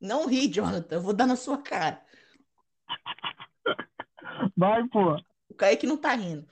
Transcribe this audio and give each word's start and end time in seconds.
Não 0.00 0.26
ri, 0.26 0.48
Jonathan. 0.52 0.96
Eu 0.96 1.00
vou 1.00 1.12
dar 1.12 1.26
na 1.26 1.34
sua 1.34 1.58
cara. 1.58 2.00
Vai, 4.56 4.86
pô. 4.88 5.16
O 5.48 5.54
Kaique 5.54 5.86
não 5.86 5.96
tá 5.96 6.14
rindo. 6.14 6.46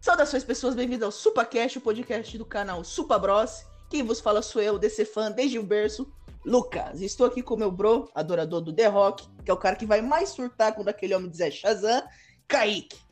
Saudações, 0.00 0.44
pessoas. 0.44 0.76
Bem-vindos 0.76 1.02
ao 1.02 1.10
SupaCast, 1.10 1.78
o 1.78 1.80
podcast 1.80 2.38
do 2.38 2.46
canal 2.46 2.84
Supa 2.84 3.18
Bros. 3.18 3.66
Quem 3.90 4.04
vos 4.04 4.20
fala 4.20 4.40
sou 4.40 4.62
eu, 4.62 4.78
DC 4.78 5.04
fã 5.04 5.32
desde 5.32 5.58
o 5.58 5.64
berço, 5.64 6.12
Lucas. 6.44 7.00
Estou 7.00 7.26
aqui 7.26 7.42
com 7.42 7.56
meu 7.56 7.72
bro, 7.72 8.08
adorador 8.14 8.60
do 8.60 8.72
The 8.72 8.86
Rock, 8.86 9.28
que 9.44 9.50
é 9.50 9.54
o 9.54 9.58
cara 9.58 9.76
que 9.76 9.86
vai 9.86 10.00
mais 10.00 10.28
surtar 10.30 10.74
quando 10.74 10.88
aquele 10.88 11.14
homem 11.14 11.30
dizer 11.30 11.50
Shazam, 11.50 12.02
Kaique. 12.46 13.04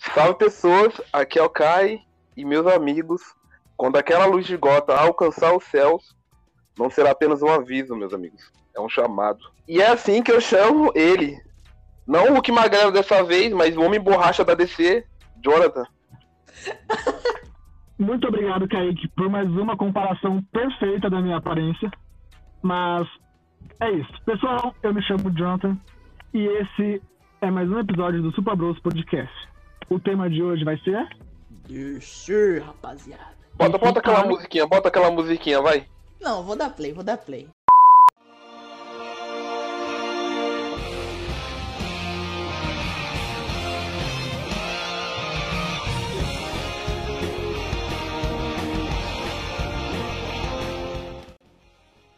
Salve 0.00 0.38
pessoas, 0.38 0.98
aqui 1.12 1.38
é 1.38 1.42
o 1.42 1.50
Kai 1.50 2.00
e 2.34 2.42
meus 2.42 2.66
amigos. 2.66 3.20
Quando 3.76 3.96
aquela 3.96 4.24
luz 4.24 4.46
de 4.46 4.56
gota 4.56 4.94
alcançar 4.94 5.54
os 5.54 5.62
céus, 5.64 6.16
não 6.78 6.88
será 6.88 7.10
apenas 7.10 7.42
um 7.42 7.48
aviso, 7.48 7.94
meus 7.94 8.14
amigos. 8.14 8.50
É 8.74 8.80
um 8.80 8.88
chamado. 8.88 9.38
E 9.68 9.78
é 9.80 9.90
assim 9.90 10.22
que 10.22 10.32
eu 10.32 10.40
chamo 10.40 10.90
ele. 10.94 11.36
Não 12.06 12.30
o 12.30 12.32
Hulk 12.32 12.50
Magrelo 12.50 12.90
dessa 12.90 13.22
vez, 13.22 13.52
mas 13.52 13.76
o 13.76 13.82
Homem 13.82 14.00
Borracha 14.00 14.42
da 14.42 14.54
DC, 14.54 15.04
Jonathan. 15.44 15.84
Muito 17.98 18.26
obrigado, 18.26 18.66
Kaique, 18.68 19.06
por 19.08 19.28
mais 19.28 19.48
uma 19.50 19.76
comparação 19.76 20.42
perfeita 20.50 21.10
da 21.10 21.20
minha 21.20 21.36
aparência. 21.36 21.90
Mas 22.62 23.06
é 23.78 23.90
isso. 23.90 24.12
Pessoal, 24.24 24.74
eu 24.82 24.94
me 24.94 25.02
chamo 25.02 25.30
Jonathan 25.36 25.76
e 26.32 26.46
esse 26.46 27.02
é 27.42 27.50
mais 27.50 27.70
um 27.70 27.78
episódio 27.78 28.22
do 28.22 28.32
Super 28.32 28.56
Bros 28.56 28.80
Podcast. 28.80 29.50
O 29.92 29.98
tema 29.98 30.30
de 30.30 30.40
hoje 30.40 30.62
vai 30.64 30.78
ser. 30.78 31.04
Isso, 31.68 32.32
rapaziada. 32.64 33.34
Bota, 33.54 33.76
bota 33.76 33.98
aquela 33.98 34.24
musiquinha, 34.24 34.64
bota 34.64 34.86
aquela 34.86 35.10
musiquinha, 35.10 35.60
vai. 35.60 35.84
Não, 36.20 36.44
vou 36.44 36.54
dar 36.54 36.70
play, 36.70 36.92
vou 36.92 37.02
dar 37.02 37.16
play. 37.16 37.48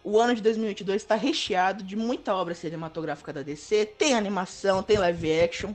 O 0.05 0.20
ano 0.20 0.34
de 0.34 0.42
2022 0.42 1.01
está 1.01 1.14
recheado 1.14 1.83
de 1.83 1.97
muita 1.97 2.34
obra 2.34 2.55
cinematográfica 2.55 3.33
da 3.33 3.41
DC. 3.41 3.86
Tem 3.86 4.14
animação, 4.14 4.83
tem 4.83 4.98
live 4.98 5.41
action. 5.41 5.75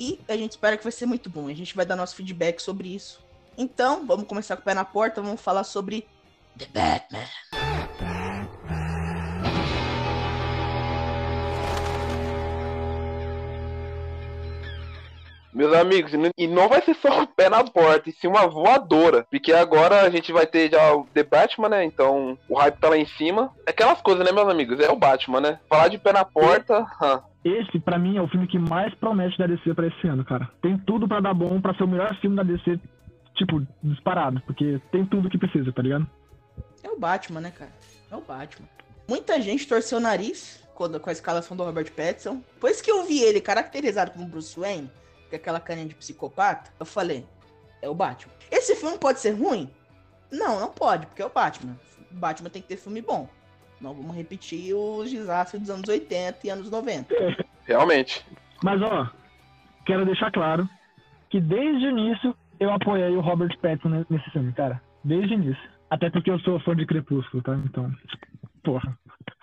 E 0.00 0.18
a 0.26 0.34
gente 0.34 0.52
espera 0.52 0.78
que 0.78 0.82
vai 0.82 0.90
ser 0.90 1.04
muito 1.04 1.28
bom. 1.28 1.46
A 1.46 1.52
gente 1.52 1.76
vai 1.76 1.84
dar 1.84 1.94
nosso 1.94 2.16
feedback 2.16 2.58
sobre 2.58 2.88
isso. 2.88 3.22
Então, 3.58 4.06
vamos 4.06 4.26
começar 4.26 4.56
com 4.56 4.62
o 4.62 4.64
pé 4.64 4.72
na 4.72 4.82
porta. 4.82 5.20
Vamos 5.20 5.42
falar 5.42 5.62
sobre 5.62 6.08
The 6.56 6.66
Batman. 6.72 7.49
Meus 15.60 15.74
amigos, 15.74 16.12
e 16.38 16.46
não- 16.46 16.68
vai 16.70 16.80
ser 16.80 16.94
só 16.94 17.22
o 17.22 17.26
pé 17.26 17.50
na 17.50 17.62
porta, 17.62 18.08
e 18.08 18.12
sim 18.12 18.26
uma 18.28 18.46
voadora. 18.46 19.26
Porque 19.30 19.52
agora 19.52 20.00
a 20.02 20.08
gente 20.08 20.32
vai 20.32 20.46
ter 20.46 20.70
já 20.70 20.94
o 20.94 21.06
The 21.12 21.22
Batman, 21.22 21.68
né? 21.68 21.84
Então 21.84 22.38
o 22.48 22.54
hype 22.56 22.78
tá 22.78 22.88
lá 22.88 22.96
em 22.96 23.04
cima. 23.04 23.50
É 23.66 23.70
aquelas 23.70 24.00
coisas, 24.00 24.24
né, 24.24 24.32
meus 24.32 24.48
amigos? 24.48 24.80
É 24.80 24.90
o 24.90 24.96
Batman, 24.96 25.40
né? 25.42 25.60
Falar 25.68 25.88
de 25.88 25.98
pé 25.98 26.12
na 26.14 26.24
porta. 26.24 26.86
Esse, 27.44 27.78
pra 27.78 27.98
mim, 27.98 28.16
é 28.16 28.22
o 28.22 28.28
filme 28.28 28.46
que 28.46 28.58
mais 28.58 28.94
promete 28.94 29.36
da 29.36 29.46
DC 29.46 29.74
pra 29.74 29.86
esse 29.86 30.06
ano, 30.08 30.24
cara. 30.24 30.48
Tem 30.62 30.78
tudo 30.78 31.06
pra 31.06 31.20
dar 31.20 31.34
bom, 31.34 31.60
pra 31.60 31.74
ser 31.74 31.84
o 31.84 31.88
melhor 31.88 32.14
filme 32.20 32.36
da 32.36 32.42
DC, 32.42 32.78
tipo, 33.34 33.60
disparado. 33.82 34.40
Porque 34.46 34.80
tem 34.90 35.04
tudo 35.04 35.28
que 35.28 35.36
precisa, 35.38 35.70
tá 35.72 35.82
ligado? 35.82 36.06
É 36.82 36.88
o 36.90 36.98
Batman, 36.98 37.40
né, 37.42 37.50
cara? 37.50 37.70
É 38.10 38.16
o 38.16 38.22
Batman. 38.22 38.66
Muita 39.06 39.40
gente 39.40 39.66
torceu 39.66 39.98
o 39.98 40.00
nariz 40.00 40.62
quando- 40.74 40.98
com 41.00 41.10
a 41.10 41.12
escalação 41.12 41.54
do 41.56 41.64
Robert 41.64 41.90
Pattinson. 41.92 42.40
Depois 42.54 42.80
que 42.80 42.90
eu 42.90 43.04
vi 43.04 43.20
ele 43.22 43.40
caracterizado 43.40 44.12
como 44.12 44.26
Bruce 44.26 44.58
Wayne, 44.58 44.90
com 45.30 45.36
aquela 45.36 45.60
carinha 45.60 45.86
de 45.86 45.94
psicopata, 45.94 46.70
eu 46.78 46.84
falei, 46.84 47.24
é 47.80 47.88
o 47.88 47.94
Batman. 47.94 48.32
Esse 48.50 48.74
filme 48.76 48.98
pode 48.98 49.20
ser 49.20 49.30
ruim? 49.30 49.70
Não, 50.30 50.60
não 50.60 50.70
pode, 50.70 51.06
porque 51.06 51.22
é 51.22 51.26
o 51.26 51.30
Batman. 51.30 51.76
O 52.10 52.14
Batman 52.14 52.50
tem 52.50 52.60
que 52.60 52.68
ter 52.68 52.76
filme 52.76 53.00
bom. 53.00 53.28
Não 53.80 53.94
vamos 53.94 54.14
repetir 54.14 54.74
os 54.74 55.10
desastres 55.10 55.62
dos 55.62 55.70
anos 55.70 55.88
80 55.88 56.46
e 56.46 56.50
anos 56.50 56.70
90. 56.70 57.14
Realmente. 57.64 58.24
Mas, 58.62 58.82
ó, 58.82 59.08
quero 59.86 60.04
deixar 60.04 60.30
claro 60.30 60.68
que 61.30 61.40
desde 61.40 61.86
o 61.86 61.90
início 61.90 62.36
eu 62.58 62.70
apoiei 62.72 63.16
o 63.16 63.20
Robert 63.20 63.56
Pattinson 63.58 63.88
ne- 63.88 64.06
nesse 64.10 64.28
filme, 64.30 64.52
cara. 64.52 64.82
Desde 65.02 65.34
o 65.34 65.38
início. 65.38 65.70
Até 65.88 66.10
porque 66.10 66.30
eu 66.30 66.38
sou 66.40 66.60
fã 66.60 66.76
de 66.76 66.84
Crepúsculo, 66.84 67.42
tá? 67.42 67.54
Então, 67.64 67.90
porra. 68.62 68.96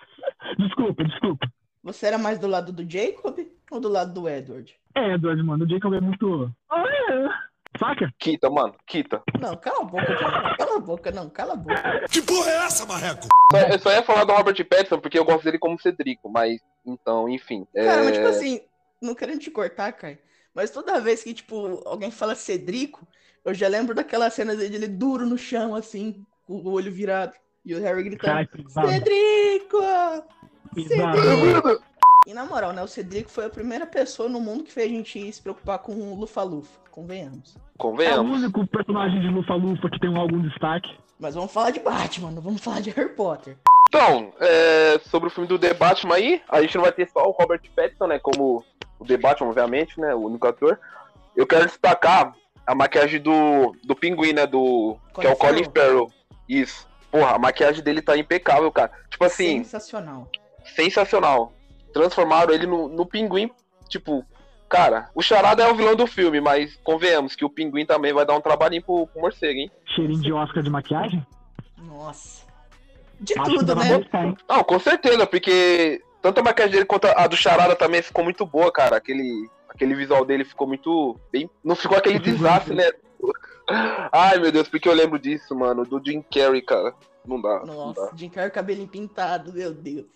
Desculpa, 0.58 1.04
desculpa. 1.04 1.50
Você 1.88 2.04
era 2.06 2.18
mais 2.18 2.38
do 2.38 2.46
lado 2.46 2.70
do 2.70 2.88
Jacob 2.88 3.38
ou 3.70 3.80
do 3.80 3.88
lado 3.88 4.12
do 4.12 4.28
Edward? 4.28 4.76
É, 4.94 5.14
Edward, 5.14 5.42
mano, 5.42 5.64
o 5.64 5.68
Jacob 5.68 5.94
é 5.94 6.00
muito... 6.02 6.54
Ah, 6.70 6.84
é. 7.10 7.78
Saca? 7.78 8.12
Quita, 8.18 8.50
mano, 8.50 8.74
quita. 8.86 9.22
Não, 9.40 9.56
cala 9.56 9.80
a 9.80 9.84
boca, 9.84 10.04
Jacob. 10.18 10.56
cala 10.58 10.76
a 10.76 10.80
boca, 10.80 11.10
não, 11.10 11.30
cala 11.30 11.52
a 11.54 11.56
boca. 11.56 12.06
Que 12.10 12.20
porra 12.20 12.50
é 12.50 12.56
essa, 12.66 12.84
marreco? 12.84 13.26
Só- 13.50 13.58
Eu 13.60 13.78
só 13.78 13.90
ia 13.90 14.02
falar 14.02 14.24
do 14.24 14.34
Robert 14.34 14.62
Pattinson 14.68 15.00
porque 15.00 15.18
eu 15.18 15.24
gosto 15.24 15.44
dele 15.44 15.58
como 15.58 15.80
Cedrico, 15.80 16.28
mas 16.28 16.60
então, 16.84 17.26
enfim. 17.26 17.66
Cara, 17.74 18.04
mas 18.04 18.08
é, 18.08 18.12
tipo 18.12 18.26
assim, 18.28 18.60
não 19.00 19.14
querendo 19.14 19.38
te 19.40 19.50
cortar, 19.50 19.90
Kai, 19.92 20.18
mas 20.54 20.70
toda 20.70 21.00
vez 21.00 21.22
que, 21.22 21.32
tipo, 21.32 21.82
alguém 21.86 22.10
fala 22.10 22.34
Cedrico, 22.34 23.08
eu 23.46 23.54
já 23.54 23.66
lembro 23.66 23.94
daquela 23.94 24.28
cena 24.28 24.54
dele 24.54 24.88
duro 24.88 25.24
no 25.24 25.38
chão, 25.38 25.74
assim, 25.74 26.22
com 26.44 26.54
o 26.56 26.70
olho 26.70 26.92
virado. 26.92 27.32
E 27.64 27.74
o 27.74 27.80
Harry 27.82 28.02
gritando, 28.02 28.46
Cara. 28.46 28.88
Cedrico! 28.92 29.78
Bizarro. 30.82 31.80
E 32.26 32.34
na 32.34 32.44
moral, 32.44 32.72
né, 32.72 32.82
o 32.82 32.86
Cedrico 32.88 33.30
foi 33.30 33.46
a 33.46 33.50
primeira 33.50 33.86
pessoa 33.86 34.28
no 34.28 34.38
mundo 34.38 34.64
que 34.64 34.72
fez 34.72 34.90
a 34.90 34.94
gente 34.94 35.32
se 35.32 35.40
preocupar 35.40 35.78
com 35.78 35.92
o 35.92 36.14
Lufa-Lufa, 36.14 36.78
convenhamos. 36.90 37.56
É 37.56 37.58
o 37.58 37.78
Convenhamos. 37.78 38.42
único 38.42 38.66
personagem 38.66 39.20
de 39.20 39.28
Lufa-Lufa 39.28 39.88
que 39.88 39.98
tem 39.98 40.14
algum 40.14 40.42
destaque. 40.42 40.94
Mas 41.18 41.34
vamos 41.34 41.50
falar 41.50 41.70
de 41.70 41.80
Batman, 41.80 42.30
não 42.30 42.42
vamos 42.42 42.60
falar 42.60 42.80
de 42.80 42.90
Harry 42.90 43.14
Potter. 43.14 43.56
Então, 43.88 44.32
é, 44.40 45.00
sobre 45.08 45.28
o 45.28 45.30
filme 45.30 45.48
do 45.48 45.58
The 45.58 45.72
Batman 45.72 46.16
aí, 46.16 46.42
a 46.50 46.60
gente 46.60 46.74
não 46.74 46.82
vai 46.82 46.92
ter 46.92 47.08
só 47.08 47.22
o 47.26 47.30
Robert 47.30 47.62
Pattinson, 47.74 48.06
né, 48.08 48.18
como 48.18 48.62
o 48.98 49.04
The 49.06 49.16
Batman, 49.16 49.48
obviamente, 49.48 49.98
né, 49.98 50.14
o 50.14 50.26
único 50.26 50.46
ator. 50.46 50.78
Eu 51.34 51.46
quero 51.46 51.64
destacar 51.64 52.34
a 52.66 52.74
maquiagem 52.74 53.22
do, 53.22 53.74
do 53.84 53.96
pinguim, 53.96 54.34
né, 54.34 54.46
do... 54.46 54.98
que 55.18 55.26
é 55.26 55.30
o 55.30 55.36
Colin 55.36 55.64
Colin 55.64 55.70
Farrell. 55.74 56.12
Isso. 56.46 56.86
Porra, 57.10 57.36
a 57.36 57.38
maquiagem 57.38 57.82
dele 57.82 58.02
tá 58.02 58.16
impecável, 58.18 58.70
cara. 58.70 58.90
Tipo 59.08 59.24
assim, 59.24 59.64
Sensacional. 59.64 60.28
Sensacional. 60.74 61.52
Transformaram 61.92 62.52
ele 62.52 62.66
no, 62.66 62.88
no 62.88 63.06
pinguim, 63.06 63.50
tipo... 63.88 64.24
Cara, 64.68 65.08
o 65.14 65.22
Charada 65.22 65.62
é 65.62 65.72
o 65.72 65.74
vilão 65.74 65.96
do 65.96 66.06
filme, 66.06 66.42
mas 66.42 66.76
convenhamos 66.84 67.34
que 67.34 67.42
o 67.42 67.48
pinguim 67.48 67.86
também 67.86 68.12
vai 68.12 68.26
dar 68.26 68.36
um 68.36 68.40
trabalhinho 68.40 68.82
pro, 68.82 69.06
pro 69.06 69.22
morcego, 69.22 69.58
hein? 69.58 69.70
Cheirinho 69.86 70.20
de 70.20 70.30
Oscar 70.30 70.62
de 70.62 70.68
maquiagem. 70.68 71.26
Nossa. 71.78 72.44
De 73.18 73.32
Acho 73.38 73.50
tudo, 73.50 73.74
né? 73.74 73.96
gostar? 73.96 74.34
Não, 74.46 74.62
com 74.62 74.78
certeza, 74.78 75.26
porque 75.26 76.02
tanto 76.20 76.40
a 76.40 76.42
maquiagem 76.42 76.72
dele 76.72 76.84
quanto 76.84 77.06
a 77.06 77.26
do 77.26 77.36
Charada 77.36 77.74
também 77.74 78.02
ficou 78.02 78.22
muito 78.22 78.44
boa, 78.44 78.70
cara. 78.70 78.96
Aquele, 78.96 79.48
aquele 79.68 79.94
visual 79.94 80.24
dele 80.24 80.44
ficou 80.44 80.66
muito 80.66 81.18
bem. 81.32 81.48
Não 81.64 81.74
ficou 81.74 81.96
aquele 81.96 82.18
desastre, 82.18 82.74
né? 82.74 82.90
Ai, 84.12 84.38
meu 84.38 84.50
Deus, 84.50 84.68
porque 84.68 84.88
eu 84.88 84.94
lembro 84.94 85.18
disso, 85.18 85.54
mano. 85.54 85.84
Do 85.84 86.00
Jim 86.04 86.22
Carrey, 86.22 86.62
cara. 86.62 86.94
Não 87.26 87.40
dá. 87.40 87.60
Não 87.64 87.74
Nossa, 87.74 88.06
dá. 88.06 88.16
Jim 88.16 88.28
Carrey 88.28 88.50
cabelinho 88.50 88.88
pintado, 88.88 89.52
meu 89.52 89.72
Deus. 89.72 90.06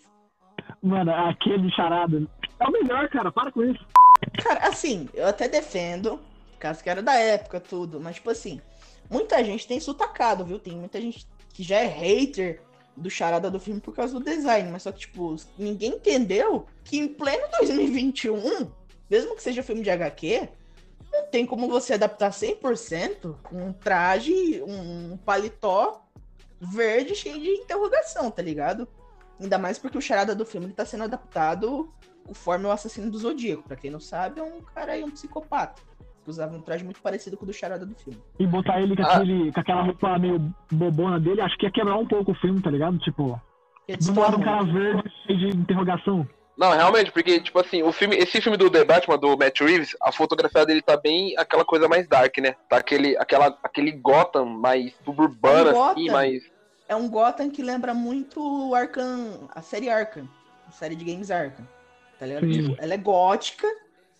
Mano, 0.81 1.11
aquele 1.11 1.71
charada. 1.71 2.27
É 2.59 2.65
o 2.65 2.71
melhor, 2.71 3.09
cara. 3.09 3.31
Para 3.31 3.51
com 3.51 3.63
isso. 3.63 3.85
Cara, 4.41 4.67
assim, 4.67 5.07
eu 5.13 5.27
até 5.27 5.47
defendo, 5.47 6.19
caso 6.59 6.83
que 6.83 6.89
era 6.89 7.01
da 7.01 7.13
época, 7.15 7.59
tudo, 7.59 7.99
mas, 7.99 8.15
tipo 8.15 8.29
assim, 8.29 8.61
muita 9.09 9.43
gente 9.43 9.67
tem 9.67 9.77
isso 9.77 9.91
atacado, 9.91 10.45
viu? 10.45 10.59
Tem 10.59 10.73
muita 10.73 10.99
gente 10.99 11.25
que 11.53 11.63
já 11.63 11.77
é 11.77 11.85
hater 11.85 12.61
do 12.95 13.09
charada 13.09 13.49
do 13.49 13.59
filme 13.59 13.81
por 13.81 13.93
causa 13.93 14.17
do 14.17 14.23
design, 14.23 14.71
mas 14.71 14.83
só 14.83 14.91
que, 14.91 14.99
tipo, 15.01 15.35
ninguém 15.57 15.93
entendeu 15.93 16.65
que 16.83 16.97
em 16.97 17.07
pleno 17.07 17.47
2021, 17.59 18.71
mesmo 19.09 19.35
que 19.35 19.43
seja 19.43 19.63
filme 19.63 19.81
de 19.81 19.89
HQ, 19.89 20.49
não 21.11 21.27
tem 21.27 21.45
como 21.45 21.67
você 21.67 21.93
adaptar 21.93 22.31
100% 22.31 23.35
um 23.51 23.71
traje, 23.71 24.63
um 24.63 25.17
paletó 25.17 26.03
verde 26.59 27.15
cheio 27.15 27.39
de 27.39 27.49
interrogação, 27.49 28.31
tá 28.31 28.41
ligado? 28.41 28.87
Ainda 29.43 29.57
mais 29.57 29.77
porque 29.77 29.97
o 29.97 30.01
charada 30.01 30.33
do 30.33 30.45
filme 30.45 30.67
ele 30.67 30.73
tá 30.73 30.85
sendo 30.85 31.03
adaptado 31.03 31.91
conforme 32.25 32.65
o 32.65 32.71
assassino 32.71 33.11
do 33.11 33.17
Zodíaco. 33.17 33.63
Pra 33.63 33.75
quem 33.75 33.91
não 33.91 33.99
sabe, 33.99 34.39
é 34.39 34.43
um 34.43 34.61
cara 34.73 34.93
aí, 34.93 35.03
um 35.03 35.11
psicopata. 35.11 35.81
Que 36.23 36.29
usava 36.29 36.55
um 36.55 36.61
traje 36.61 36.85
muito 36.85 37.01
parecido 37.01 37.35
com 37.35 37.43
o 37.43 37.47
do 37.47 37.53
charada 37.53 37.85
do 37.85 37.93
filme. 37.93 38.17
E 38.39 38.47
botar 38.47 38.79
ele 38.79 38.95
com, 38.95 39.03
Ah. 39.03 39.15
aquele, 39.17 39.51
com 39.51 39.59
aquela 39.59 39.81
roupa 39.83 40.17
meio 40.17 40.39
bobona 40.71 41.19
dele, 41.19 41.41
acho 41.41 41.57
que 41.57 41.65
ia 41.65 41.71
quebrar 41.71 41.97
um 41.97 42.07
pouco 42.07 42.31
o 42.31 42.35
filme, 42.35 42.61
tá 42.61 42.71
ligado? 42.71 42.97
Tipo, 42.99 43.41
do 43.89 43.97
destoar 43.97 44.39
um 44.39 44.41
cara 44.41 44.63
verde 44.63 45.03
cheio 45.27 45.39
de 45.39 45.57
interrogação. 45.57 46.25
Não, 46.57 46.71
realmente, 46.71 47.11
porque, 47.11 47.41
tipo 47.41 47.59
assim, 47.59 47.81
o 47.83 47.91
filme, 47.91 48.15
esse 48.15 48.39
filme 48.39 48.57
do 48.57 48.69
The 48.69 48.85
Batman, 48.85 49.17
do 49.17 49.35
Matt 49.35 49.59
Reeves, 49.59 49.97
a 50.01 50.11
fotografia 50.11 50.65
dele 50.65 50.81
tá 50.83 50.95
bem 50.95 51.35
aquela 51.37 51.65
coisa 51.65 51.89
mais 51.89 52.07
dark, 52.07 52.37
né? 52.37 52.55
Tá 52.69 52.77
aquele, 52.77 53.17
aquela, 53.17 53.57
aquele 53.63 53.91
Gotham 53.91 54.45
mais 54.45 54.93
suburbano, 55.03 55.75
um 55.75 55.83
assim, 55.83 56.09
mais. 56.09 56.52
É 56.87 56.95
um 56.95 57.09
Gotham 57.09 57.49
que 57.49 57.63
lembra 57.63 57.93
muito 57.93 58.39
o 58.41 58.75
Arkham, 58.75 59.49
a 59.53 59.61
série 59.61 59.89
Arkham, 59.89 60.27
a 60.67 60.71
série 60.71 60.95
de 60.95 61.05
games 61.05 61.31
Arkham. 61.31 61.67
Tá 62.19 62.25
ligado? 62.25 62.49
Tipo, 62.51 62.75
ela 62.79 62.93
é 62.93 62.97
gótica, 62.97 63.67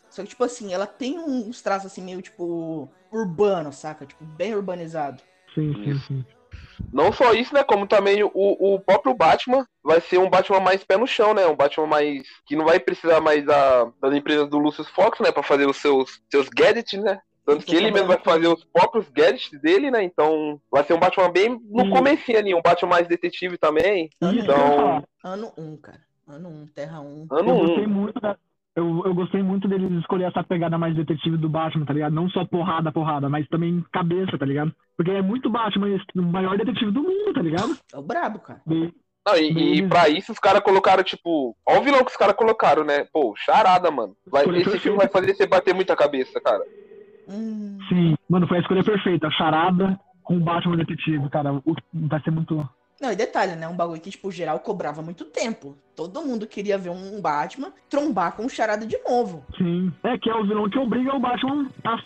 só 0.10 0.22
que, 0.22 0.30
tipo 0.30 0.44
assim, 0.44 0.74
ela 0.74 0.86
tem 0.86 1.18
uns 1.20 1.62
traços 1.62 1.92
assim 1.92 2.02
meio, 2.02 2.22
tipo, 2.22 2.90
urbano, 3.12 3.72
saca? 3.72 4.06
Tipo, 4.06 4.24
bem 4.24 4.54
urbanizado. 4.54 5.22
Sim, 5.54 5.74
sim, 5.84 6.00
sim. 6.08 6.26
Não 6.92 7.12
só 7.12 7.34
isso, 7.34 7.54
né? 7.54 7.64
Como 7.64 7.88
também 7.88 8.24
o, 8.24 8.32
o 8.34 8.80
próprio 8.80 9.14
Batman 9.14 9.68
vai 9.84 10.00
ser 10.02 10.20
um 10.20 10.30
Batman 10.30 10.60
mais 10.60 10.84
pé 10.84 10.98
no 10.98 11.08
chão, 11.08 11.34
né? 11.34 11.46
Um 11.48 11.56
Batman 11.56 11.88
mais. 11.88 12.28
que 12.46 12.56
não 12.56 12.66
vai 12.66 12.80
precisar 12.80 13.20
mais 13.22 13.46
da, 13.46 13.86
das 14.02 14.14
empresas 14.14 14.48
do 14.50 14.58
Lucius 14.58 14.88
Fox, 14.90 15.20
né? 15.20 15.32
Pra 15.32 15.42
fazer 15.42 15.68
os 15.68 15.78
seus, 15.78 16.22
seus 16.30 16.48
gadgets, 16.50 17.02
né? 17.02 17.20
Tanto 17.46 17.66
que 17.66 17.76
ele 17.76 17.92
mesmo 17.92 18.08
vai 18.08 18.18
fazer 18.20 18.48
os 18.48 18.64
próprios 18.64 19.10
gadgets 19.10 19.60
dele, 19.62 19.92
né? 19.92 20.04
Então 20.04 20.60
vai 20.72 20.84
ser 20.84 20.94
um 20.94 21.00
Batman 21.00 21.30
bem 21.32 21.50
no 21.70 21.86
Sim. 21.86 21.90
comecinho 21.90 22.38
ali, 22.38 22.54
um 22.56 22.62
Batman 22.62 22.90
mais 22.90 23.08
detetive 23.08 23.58
também. 23.58 24.10
Ano 24.22 24.32
eu 24.32 24.36
ia 24.38 24.44
Então-. 24.44 25.04
Ano 25.24 25.52
1, 25.58 25.78
cara. 25.78 26.00
Ano 26.28 26.50
1, 26.50 26.68
Terra 26.68 27.02
1. 27.02 27.28
Ano 27.32 27.50
Eu 27.50 27.56
gostei 27.68 27.86
1. 27.86 27.90
muito 27.90 28.20
da. 28.20 28.38
Eu, 28.76 29.04
eu 29.06 29.14
gostei 29.14 29.44
muito 29.44 29.68
deles 29.68 29.92
escolher 30.00 30.24
essa 30.24 30.44
pegada 30.44 30.80
mais 30.80 30.96
detetive 30.96 31.38
do 31.38 31.48
Batman, 31.48 31.86
tá 31.86 31.94
ligado? 31.94 32.14
Não 32.16 32.28
só 32.30 32.44
porrada, 32.44 32.92
porrada, 32.92 33.30
mas 33.30 33.48
também 33.48 33.86
cabeça, 33.92 34.36
tá 34.38 34.46
ligado? 34.46 34.74
Porque 34.98 35.12
é 35.12 35.22
muito 35.22 35.48
Batman, 35.50 35.88
o 36.16 36.22
maior 36.24 36.58
detetive 36.58 36.90
do 36.92 37.04
mundo, 37.04 37.34
tá 37.36 37.42
ligado? 37.42 37.78
É 37.94 37.98
o 37.98 38.02
brabo, 38.02 38.40
cara. 38.40 38.62
E- 38.72 38.92
Não, 39.28 39.38
e, 39.38 39.78
e 39.78 39.88
pra 39.88 40.10
isso 40.10 40.32
os 40.32 40.40
caras 40.40 40.62
colocaram, 40.64 41.04
tipo. 41.04 41.56
Olha 41.68 41.80
o 41.82 41.84
vilão 41.84 42.04
que 42.04 42.10
os 42.12 42.18
caras 42.18 42.36
colocaram, 42.36 42.84
né? 42.84 43.06
Pô, 43.14 43.36
charada, 43.38 43.92
mano. 43.92 44.16
Vai- 44.26 44.44
esse 44.58 44.80
filme 44.80 44.98
vai 44.98 45.08
fazer 45.08 45.36
você 45.36 45.46
bater 45.46 45.76
muita 45.76 45.96
cabeça, 45.96 46.42
cara. 46.42 46.64
Hum, 47.28 47.78
Sim, 47.90 48.16
mano, 48.30 48.48
foi 48.48 48.58
a 48.58 48.62
escolha 48.62 48.84
perfeita. 48.84 49.30
Charada 49.32 50.00
com 50.24 50.38
o 50.38 50.40
Batman 50.40 50.78
detetive, 50.78 51.30
cara. 51.30 51.54
O- 51.54 51.76
Vai 51.94 52.22
ser 52.22 52.32
muito. 52.32 52.68
Não, 53.02 53.12
e 53.12 53.16
detalhe, 53.16 53.56
né? 53.56 53.68
Um 53.68 53.76
bagulho 53.76 54.00
que, 54.00 54.10
tipo, 54.12 54.32
geral 54.32 54.60
cobrava 54.60 55.02
muito 55.02 55.26
tempo. 55.26 55.76
Todo 55.96 56.22
mundo 56.22 56.48
queria 56.48 56.78
ver 56.78 56.90
um 56.90 57.20
Batman 57.22 57.74
trombar 57.90 58.34
com 58.36 58.44
um 58.46 58.50
charada 58.50 58.86
de 58.86 58.98
novo. 59.08 59.44
Sim. 59.58 59.92
É 60.04 60.18
que 60.18 60.30
é 60.30 60.36
o 60.36 60.46
vilão 60.46 60.70
que 60.70 60.78
obriga 60.80 61.14
o 61.16 61.20
Batman 61.20 61.70
a 61.84 61.98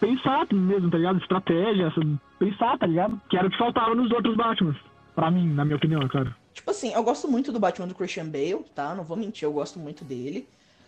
pensar 0.00 0.46
mesmo, 0.52 0.90
tá 0.90 0.98
ligado? 0.98 1.18
Estratégia, 1.18 1.92
pensar, 2.38 2.78
tá 2.78 2.86
ligado? 2.86 3.20
Que 3.30 3.36
era 3.36 3.46
o 3.46 3.50
que 3.50 3.56
faltava 3.58 3.94
nos 3.94 4.10
outros 4.12 4.36
Batmans. 4.36 4.76
Pra 5.14 5.30
mim, 5.30 5.48
na 5.52 5.64
minha 5.64 5.76
opinião, 5.76 6.00
é 6.02 6.08
claro. 6.08 6.34
Tipo 6.52 6.70
assim, 6.70 6.92
eu 6.92 7.02
gosto 7.02 7.28
muito 7.28 7.50
do 7.50 7.58
Batman 7.58 7.86
do 7.88 7.94
Christian 7.94 8.26
Bale, 8.26 8.64
tá? 8.74 8.94
Não 8.94 9.04
vou 9.04 9.16
mentir, 9.16 9.44
eu 9.44 9.52
gosto 9.52 9.78
muito 9.78 10.04
dele. 10.04 10.46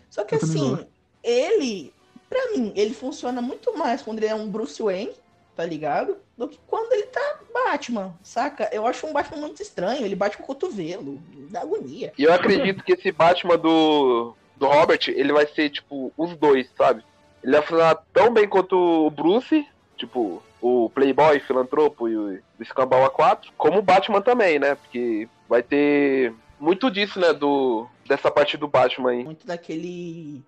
Só 0.09 0.23
que 0.23 0.35
Eu 0.35 0.39
assim, 0.39 0.77
ele, 1.23 1.91
pra 2.31 2.51
mim, 2.51 2.71
ele 2.77 2.93
funciona 2.93 3.41
muito 3.41 3.77
mais 3.77 4.01
quando 4.01 4.19
ele 4.19 4.27
é 4.27 4.33
um 4.33 4.49
Bruce 4.49 4.81
Wayne, 4.81 5.11
tá 5.53 5.65
ligado? 5.65 6.15
Do 6.37 6.47
que 6.47 6.57
quando 6.65 6.93
ele 6.93 7.03
tá 7.03 7.39
Batman, 7.53 8.15
saca? 8.23 8.69
Eu 8.71 8.87
acho 8.87 9.05
um 9.05 9.11
Batman 9.11 9.41
muito 9.41 9.61
estranho, 9.61 10.05
ele 10.05 10.15
bate 10.15 10.37
com 10.37 10.43
o 10.43 10.47
cotovelo, 10.47 11.21
dá 11.49 11.61
agonia. 11.61 12.13
E 12.17 12.23
eu 12.23 12.33
acredito 12.33 12.83
que 12.85 12.93
esse 12.93 13.11
Batman 13.11 13.57
do, 13.57 14.33
do 14.55 14.65
Robert, 14.65 15.01
ele 15.09 15.33
vai 15.33 15.45
ser, 15.45 15.69
tipo, 15.69 16.13
os 16.15 16.33
dois, 16.37 16.69
sabe? 16.77 17.03
Ele 17.43 17.51
vai 17.51 17.61
funcionar 17.61 18.01
tão 18.13 18.33
bem 18.33 18.47
quanto 18.47 18.77
o 18.77 19.11
Bruce, 19.11 19.67
tipo, 19.97 20.41
o 20.61 20.89
Playboy, 20.89 21.39
filantropo 21.41 22.07
e 22.07 22.15
o 22.15 22.39
Escambau 22.61 23.09
A4, 23.11 23.47
como 23.57 23.79
o 23.79 23.83
Batman 23.83 24.21
também, 24.21 24.57
né? 24.57 24.75
Porque 24.75 25.27
vai 25.49 25.61
ter 25.61 26.33
muito 26.57 26.89
disso, 26.89 27.19
né? 27.19 27.33
Do, 27.33 27.87
dessa 28.07 28.31
parte 28.31 28.55
do 28.55 28.69
Batman 28.69 29.11
aí. 29.11 29.23
Muito 29.23 29.45
daquele. 29.45 30.43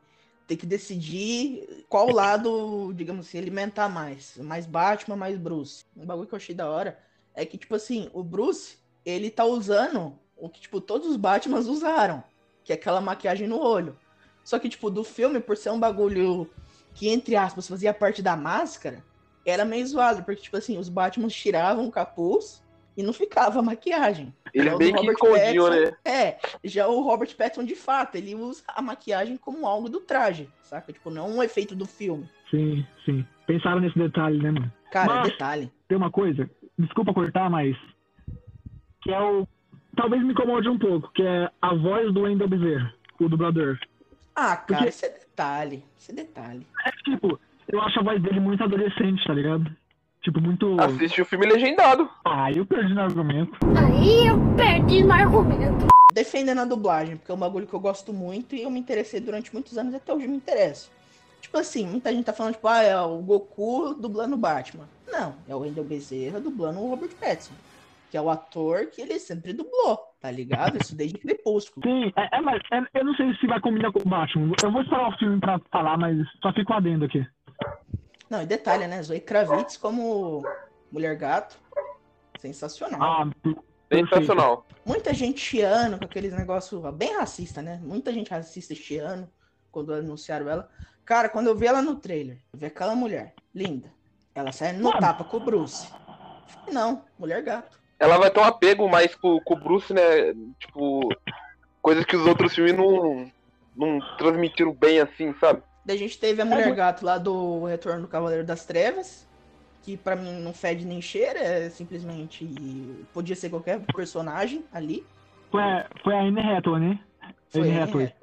Ter 0.48 0.57
que 0.57 0.66
decidir 0.66 1.86
qual 1.88 2.10
lado, 2.10 2.92
digamos 2.94 3.28
assim, 3.28 3.38
alimentar 3.38 3.88
mais. 3.88 4.38
Mais 4.38 4.66
Batman, 4.66 5.16
mais 5.16 5.38
Bruce. 5.38 5.86
Um 5.95 6.06
bagulho 6.06 6.28
que 6.28 6.34
eu 6.34 6.38
achei 6.38 6.54
da 6.54 6.69
hora 6.69 7.00
é 7.34 7.45
que, 7.45 7.57
tipo 7.57 7.75
assim, 7.75 8.10
o 8.13 8.24
Bruce, 8.24 8.78
ele 9.06 9.30
tá 9.30 9.45
usando 9.45 10.18
o 10.36 10.50
que, 10.50 10.62
tipo, 10.62 10.81
todos 10.81 11.07
os 11.07 11.18
Batmans 11.18 11.68
usaram. 11.68 12.24
Que 12.63 12.74
é 12.74 12.75
aquela 12.75 13.01
maquiagem 13.01 13.48
no 13.48 13.60
olho. 13.60 13.98
Só 14.44 14.60
que, 14.60 14.69
tipo, 14.69 14.90
do 14.90 15.04
filme, 15.04 15.40
por 15.40 15.56
ser 15.56 15.72
um 15.72 15.80
bagulho 15.80 16.50
que, 16.94 17.10
entre 17.10 17.36
aspas, 17.36 17.68
fazia 17.68 17.94
parte 17.94 18.22
da 18.22 18.36
máscara, 18.36 19.04
era 19.46 19.66
meio 19.66 19.86
zoado. 19.86 20.24
Porque, 20.24 20.42
tipo 20.44 20.57
assim, 20.57 20.78
os 20.78 20.89
Batmans 20.89 21.34
tiravam 21.34 21.88
o 21.88 21.92
capuz 21.92 22.62
e 22.95 23.04
não 23.04 23.13
ficava 23.13 23.60
a 23.60 23.63
maquiagem. 23.63 24.34
Eles 24.54 24.74
É 24.74 24.78
bem 24.78 24.94
que 24.94 25.06
Pattinson. 25.13 25.69
né? 25.69 25.92
É, 26.06 26.38
já 26.63 26.88
o 26.88 27.01
Robert 27.01 27.36
Pattinson, 27.36 27.63
de 27.66 27.75
fato, 27.75 28.16
ele 28.16 28.36
usa 28.36 28.63
a 28.68 28.81
maquiagem 28.81 29.36
como 29.38 29.66
algo 29.66 29.90
do 29.90 30.00
traje, 30.00 30.48
saca? 30.62 30.94
Tipo, 30.94 31.10
não 31.10 31.30
um 31.38 31.42
efeito 31.44 31.75
do 31.75 31.86
filme. 31.86 32.30
Sim, 32.51 32.86
sim. 33.06 33.25
Pensaram 33.48 33.80
nesse 33.81 33.98
detalhe, 33.98 34.38
né, 34.38 34.51
mano? 34.51 34.72
Cara, 34.92 35.16
Mas- 35.22 35.31
detalhe. 35.31 35.72
Tem 35.88 35.98
uma 35.98 36.12
coisa, 36.12 36.50
desculpa 36.78 37.13
cortar, 37.13 37.50
mas. 37.50 37.75
Que 39.01 39.12
é 39.12 39.19
o. 39.22 39.48
Talvez 39.96 40.24
me 40.24 40.31
incomode 40.34 40.68
um 40.69 40.78
pouco, 40.78 41.12
que 41.13 41.22
é 41.24 41.50
a 41.62 41.74
voz 41.75 42.12
do 42.13 42.22
Wendell 42.22 42.48
Bezerra, 42.48 42.94
o 43.19 43.30
dublador. 43.30 43.78
Ah, 44.36 44.56
cara, 44.56 44.66
Porque- 44.80 44.89
isso 44.89 45.06
é 45.06 45.10
detalhe. 45.10 45.84
Isso 45.98 46.12
é 46.12 46.16
detalhe. 46.16 46.66
É 46.86 46.92
que, 46.92 47.04
tipo, 47.12 47.39
eu 47.72 47.81
acho 47.81 48.00
a 48.00 48.04
voz 48.04 48.22
dele 48.22 48.39
muito 48.39 48.63
adolescente, 48.63 49.24
tá 49.25 49.34
ligado? 49.34 49.69
Tipo, 50.24 50.40
muito. 50.40 50.80
Assiste 50.80 51.22
o 51.22 51.25
filme 51.25 51.46
legendado. 51.46 52.10
Ah, 52.24 52.50
eu 52.50 52.66
perdi 52.66 52.94
no 52.94 53.02
argumento. 53.02 53.58
Aí 53.78 54.25
eu 54.25 54.40
perdi 54.56 55.04
no 55.04 55.12
argumento. 55.12 55.88
Defendendo 56.14 56.60
a 56.62 56.66
dublagem, 56.66 57.18
porque 57.18 57.31
é 57.31 57.36
um 57.36 57.40
bagulho 57.40 57.68
que 57.68 57.74
eu 57.74 57.80
gosto 57.80 58.14
muito 58.14 58.56
e 58.56 58.62
eu 58.62 58.70
me 58.72 58.80
interessei 58.80 59.20
durante 59.20 59.52
muitos 59.54 59.78
anos 59.78 59.94
e 59.94 59.98
até 59.98 60.14
hoje 60.14 60.28
me 60.28 60.38
interesso. 60.38 60.90
Tipo 61.42 61.58
assim, 61.58 61.86
muita 61.86 62.12
gente 62.14 62.24
tá 62.24 62.31
falando, 62.31 62.54
tipo, 62.54 62.68
ah, 62.68 62.81
é 62.81 63.00
o 63.02 63.18
Goku 63.18 63.96
dublando 63.96 64.36
o 64.36 64.38
Batman. 64.40 64.88
Não, 65.12 65.36
é 65.48 65.54
o 65.54 65.60
Wendell 65.60 65.84
Bezerra 65.84 66.40
dublando 66.40 66.80
o 66.80 66.90
Robert 66.90 67.12
Pattinson. 67.20 67.54
Que 68.10 68.16
é 68.16 68.22
o 68.22 68.30
ator 68.30 68.86
que 68.86 69.02
ele 69.02 69.20
sempre 69.20 69.52
dublou, 69.54 69.98
tá 70.22 70.31
ligado? 70.31 70.78
Isso 70.81 70.96
desde 70.96 71.18
Crepúsculo. 71.18 71.86
Sim, 71.86 72.14
é, 72.16 72.38
é, 72.38 72.42
mas 72.42 72.62
é- 72.72 73.00
eu 73.00 73.04
não 73.04 73.14
sei 73.16 73.34
se 73.36 73.48
vai 73.48 73.60
combinar 73.60 73.92
com 73.92 74.00
o 74.00 74.08
Batman. 74.08 74.54
Eu 74.64 74.72
vou 74.72 74.84
esperar 74.84 75.10
o 75.10 75.18
filme 75.18 75.40
pra 75.40 75.60
falar, 75.72 75.98
mas 75.98 76.16
só 76.42 76.54
fico 76.54 76.72
adendo 76.72 77.06
aqui. 77.06 77.25
Não, 78.34 78.42
e 78.42 78.48
detalhe, 78.48 78.88
né? 78.88 79.00
Zoe 79.04 79.20
Kravitz 79.20 79.78
como 79.78 80.42
Mulher 80.92 81.16
Gato. 81.16 81.56
Sensacional. 82.40 83.00
Ah. 83.00 83.32
Sensacional. 83.94 84.66
Muita 84.84 85.14
gente 85.14 85.40
chiando 85.40 86.00
com 86.00 86.06
aqueles 86.06 86.34
negócios 86.34 86.82
bem 86.96 87.16
racista, 87.16 87.62
né? 87.62 87.80
Muita 87.84 88.12
gente 88.12 88.32
racista 88.32 88.74
chiando 88.74 89.30
quando 89.72 89.94
anunciaram 89.94 90.50
ela. 90.50 90.68
Cara, 91.06 91.30
quando 91.30 91.46
eu 91.46 91.56
vi 91.56 91.68
ela 91.68 91.80
no 91.80 91.98
trailer, 91.98 92.40
eu 92.52 92.58
vi 92.58 92.66
aquela 92.66 92.96
mulher, 92.96 93.36
linda. 93.54 93.94
Ela 94.34 94.52
sai 94.52 94.74
no 94.74 94.86
Mano. 94.86 95.00
tapa 95.00 95.24
com 95.24 95.38
o 95.38 95.40
Bruce. 95.40 95.88
Não, 96.72 97.06
mulher 97.20 97.44
gato. 97.44 97.80
Ela 98.00 98.18
vai 98.18 98.32
ter 98.32 98.40
um 98.40 98.46
apego 98.46 98.90
mais 98.90 99.13
com, 99.13 99.40
com 99.42 99.54
o 99.54 99.60
Bruce, 99.60 99.94
né? 99.94 100.34
Tipo, 100.58 101.08
coisas 101.84 102.04
que 102.04 102.16
os 102.16 102.25
outros 102.25 102.56
filmes 102.56 102.75
não, 102.75 103.32
não 103.75 104.00
transmitiram 104.18 104.74
bem 104.74 105.00
assim, 105.00 105.36
sabe? 105.40 105.62
Daí 105.86 105.96
a 105.96 106.00
gente 106.00 106.18
teve 106.18 106.42
a 106.42 106.46
mulher 106.46 106.68
mas- 106.68 106.75
gato 106.78 107.06
lá 107.06 107.18
do 107.18 107.66
Retorno 107.66 108.02
do 108.04 108.08
Cavaleiro 108.08 108.46
das 108.46 108.66
Trevas, 108.66 109.28
que 109.84 109.98
pra 109.98 110.16
mim 110.16 110.40
não 110.42 110.54
fede 110.54 110.86
nem 110.86 111.02
cheira, 111.02 111.40
é 111.40 111.70
simplesmente 111.70 112.48
podia 113.13 113.36
ser 113.36 113.50
qualquer 113.50 113.80
personagem 113.94 114.63
ali. 114.74 115.06
Foi, 115.52 115.62
a- 115.62 115.86
foi 116.04 116.13
a 116.16 116.22
Anne 116.22 116.40
Hathaway, 116.40 116.80
né? 116.82 117.00
Foi 117.50 117.62
Anne 117.62 117.72
Anne 117.72 117.80
Hathaway. 117.82 118.13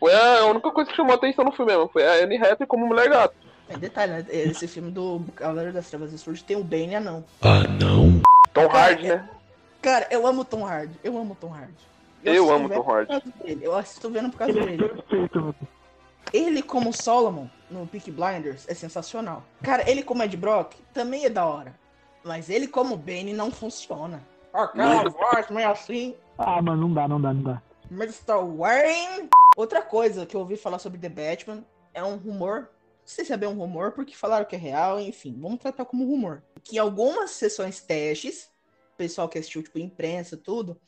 Foi 0.00 0.12
a 0.12 0.46
única 0.46 0.70
coisa 0.72 0.90
que 0.90 0.96
chamou 0.96 1.14
atenção 1.14 1.44
no 1.44 1.52
filme 1.52 1.72
mesmo. 1.72 1.88
Foi 1.88 2.04
a 2.04 2.24
Anne 2.24 2.36
Hathaway 2.36 2.66
como 2.66 2.86
mulher 2.86 3.08
gato. 3.08 3.34
É, 3.68 3.78
detalhe, 3.78 4.12
né? 4.12 4.26
Esse 4.28 4.66
filme 4.68 4.90
do 4.90 5.22
Cavaleiro 5.36 5.72
das 5.72 5.88
Trevas 5.88 6.12
Ressurge 6.12 6.44
tem 6.44 6.56
o 6.56 6.64
Bane 6.64 6.96
anão. 6.96 7.24
Tom 8.52 8.68
Cara, 8.68 8.78
Hardy, 8.90 9.08
né? 9.08 9.30
Cara, 9.80 10.06
eu 10.10 10.26
amo 10.26 10.44
Tom 10.44 10.66
Hardy. 10.66 10.94
Eu 11.02 11.16
amo 11.16 11.34
Tom 11.40 11.48
Hardy. 11.54 11.72
Eu 12.22 12.32
assisto 12.34 12.52
amo 12.54 12.68
Tom 12.68 12.90
Hardy. 12.90 13.06
por 13.06 13.20
causa 13.22 13.44
dele, 13.44 13.60
Eu 13.64 13.74
assisto 13.76 14.10
vendo 14.10 14.30
por 14.30 14.38
causa 14.38 14.58
é 14.58 14.64
dele. 14.66 14.90
Ele 16.32 16.62
como 16.62 16.92
Solomon 16.92 17.48
no 17.70 17.86
Peak 17.86 18.10
Blinders 18.10 18.68
é 18.68 18.74
sensacional. 18.74 19.44
Cara, 19.62 19.88
ele 19.88 20.02
como 20.02 20.22
Ed 20.22 20.36
Brock 20.36 20.74
também 20.92 21.24
é 21.24 21.30
da 21.30 21.46
hora. 21.46 21.78
Mas 22.24 22.48
ele 22.48 22.66
como 22.66 22.96
Bane 22.96 23.32
não 23.32 23.50
funciona. 23.50 24.22
Aquela 24.52 25.02
Muito. 25.02 25.10
voz 25.10 25.50
meio 25.50 25.70
assim. 25.70 26.14
Ah, 26.38 26.62
mano, 26.62 26.82
não 26.82 26.94
dá, 26.94 27.08
não 27.08 27.20
dá, 27.20 27.34
não 27.34 27.42
dá. 27.42 27.62
Mr. 27.90 28.40
Wayne. 28.56 29.28
Outra 29.56 29.82
coisa 29.82 30.24
que 30.24 30.34
eu 30.34 30.40
ouvi 30.40 30.56
falar 30.56 30.78
sobre 30.78 30.98
The 30.98 31.08
Batman 31.08 31.64
é 31.92 32.02
um 32.02 32.16
rumor. 32.16 32.70
Não 33.04 33.06
sei 33.06 33.24
se 33.24 33.32
é 33.32 33.36
bem 33.36 33.48
um 33.48 33.58
rumor, 33.58 33.92
porque 33.92 34.14
falaram 34.14 34.46
que 34.46 34.56
é 34.56 34.58
real, 34.58 34.98
enfim, 34.98 35.36
vamos 35.38 35.58
tratar 35.58 35.84
como 35.84 36.06
rumor. 36.06 36.42
Que 36.62 36.78
algumas 36.78 37.32
sessões 37.32 37.80
testes, 37.80 38.50
o 38.94 38.96
pessoal 38.96 39.28
que 39.28 39.38
assistiu, 39.38 39.62
tipo, 39.62 39.78
imprensa, 39.78 40.36
tudo, 40.36 40.80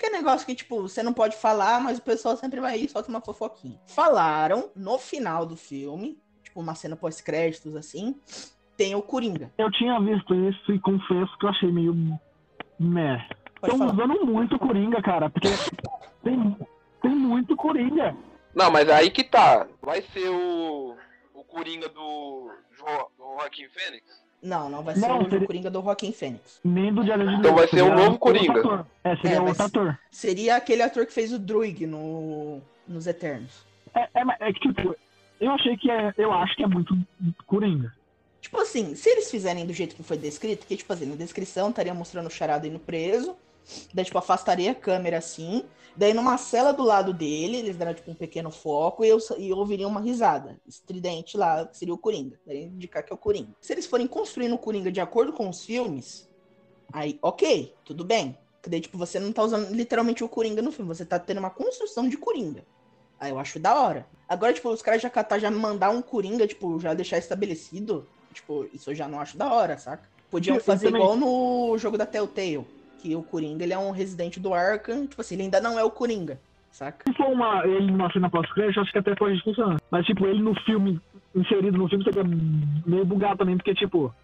que 0.00 0.06
é 0.06 0.10
negócio 0.10 0.46
que, 0.46 0.54
tipo, 0.54 0.80
você 0.80 1.02
não 1.02 1.12
pode 1.12 1.36
falar, 1.36 1.78
mas 1.78 1.98
o 1.98 2.02
pessoal 2.02 2.34
sempre 2.34 2.58
vai 2.58 2.78
ir 2.78 2.86
e 2.86 2.88
solta 2.88 3.10
uma 3.10 3.20
fofoquinha. 3.20 3.78
Falaram 3.86 4.70
no 4.74 4.98
final 4.98 5.44
do 5.44 5.56
filme, 5.56 6.18
tipo, 6.42 6.58
uma 6.58 6.74
cena 6.74 6.96
pós-créditos, 6.96 7.76
assim, 7.76 8.18
tem 8.78 8.94
o 8.94 9.02
Coringa. 9.02 9.52
Eu 9.58 9.70
tinha 9.70 10.00
visto 10.00 10.34
isso 10.34 10.72
e 10.72 10.80
confesso 10.80 11.38
que 11.38 11.44
eu 11.44 11.50
achei 11.50 11.70
meio. 11.70 11.94
Meh. 12.78 13.28
Estão 13.62 13.86
usando 13.86 14.24
muito 14.24 14.56
o 14.56 14.58
Coringa, 14.58 15.02
cara, 15.02 15.28
porque 15.28 15.48
tem, 16.24 16.56
tem 17.02 17.10
muito 17.10 17.54
Coringa. 17.54 18.16
Não, 18.54 18.70
mas 18.70 18.88
aí 18.88 19.10
que 19.10 19.22
tá. 19.22 19.68
Vai 19.82 20.00
ser 20.00 20.30
o. 20.30 20.96
O 21.34 21.44
Coringa 21.44 21.90
do. 21.90 22.50
Do 22.78 23.34
Joaquim 23.36 23.68
Fênix? 23.68 24.02
Não, 24.42 24.70
não 24.70 24.82
vai 24.82 24.94
ser 24.94 25.00
Não, 25.06 25.20
o 25.22 25.30
seria- 25.30 25.46
Coringa 25.46 25.70
do 25.70 25.82
Joaquim 25.82 26.12
Fênix. 26.12 26.60
Nem 26.64 26.92
do 26.92 27.04
Jared 27.04 27.34
Então 27.34 27.54
vai 27.54 27.68
ser 27.68 27.82
um 27.82 27.94
novo 27.94 28.18
Coringa. 28.18 28.60
Ator. 28.60 28.86
É, 29.04 29.16
seria 29.16 29.36
É, 29.36 29.40
outro 29.40 29.62
ator. 29.64 29.98
Seria 30.10 30.56
aquele 30.56 30.82
ator 30.82 31.04
que 31.06 31.12
fez 31.12 31.32
o 31.32 31.38
Druig 31.38 31.86
no, 31.86 32.60
nos 32.88 33.06
Eternos. 33.06 33.64
É, 33.94 34.08
é, 34.14 34.24
mas 34.24 34.40
é 34.40 34.52
que, 34.52 34.60
tipo, 34.72 34.96
eu 35.40 35.50
achei 35.52 35.76
que 35.76 35.90
é. 35.90 36.14
Eu 36.16 36.32
acho 36.32 36.56
que 36.56 36.62
é 36.62 36.66
muito 36.66 36.96
Coringa. 37.46 37.92
Tipo 38.40 38.58
assim, 38.62 38.94
se 38.94 39.10
eles 39.10 39.30
fizerem 39.30 39.66
do 39.66 39.72
jeito 39.74 39.94
que 39.94 40.02
foi 40.02 40.16
descrito, 40.16 40.66
que 40.66 40.74
tipo 40.76 40.90
assim, 40.92 41.04
na 41.04 41.16
descrição 41.16 41.68
estaria 41.68 41.92
mostrando 41.92 42.26
o 42.28 42.30
charada 42.30 42.66
indo 42.66 42.78
preso, 42.78 43.36
daí 43.92 44.04
tipo 44.04 44.18
afastaria 44.18 44.72
a 44.72 44.74
câmera 44.74 45.18
assim, 45.18 45.64
daí 45.96 46.14
numa 46.14 46.36
cela 46.38 46.72
do 46.72 46.82
lado 46.82 47.12
dele, 47.12 47.58
eles 47.58 47.76
deram 47.76 47.94
tipo 47.94 48.10
um 48.10 48.14
pequeno 48.14 48.50
foco 48.50 49.04
e 49.04 49.08
eu, 49.08 49.18
e 49.38 49.48
eu 49.48 49.56
ouviria 49.56 49.86
uma 49.86 50.00
risada 50.00 50.58
estridente 50.66 51.36
lá, 51.36 51.66
que 51.66 51.76
seria 51.76 51.94
o 51.94 51.98
Coringa, 51.98 52.38
daí 52.46 52.64
indicar 52.64 53.04
que 53.04 53.12
é 53.12 53.14
o 53.14 53.18
Coringa. 53.18 53.50
Se 53.60 53.72
eles 53.72 53.86
forem 53.86 54.06
construindo 54.06 54.54
o 54.54 54.58
Coringa 54.58 54.90
de 54.90 55.00
acordo 55.00 55.32
com 55.32 55.48
os 55.48 55.64
filmes, 55.64 56.28
aí 56.92 57.18
ok, 57.22 57.74
tudo 57.84 58.04
bem. 58.04 58.36
Daí 58.66 58.80
tipo 58.80 58.98
você 58.98 59.18
não 59.18 59.32
tá 59.32 59.42
usando 59.42 59.70
literalmente 59.72 60.22
o 60.22 60.28
Coringa 60.28 60.60
no 60.60 60.72
filme, 60.72 60.88
você 60.88 61.04
tá 61.04 61.18
tendo 61.18 61.38
uma 61.38 61.50
construção 61.50 62.08
de 62.08 62.16
Coringa. 62.16 62.64
Aí 63.20 63.30
eu 63.30 63.38
acho 63.38 63.58
da 63.58 63.78
hora. 63.78 64.06
Agora, 64.26 64.52
tipo, 64.52 64.70
os 64.70 64.80
caras 64.80 65.02
já 65.02 65.10
catar, 65.10 65.38
já 65.38 65.50
mandar 65.50 65.90
um 65.90 66.00
Coringa, 66.00 66.46
tipo, 66.46 66.80
já 66.80 66.94
deixar 66.94 67.18
estabelecido. 67.18 68.08
Tipo, 68.32 68.66
isso 68.72 68.90
eu 68.90 68.94
já 68.94 69.06
não 69.06 69.20
acho 69.20 69.36
da 69.36 69.52
hora, 69.52 69.76
saca? 69.76 70.08
Podiam 70.30 70.58
fazer 70.58 70.88
igual 70.88 71.16
no 71.16 71.76
jogo 71.76 71.98
da 71.98 72.06
Telltale. 72.06 72.66
Que 73.00 73.16
o 73.16 73.22
Coringa, 73.22 73.64
ele 73.64 73.72
é 73.72 73.78
um 73.78 73.90
residente 73.90 74.38
do 74.38 74.52
Arkham. 74.52 75.06
Tipo 75.06 75.20
assim, 75.20 75.34
ele 75.34 75.44
ainda 75.44 75.60
não 75.60 75.78
é 75.78 75.84
o 75.84 75.90
Coringa, 75.90 76.38
saca? 76.70 77.10
Se 77.10 77.16
for 77.16 77.28
uma, 77.28 77.66
ele 77.66 77.90
numa 77.90 78.12
cena 78.12 78.28
pós-crédito, 78.28 78.80
acho 78.80 78.92
que 78.92 78.98
até 78.98 79.14
pode 79.14 79.42
funcionar. 79.42 79.80
Mas, 79.90 80.04
tipo, 80.04 80.26
ele 80.26 80.42
no 80.42 80.54
filme, 80.66 81.00
inserido 81.34 81.78
no 81.78 81.88
filme, 81.88 82.04
seria 82.04 82.24
meio 82.24 83.04
bugado 83.04 83.38
também, 83.38 83.56
porque, 83.56 83.74
tipo, 83.74 84.14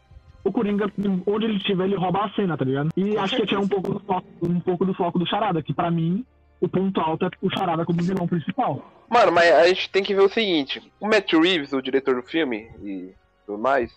o 0.45 0.53
Coringa, 0.53 0.93
onde 1.27 1.45
ele 1.45 1.57
estiver, 1.57 1.85
ele 1.85 1.97
rouba 1.97 2.25
a 2.25 2.31
cena, 2.31 2.57
tá 2.57 2.65
ligado? 2.65 2.91
E 2.97 3.15
Com 3.15 3.21
acho 3.21 3.37
que 3.37 3.47
tinha 3.47 3.61
um 3.61 3.69
pouco, 3.69 3.95
do 3.95 4.01
foco, 4.01 4.27
um 4.43 4.61
pouco 4.61 4.85
do 4.85 4.95
foco 4.95 5.19
do 5.19 5.27
Charada, 5.27 5.63
que 5.63 5.75
pra 5.75 5.91
mim, 5.91 6.25
o 6.61 6.69
ponto 6.69 7.01
alto 7.01 7.27
é 7.27 7.31
o 7.43 7.51
Charada 7.51 7.85
como 7.85 8.03
vilão 8.03 8.29
principal. 8.29 8.93
Mano, 9.09 9.33
mas 9.33 9.53
a 9.53 9.67
gente 9.69 9.91
tem 9.91 10.03
que 10.03 10.15
ver 10.15 10.23
o 10.23 10.29
seguinte: 10.29 10.83
o 11.01 11.07
Matt 11.07 11.33
Reeves, 11.33 11.73
o 11.73 11.83
diretor 11.83 12.15
do 12.15 12.23
filme 12.23 12.69
e 12.83 13.11
tudo 13.45 13.59
mais, 13.59 13.93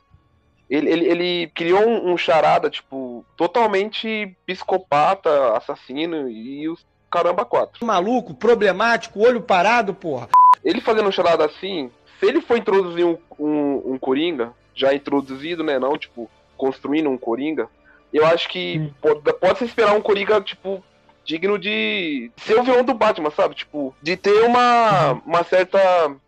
ele, 0.70 0.92
ele, 0.92 1.06
ele 1.06 1.52
criou 1.54 1.88
um, 1.88 2.12
um 2.12 2.18
charada, 2.18 2.70
tipo, 2.70 3.26
totalmente 3.36 4.36
psicopata, 4.46 5.58
assassino 5.58 6.30
e 6.30 6.70
os 6.70 6.86
caramba 7.10 7.44
quatro. 7.44 7.84
Maluco, 7.86 8.34
problemático, 8.36 9.20
olho 9.20 9.42
parado, 9.42 9.94
porra. 9.94 10.30
Ele 10.64 10.80
fazendo 10.80 11.10
um 11.10 11.12
charada 11.12 11.46
assim, 11.46 11.90
se 12.20 12.26
ele 12.26 12.42
for 12.42 12.58
introduzir 12.58 13.06
um, 13.06 13.18
um, 13.40 13.94
um 13.94 13.98
Coringa, 13.98 14.54
já 14.76 14.94
introduzido, 14.94 15.64
né? 15.64 15.80
Não, 15.80 15.98
tipo, 15.98 16.30
construindo 16.56 17.10
um 17.10 17.18
Coringa, 17.18 17.68
eu 18.14 18.26
acho 18.26 18.48
que 18.50 18.74
Sim. 18.74 18.94
pode, 19.02 19.34
pode 19.34 19.60
se 19.60 19.66
esperar 19.66 19.96
um 19.96 20.02
Coringa, 20.02 20.40
tipo, 20.42 20.84
digno 21.26 21.58
de 21.58 22.32
ser 22.38 22.60
o 22.60 22.64
vilão 22.64 22.84
do 22.84 22.94
Batman, 22.94 23.32
sabe? 23.32 23.56
Tipo, 23.56 23.96
de 24.02 24.16
ter 24.16 24.44
uma, 24.44 25.14
uma 25.26 25.44
certa 25.44 25.80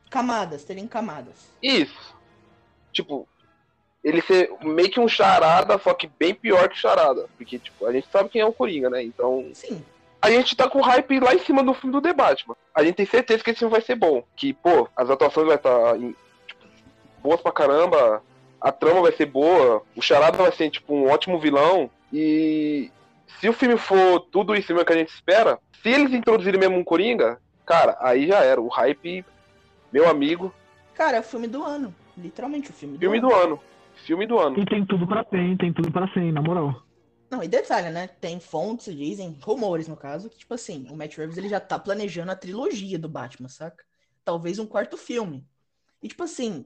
Camadas, 0.09 0.65
terem 0.65 0.87
camadas. 0.87 1.49
Isso. 1.63 2.13
Tipo, 2.91 3.25
ele 4.03 4.21
ser 4.21 4.51
meio 4.61 4.89
que 4.89 4.99
um 4.99 5.07
charada, 5.07 5.77
só 5.77 5.93
que 5.93 6.09
bem 6.19 6.33
pior 6.33 6.67
que 6.69 6.77
charada. 6.77 7.27
Porque, 7.37 7.59
tipo, 7.59 7.85
a 7.85 7.91
gente 7.91 8.07
sabe 8.11 8.29
quem 8.29 8.41
é 8.41 8.45
o 8.45 8.53
Coringa, 8.53 8.89
né? 8.89 9.03
Então, 9.03 9.49
Sim. 9.53 9.83
a 10.21 10.29
gente 10.29 10.55
tá 10.55 10.67
com 10.69 10.79
o 10.79 10.83
hype 10.83 11.19
lá 11.19 11.33
em 11.35 11.39
cima 11.39 11.63
do 11.63 11.73
filme 11.73 11.93
do 11.93 12.01
The 12.01 12.13
Batman. 12.13 12.55
A 12.73 12.83
gente 12.83 12.95
tem 12.95 13.05
certeza 13.05 13.43
que 13.43 13.51
esse 13.51 13.59
filme 13.59 13.71
vai 13.71 13.81
ser 13.81 13.95
bom. 13.95 14.23
Que, 14.35 14.53
pô, 14.53 14.87
as 14.95 15.09
atuações 15.09 15.47
vai 15.47 15.55
estar 15.55 15.97
tipo, 16.47 16.65
boas 17.21 17.41
pra 17.41 17.51
caramba, 17.51 18.23
a 18.59 18.71
trama 18.71 19.01
vai 19.01 19.11
ser 19.11 19.27
boa, 19.27 19.83
o 19.95 20.01
charada 20.01 20.37
vai 20.37 20.51
ser, 20.51 20.69
tipo, 20.69 20.93
um 20.93 21.09
ótimo 21.09 21.39
vilão. 21.39 21.89
E 22.11 22.91
se 23.39 23.47
o 23.47 23.53
filme 23.53 23.77
for 23.77 24.19
tudo 24.31 24.55
isso 24.55 24.73
mesmo 24.73 24.85
que 24.85 24.93
a 24.93 24.97
gente 24.97 25.13
espera, 25.13 25.59
se 25.81 25.89
eles 25.89 26.13
introduzirem 26.13 26.59
mesmo 26.59 26.77
um 26.77 26.83
Coringa, 26.83 27.39
cara, 27.65 27.97
aí 27.99 28.27
já 28.27 28.39
era. 28.39 28.59
O 28.59 28.67
hype, 28.67 29.23
meu 29.91 30.09
amigo, 30.09 30.53
Cara, 31.01 31.17
é 31.17 31.19
o 31.19 31.23
filme 31.23 31.47
do 31.47 31.63
ano. 31.63 31.95
Literalmente 32.15 32.69
o 32.69 32.73
filme 32.73 32.95
do 32.95 32.99
filme 32.99 33.17
ano. 33.17 33.27
do 33.27 33.33
ano. 33.33 33.59
Filme 34.11 34.27
do 34.27 34.37
ano. 34.37 34.59
E 34.59 34.65
tem 34.65 34.85
tudo 34.85 35.07
pra 35.07 35.23
ter, 35.23 35.57
tem 35.57 35.71
tudo 35.71 35.89
pra 35.89 36.05
ser, 36.13 36.33
na 36.33 36.41
moral. 36.41 36.85
Não, 37.29 37.41
e 37.41 37.47
detalhe, 37.47 37.89
né? 37.91 38.07
Tem 38.07 38.41
fontes, 38.41 38.93
dizem, 38.93 39.39
rumores 39.41 39.87
no 39.87 39.95
caso, 39.95 40.29
que, 40.29 40.39
tipo 40.39 40.53
assim, 40.53 40.85
o 40.89 40.97
Matt 40.97 41.15
Reeves 41.15 41.37
ele 41.37 41.47
já 41.47 41.61
tá 41.61 41.79
planejando 41.79 42.29
a 42.29 42.35
trilogia 42.35 42.99
do 42.99 43.07
Batman, 43.07 43.47
saca? 43.47 43.85
Talvez 44.25 44.59
um 44.59 44.65
quarto 44.65 44.97
filme. 44.97 45.47
E, 46.03 46.09
tipo 46.09 46.23
assim, 46.23 46.65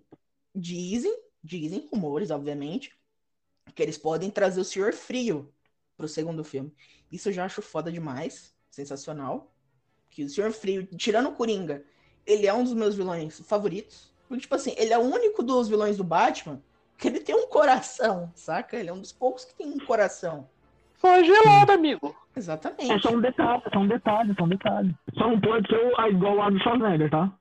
dizem, 0.55 1.15
dizem 1.43 1.87
rumores, 1.93 2.31
obviamente, 2.31 2.97
que 3.75 3.83
eles 3.83 3.95
podem 3.95 4.31
trazer 4.31 4.59
o 4.59 4.65
Senhor 4.65 4.91
Frio 4.91 5.53
pro 5.95 6.07
segundo 6.07 6.43
filme. 6.43 6.73
Isso 7.11 7.29
eu 7.29 7.33
já 7.33 7.45
acho 7.45 7.61
foda 7.61 7.91
demais, 7.91 8.55
sensacional. 8.71 9.53
Que 10.09 10.23
o 10.23 10.29
Senhor 10.29 10.51
Frio, 10.51 10.87
tirando 10.97 11.29
o 11.29 11.35
Coringa, 11.35 11.85
ele 12.25 12.47
é 12.47 12.53
um 12.55 12.63
dos 12.63 12.73
meus 12.73 12.95
vilões 12.95 13.39
favoritos. 13.41 14.11
Porque, 14.27 14.41
tipo 14.41 14.55
assim, 14.55 14.73
ele 14.79 14.91
é 14.91 14.97
o 14.97 15.03
único 15.03 15.43
dos 15.43 15.67
vilões 15.67 15.95
do 15.95 16.03
Batman 16.03 16.59
que 16.97 17.07
ele 17.07 17.19
tem 17.19 17.35
um 17.35 17.47
coração, 17.47 18.31
saca? 18.35 18.77
Ele 18.77 18.89
é 18.89 18.93
um 18.93 18.99
dos 18.99 19.11
poucos 19.11 19.45
que 19.45 19.53
tem 19.55 19.67
um 19.67 19.79
coração. 19.85 20.47
Só 20.99 21.09
é 21.17 21.23
gelado, 21.23 21.71
amigo. 21.73 22.15
É 22.35 22.39
Exatamente. 22.39 23.01
só 23.01 23.09
um 23.09 23.19
detalhe, 23.21 23.61
é 23.65 23.69
só 23.69 23.79
um 23.79 23.87
detalhe, 23.87 24.31
é 24.31 24.33
só 24.35 24.43
um 24.43 24.47
detalhe. 24.49 24.95
Só 25.17 25.27
não 25.29 25.39
pode 25.39 25.67
ser 25.67 25.75
o- 25.75 26.07
igual 26.07 26.35
o 26.37 26.41
Arnold 26.41 26.63
Schwarzenegger, 26.63 27.09
tá? 27.11 27.31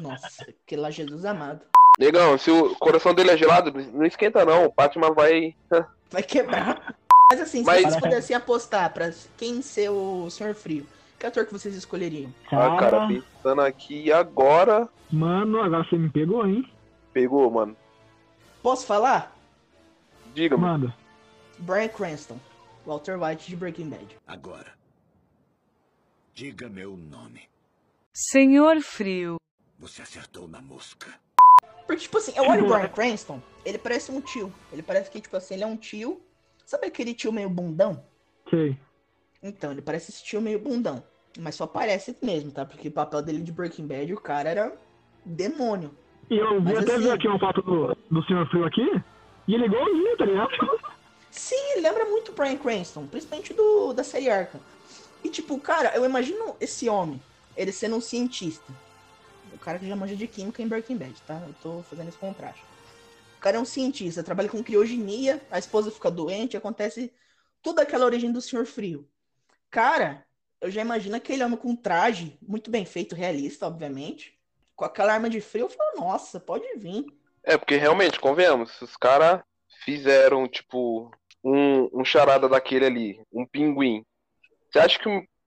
Nossa, 0.00 0.42
aquele 0.64 0.80
lá, 0.82 0.90
Jesus 0.90 1.24
amado. 1.24 1.60
Negão, 1.98 2.38
se 2.38 2.50
o 2.50 2.74
coração 2.76 3.12
dele 3.12 3.30
é 3.30 3.36
gelado, 3.36 3.72
não 3.92 4.06
esquenta 4.06 4.44
não. 4.44 4.66
O 4.66 4.72
Batman 4.74 5.12
vai. 5.12 5.54
Vai 6.10 6.22
quebrar. 6.24 6.96
Mas 7.30 7.40
assim, 7.40 7.60
se 7.60 7.66
Mas- 7.66 7.82
vocês 7.82 8.00
pudessem 8.00 8.34
apostar 8.34 8.92
pra 8.92 9.12
quem 9.36 9.62
ser 9.62 9.90
o 9.90 10.28
Senhor 10.28 10.54
Frio, 10.54 10.84
que 11.18 11.24
ator 11.26 11.46
que 11.46 11.52
vocês 11.52 11.76
escolheriam? 11.76 12.34
Ah, 12.50 12.76
cara, 12.76 13.06
pensando 13.06 13.60
aqui 13.60 14.10
agora. 14.10 14.88
Mano, 15.08 15.60
agora 15.62 15.84
você 15.84 15.96
me 15.96 16.08
pegou, 16.10 16.44
hein? 16.44 16.68
Pegou, 17.12 17.48
mano. 17.48 17.76
Posso 18.62 18.86
falar? 18.86 19.36
Diga, 20.34 20.56
mano. 20.56 20.88
Manda. 20.88 20.96
Brian 21.58 21.88
Cranston, 21.88 22.38
Walter 22.86 23.18
White 23.20 23.48
de 23.48 23.56
Breaking 23.56 23.88
Bad. 23.88 24.16
Agora, 24.26 24.72
diga 26.34 26.68
meu 26.68 26.96
nome. 26.96 27.48
Senhor 28.12 28.80
Frio. 28.80 29.36
Você 29.78 30.02
acertou 30.02 30.46
na 30.48 30.60
mosca. 30.60 31.18
Porque, 31.86 32.02
tipo 32.02 32.18
assim, 32.18 32.32
eu 32.36 32.44
olho 32.44 32.66
o 32.66 32.68
Brian 32.68 32.88
Cranston, 32.88 33.42
ele 33.64 33.78
parece 33.78 34.12
um 34.12 34.20
tio. 34.20 34.52
Ele 34.72 34.82
parece 34.82 35.10
que, 35.10 35.20
tipo 35.20 35.36
assim, 35.36 35.54
ele 35.54 35.64
é 35.64 35.66
um 35.66 35.76
tio. 35.76 36.22
Sabe 36.64 36.86
aquele 36.86 37.14
tio 37.14 37.32
meio 37.32 37.50
bundão? 37.50 38.04
Sei. 38.48 38.78
Então, 39.42 39.72
ele 39.72 39.82
parece 39.82 40.10
esse 40.10 40.22
tio 40.22 40.40
meio 40.40 40.58
bundão. 40.58 41.02
Mas 41.38 41.54
só 41.54 41.66
parece 41.66 42.16
mesmo, 42.22 42.50
tá? 42.52 42.64
Porque 42.64 42.88
o 42.88 42.92
papel 42.92 43.22
dele 43.22 43.42
de 43.42 43.52
Breaking 43.52 43.86
Bad, 43.86 44.12
o 44.12 44.20
cara 44.20 44.50
era 44.50 44.76
demônio. 45.24 45.96
E 46.30 46.38
eu 46.38 46.60
vi 46.62 46.76
até 46.76 46.94
assim- 46.94 47.02
ver 47.04 47.10
aqui 47.10 47.26
uma 47.28 47.38
foto 47.38 47.60
do, 47.60 47.96
do 48.10 48.22
Sr. 48.22 48.48
Frio 48.50 48.64
aqui, 48.64 48.88
e 49.48 49.54
ele 49.54 49.64
é 49.64 49.66
igualzinho, 49.66 50.16
tá 50.16 50.24
ligado? 50.24 50.50
Sim, 51.30 51.56
ele 51.72 51.82
lembra 51.82 52.04
muito 52.06 52.32
o 52.32 52.34
Brian 52.34 52.56
Cranston, 52.56 53.06
principalmente 53.06 53.52
do, 53.52 53.92
da 53.92 54.02
série 54.04 54.30
Arkham. 54.30 54.60
E 55.22 55.28
tipo, 55.28 55.58
cara, 55.60 55.94
eu 55.94 56.04
imagino 56.04 56.56
esse 56.60 56.88
homem, 56.88 57.20
ele 57.56 57.72
sendo 57.72 57.96
um 57.96 58.00
cientista. 58.00 58.72
O 59.52 59.58
cara 59.58 59.78
que 59.78 59.86
já 59.88 59.94
manja 59.96 60.16
de 60.16 60.26
química 60.26 60.62
em 60.62 60.68
Breaking 60.68 60.96
Bad, 60.96 61.14
tá? 61.26 61.42
Eu 61.46 61.54
tô 61.62 61.82
fazendo 61.82 62.08
esse 62.08 62.18
contraste. 62.18 62.62
O 63.36 63.40
cara 63.40 63.56
é 63.56 63.60
um 63.60 63.64
cientista, 63.64 64.22
trabalha 64.22 64.48
com 64.48 64.62
criogenia, 64.62 65.40
a 65.50 65.58
esposa 65.58 65.90
fica 65.90 66.10
doente, 66.10 66.56
acontece 66.56 67.12
toda 67.62 67.82
aquela 67.82 68.04
origem 68.04 68.30
do 68.32 68.40
Senhor 68.40 68.66
Frio. 68.66 69.06
Cara, 69.70 70.24
eu 70.60 70.70
já 70.70 70.80
imagino 70.80 71.16
aquele 71.16 71.42
homem 71.42 71.56
com 71.56 71.70
um 71.70 71.76
traje 71.76 72.38
muito 72.46 72.70
bem 72.70 72.84
feito, 72.84 73.14
realista, 73.14 73.66
obviamente. 73.66 74.38
Com 74.80 74.86
aquela 74.86 75.12
arma 75.12 75.28
de 75.28 75.42
frio, 75.42 75.66
eu 75.66 75.68
falo, 75.68 76.06
nossa, 76.06 76.40
pode 76.40 76.66
vir. 76.78 77.04
É, 77.44 77.58
porque 77.58 77.76
realmente, 77.76 78.18
convenhamos, 78.18 78.80
os 78.80 78.96
caras 78.96 79.42
fizeram, 79.84 80.48
tipo, 80.48 81.10
um, 81.44 82.00
um 82.00 82.02
charada 82.02 82.48
daquele 82.48 82.86
ali, 82.86 83.22
um 83.30 83.44
pinguim. 83.46 84.02
Você 84.72 84.78
acha 84.78 84.98
que, 84.98 85.04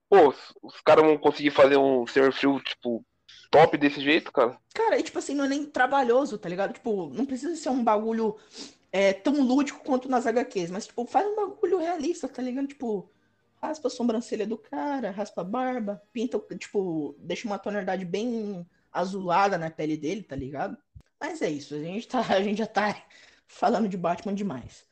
pô, 0.08 0.28
os- 0.62 0.80
caras 0.84 1.04
vão 1.04 1.18
conseguir 1.18 1.50
fazer 1.50 1.76
um 1.76 2.06
Senhor 2.06 2.32
Frio, 2.32 2.60
tipo, 2.60 3.04
top 3.50 3.76
desse 3.76 4.00
jeito, 4.00 4.30
cara? 4.30 4.56
Cara, 4.72 5.00
e 5.00 5.02
tipo 5.02 5.18
assim, 5.18 5.34
não 5.34 5.46
é 5.46 5.48
nem 5.48 5.66
trabalhoso, 5.66 6.38
tá 6.38 6.48
ligado? 6.48 6.72
Tipo, 6.74 7.08
não 7.08 7.26
precisa 7.26 7.56
ser 7.56 7.70
um 7.70 7.82
bagulho 7.82 8.36
é, 8.92 9.12
tão 9.12 9.42
lúdico 9.42 9.82
quanto 9.82 10.08
nas 10.08 10.28
HQs, 10.28 10.70
mas, 10.70 10.86
tipo, 10.86 11.04
faz 11.06 11.26
um 11.26 11.34
bagulho 11.34 11.78
realista, 11.78 12.28
tá 12.28 12.40
ligado? 12.40 12.68
Tipo, 12.68 13.10
raspa 13.60 13.88
a 13.88 13.90
sobrancelha 13.90 14.46
do 14.46 14.56
cara, 14.56 15.10
raspa 15.10 15.40
a 15.40 15.44
barba, 15.44 16.00
pinta, 16.12 16.38
tipo, 16.56 17.16
deixa 17.18 17.48
uma 17.48 17.58
tonalidade 17.58 18.04
bem 18.04 18.64
azulada 18.94 19.58
na 19.58 19.68
pele 19.68 19.96
dele, 19.96 20.22
tá 20.22 20.36
ligado? 20.36 20.78
Mas 21.20 21.42
é 21.42 21.50
isso, 21.50 21.74
a 21.74 21.78
gente, 21.78 22.06
tá, 22.06 22.20
a 22.30 22.40
gente 22.40 22.58
já 22.58 22.66
tá 22.66 22.96
falando 23.46 23.88
de 23.88 23.96
Batman 23.96 24.34
demais. 24.34 24.84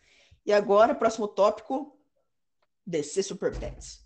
E 0.45 0.53
agora, 0.53 0.95
próximo 0.95 1.29
tópico, 1.29 1.97
DC 2.85 3.23
Super 3.23 3.57
Pets. 3.57 4.03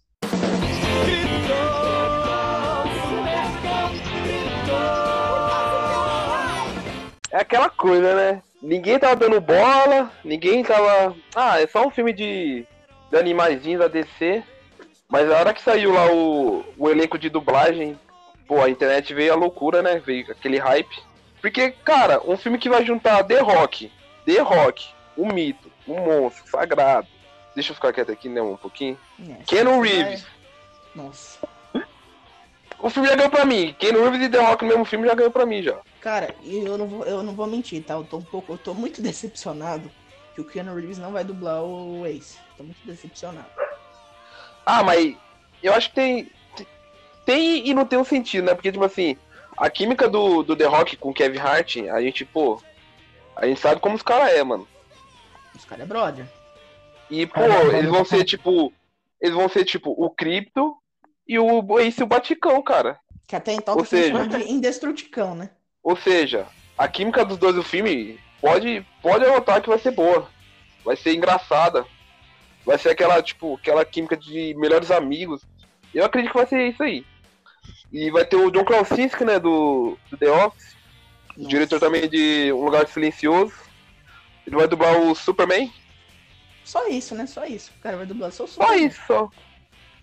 É 7.31 7.39
aquela 7.39 7.71
coisa, 7.71 8.15
né? 8.15 8.43
Ninguém 8.63 8.99
tava 8.99 9.17
dando 9.17 9.41
bola, 9.41 10.11
ninguém 10.25 10.63
tava. 10.63 11.15
Ah, 11.35 11.61
é 11.61 11.67
só 11.67 11.87
um 11.87 11.91
filme 11.91 12.13
de, 12.13 12.67
de 13.11 13.17
animaizinhos 13.17 13.81
da 13.81 13.89
DC. 13.89 14.43
Mas 15.09 15.31
a 15.31 15.39
hora 15.39 15.55
que 15.55 15.63
saiu 15.63 15.93
lá 15.93 16.11
o, 16.13 16.65
o 16.77 16.91
elenco 16.91 17.19
de 17.19 17.29
dublagem, 17.29 17.99
pô, 18.47 18.63
a 18.63 18.71
internet 18.71 19.13
veio 19.15 19.33
a 19.33 19.37
loucura, 19.37 19.83
né? 19.83 19.99
Veio 19.99 20.31
aquele 20.31 20.59
hype. 20.59 21.03
Porque, 21.41 21.71
cara, 21.71 22.21
um 22.25 22.37
filme 22.37 22.59
que 22.59 22.69
vai 22.69 22.85
juntar 22.85 23.23
The 23.25 23.41
Rock, 23.41 23.93
The 24.25 24.41
Rock, 24.41 24.89
o 25.17 25.27
mito, 25.27 25.71
o 25.87 25.95
monstro, 25.95 26.49
sagrado. 26.51 27.07
Deixa 27.55 27.71
eu 27.71 27.75
ficar 27.75 27.93
quieto 27.93 28.11
aqui, 28.13 28.29
né, 28.29 28.41
um 28.43 28.57
pouquinho. 28.57 28.99
É, 29.21 29.35
Keanu 29.47 29.79
vai- 29.81 29.89
Reeves. 29.89 30.27
Nossa. 30.95 31.39
O 32.79 32.91
filme 32.91 33.09
já 33.09 33.15
ganhou 33.15 33.31
pra 33.31 33.45
mim. 33.45 33.75
Keanu 33.79 34.03
Reeves 34.03 34.27
e 34.27 34.31
The 34.31 34.39
Rock 34.39 34.63
no 34.65 34.69
mesmo 34.71 34.85
filme 34.85 35.07
já 35.09 35.15
ganhou 35.15 35.31
pra 35.31 35.47
mim 35.47 35.63
já. 35.63 35.79
Cara, 36.01 36.35
e 36.43 36.59
eu 36.59 36.77
não 36.77 36.87
vou, 36.87 37.05
eu 37.05 37.23
não 37.23 37.35
vou 37.35 37.47
mentir, 37.47 37.83
tá? 37.83 37.95
Eu 37.95 38.05
tô 38.05 38.19
um 38.19 38.23
pouco, 38.23 38.53
eu 38.53 38.59
tô 38.59 38.75
muito 38.75 39.01
decepcionado 39.03 39.91
que 40.35 40.41
o 40.41 40.45
Keanu 40.45 40.75
Reeves 40.75 40.99
não 40.99 41.13
vai 41.13 41.25
dublar 41.25 41.63
o 41.63 42.05
Ace. 42.07 42.39
Tô 42.57 42.63
muito 42.65 42.79
decepcionado. 42.85 43.47
Ah, 44.67 44.83
mas 44.83 45.15
eu 45.63 45.73
acho 45.73 45.89
que 45.91 45.95
tem. 45.95 46.31
Tem 47.27 47.69
e 47.69 47.75
não 47.75 47.85
tem 47.85 47.99
um 47.99 48.05
sentido, 48.05 48.45
né? 48.47 48.55
Porque, 48.55 48.73
tipo 48.73 48.85
assim, 48.85 49.17
a 49.57 49.69
química 49.69 50.09
do, 50.09 50.43
do 50.43 50.57
The 50.57 50.65
Rock 50.65 50.97
com 50.97 51.11
o 51.11 51.15
Kevin 51.15 51.39
Hart, 51.39 51.77
a 51.93 52.01
gente, 52.01 52.25
pô. 52.25 52.63
A 53.35 53.47
gente 53.47 53.61
sabe 53.61 53.81
como 53.81 53.97
os 53.97 54.03
caras 54.03 54.33
é, 54.33 54.43
mano. 54.43 54.67
Os 55.55 55.65
caras 55.65 55.85
é 55.85 55.87
brother. 55.87 56.27
E, 57.11 57.27
pô, 57.27 57.35
Caramba, 57.41 57.77
eles 57.77 57.91
vão 57.91 58.05
ser 58.05 58.25
tipo. 58.25 58.73
Eles 59.21 59.35
vão 59.35 59.49
ser 59.49 59.65
tipo 59.65 59.91
o 59.91 60.09
Crypto 60.09 60.77
e 61.27 61.39
o 61.39 61.79
Ace 61.81 62.03
o 62.03 62.07
Baticão, 62.07 62.63
cara. 62.63 62.99
Que 63.27 63.35
até 63.35 63.53
então 63.53 63.75
Ou 63.75 63.81
tá 63.81 63.87
seja- 63.89 64.27
de 64.27 64.51
indestruticão, 64.51 65.35
né? 65.35 65.51
Ou 65.83 65.97
seja, 65.97 66.47
a 66.79 66.87
química 66.87 67.25
dos 67.25 67.39
dois 67.39 67.55
do 67.55 67.63
filme 67.63 68.19
pode, 68.41 68.87
pode 69.03 69.25
anotar 69.25 69.61
que 69.61 69.69
vai 69.69 69.79
ser 69.79 69.91
boa. 69.91 70.29
Vai 70.85 70.97
ser 70.97 71.15
engraçada. 71.15 71.85
Vai 72.65 72.79
ser 72.79 72.91
aquela, 72.91 73.23
tipo, 73.23 73.55
aquela 73.57 73.85
química 73.85 74.17
de 74.17 74.55
melhores 74.57 74.91
amigos. 74.91 75.43
Eu 75.95 76.05
acredito 76.05 76.33
que 76.33 76.39
vai 76.39 76.47
ser 76.47 76.69
isso 76.69 76.83
aí. 76.83 77.05
E 77.97 78.11
vai 78.11 78.27
ter 78.27 78.37
o 78.37 78.51
John 78.51 78.65
Krasinski, 78.65 79.25
né, 79.25 79.39
do, 79.39 79.97
do 80.11 80.17
The 80.19 80.31
Office. 80.31 80.77
O 81.35 81.39
Nossa. 81.39 81.49
diretor 81.49 81.81
também 81.81 82.09
de 82.09 82.53
Um 82.53 82.65
Lugar 82.65 82.87
Silencioso. 82.87 83.55
Ele 84.47 84.55
vai 84.57 84.69
dublar 84.69 85.01
o 85.01 85.15
Superman. 85.15 85.73
Só 86.63 86.87
isso, 86.89 87.15
né? 87.15 87.27
Só 87.27 87.45
isso. 87.47 87.73
O 87.79 87.81
cara 87.81 87.97
vai 87.97 88.05
dublar 88.07 88.31
só 88.33 88.45
o 88.45 88.49
Só 88.49 88.75
isso, 88.75 89.01
só. 89.07 89.31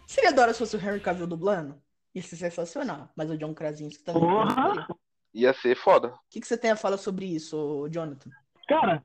Seria 0.08 0.34
da 0.34 0.42
hora 0.42 0.54
se 0.54 0.60
fosse 0.60 0.76
o 0.76 0.80
Henry 0.80 1.00
Cavill 1.00 1.28
dublando? 1.28 1.80
Isso 2.16 2.34
é 2.36 2.38
sensacional. 2.38 3.10
Mas 3.16 3.30
o 3.30 3.38
John 3.38 3.54
Krasinski 3.54 4.04
também. 4.04 4.22
Porra! 4.22 4.88
O 4.90 4.96
Ia 5.34 5.54
ser 5.54 5.76
foda. 5.76 6.14
que, 6.30 6.40
que 6.42 6.48
você 6.48 6.58
tem 6.58 6.72
a 6.72 6.76
falar 6.76 6.98
sobre 6.98 7.26
isso, 7.26 7.88
Jonathan? 7.92 8.30
Cara, 8.68 9.04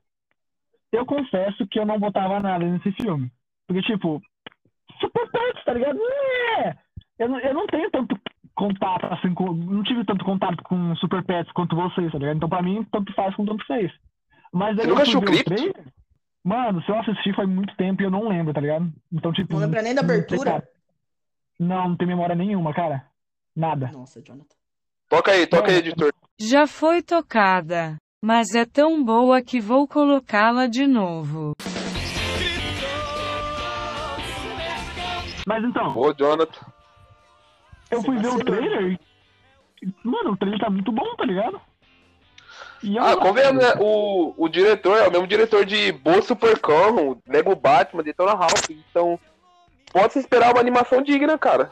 eu 0.91 1.05
confesso 1.05 1.67
que 1.67 1.79
eu 1.79 1.85
não 1.85 1.99
botava 1.99 2.39
nada 2.39 2.65
nesse 2.65 2.91
filme. 2.93 3.31
Porque, 3.67 3.81
tipo, 3.83 4.21
Super 4.99 5.29
Pets, 5.31 5.63
tá 5.65 5.73
ligado? 5.73 5.99
É! 6.59 6.75
Eu, 7.19 7.29
não- 7.29 7.39
eu 7.39 7.53
não 7.53 7.67
tenho 7.67 7.89
tanto 7.91 8.15
contato, 8.59 9.05
assim, 9.05 9.33
com. 9.33 9.53
Não 9.53 9.81
tive 9.83 10.03
tanto 10.05 10.23
contato 10.25 10.61
com 10.63 10.95
Super 10.97 11.23
Pets 11.23 11.51
quanto 11.53 11.75
vocês, 11.75 12.11
tá 12.11 12.17
ligado? 12.19 12.35
Então, 12.37 12.49
pra 12.49 12.61
mim, 12.61 12.85
tanto 12.91 13.13
faz 13.13 13.33
com 13.35 13.45
tanto 13.45 13.65
fez. 13.65 13.91
Mas 14.53 14.77
aí 14.77 14.83
Você 14.83 14.83
eu 14.83 14.87
nunca 14.89 15.01
assistiu 15.03 15.21
ver 15.21 15.41
o 15.41 15.43
trailer. 15.45 15.85
Mano, 16.43 16.81
se 16.83 16.89
eu 16.91 16.99
assisti 16.99 17.33
faz 17.33 17.47
muito 17.47 17.75
tempo 17.75 18.01
e 18.01 18.05
eu 18.05 18.11
não 18.11 18.27
lembro, 18.27 18.53
tá 18.53 18.61
ligado? 18.61 18.91
Então, 19.11 19.31
tipo. 19.31 19.53
Não 19.53 19.61
lembra 19.61 19.81
nem 19.81 19.95
da 19.95 20.01
não 20.01 20.09
sei, 20.09 20.17
abertura? 20.17 20.51
cara. 20.51 20.69
Não, 21.59 21.89
não 21.89 21.97
tem 21.97 22.07
memória 22.07 22.35
nenhuma, 22.35 22.73
cara. 22.73 23.05
Nada. 23.55 23.89
Nossa, 23.93 24.21
Jonathan. 24.21 24.55
Toca 25.09 25.31
aí, 25.31 25.47
toca 25.47 25.67
aí, 25.67 25.73
Não. 25.73 25.79
editor. 25.79 26.11
Já 26.39 26.67
foi 26.67 27.01
tocada, 27.01 27.97
mas 28.23 28.53
é 28.55 28.65
tão 28.65 29.03
boa 29.03 29.41
que 29.41 29.59
vou 29.59 29.87
colocá-la 29.87 30.67
de 30.67 30.85
novo. 30.87 31.53
Mas 35.47 35.63
então, 35.63 35.97
Ô, 35.97 36.13
Jonathan. 36.13 36.65
Eu 37.91 38.01
Você 38.01 38.05
fui 38.05 38.17
ver 38.17 38.27
o 38.27 38.31
vacilou. 38.37 38.45
trailer 38.57 38.99
e. 39.81 39.93
Mano, 40.03 40.31
o 40.31 40.37
trailer 40.37 40.59
tá 40.59 40.69
muito 40.69 40.91
bom, 40.91 41.15
tá 41.15 41.25
ligado? 41.25 41.59
E 42.83 42.95
eu 42.97 43.03
Ah, 43.03 43.15
convenhamos, 43.17 43.63
né? 43.63 43.73
O, 43.79 44.33
o 44.37 44.47
diretor 44.49 44.97
é 44.97 45.07
o 45.07 45.11
mesmo 45.11 45.27
diretor 45.27 45.65
de 45.65 45.91
Boa 45.91 46.21
Supercão, 46.21 47.21
Lego 47.27 47.55
Batman, 47.55 48.03
Detona 48.03 48.33
Ralph. 48.35 48.69
Então, 48.69 49.19
pode 49.91 50.13
se 50.13 50.19
esperar 50.19 50.51
uma 50.51 50.59
animação 50.61 51.01
digna, 51.01 51.37
cara. 51.37 51.71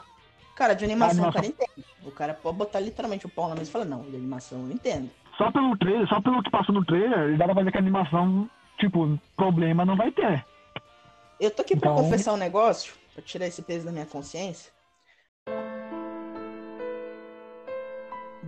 Cara, 0.56 0.74
de 0.74 0.84
animação 0.84 1.28
o 1.28 1.32
cara 1.32 1.46
entende. 1.46 1.84
O 2.04 2.10
cara 2.10 2.34
pode 2.34 2.56
botar 2.56 2.80
literalmente 2.80 3.26
o 3.26 3.28
pau 3.28 3.48
na 3.48 3.54
mesa 3.54 3.68
e 3.70 3.72
falar, 3.72 3.84
não, 3.84 4.02
de 4.02 4.16
animação 4.16 4.60
eu 4.66 4.70
entendo. 4.72 5.10
Só 5.36 5.52
pelo 5.52 5.76
trailer, 5.78 6.08
só 6.08 6.20
pelo 6.20 6.42
que 6.42 6.50
passou 6.50 6.74
no 6.74 6.84
trailer, 6.84 7.36
dá 7.38 7.44
pra 7.44 7.54
fazer 7.54 7.70
que 7.70 7.76
a 7.76 7.80
animação, 7.80 8.50
tipo, 8.78 9.18
problema 9.36 9.84
não 9.84 9.96
vai 9.96 10.10
ter. 10.10 10.44
Eu 11.38 11.50
tô 11.50 11.62
aqui 11.62 11.76
pra 11.76 11.92
Então- 11.92 12.02
confessar 12.04 12.32
um 12.32 12.38
negócio, 12.38 12.94
pra 13.14 13.22
tirar 13.22 13.46
esse 13.46 13.62
peso 13.62 13.84
da 13.86 13.92
minha 13.92 14.06
consciência. 14.06 14.72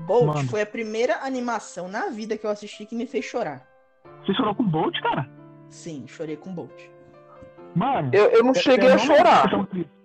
Bolt 0.07 0.27
Mano. 0.27 0.49
foi 0.49 0.63
a 0.63 0.67
primeira 0.67 1.25
animação 1.25 1.89
na 1.89 2.09
vida 2.09 2.37
que 2.37 2.47
eu 2.47 2.51
assisti 2.51 2.87
que 2.87 2.95
me 2.95 3.07
fez 3.07 3.25
chorar. 3.25 3.67
Você 4.25 4.35
chorou 4.35 4.55
com 4.55 4.63
o 4.63 4.67
Bolt, 4.67 4.99
cara? 5.01 5.29
Sim, 5.69 6.07
chorei 6.07 6.37
com 6.37 6.53
Bolt. 6.53 6.91
Mano. 7.75 8.11
Eu, 8.13 8.27
eu 8.31 8.45
não 8.45 8.55
cheguei 8.55 8.89
eu 8.89 8.93
a 8.93 8.97
não 8.97 9.05
chorar. 9.05 9.47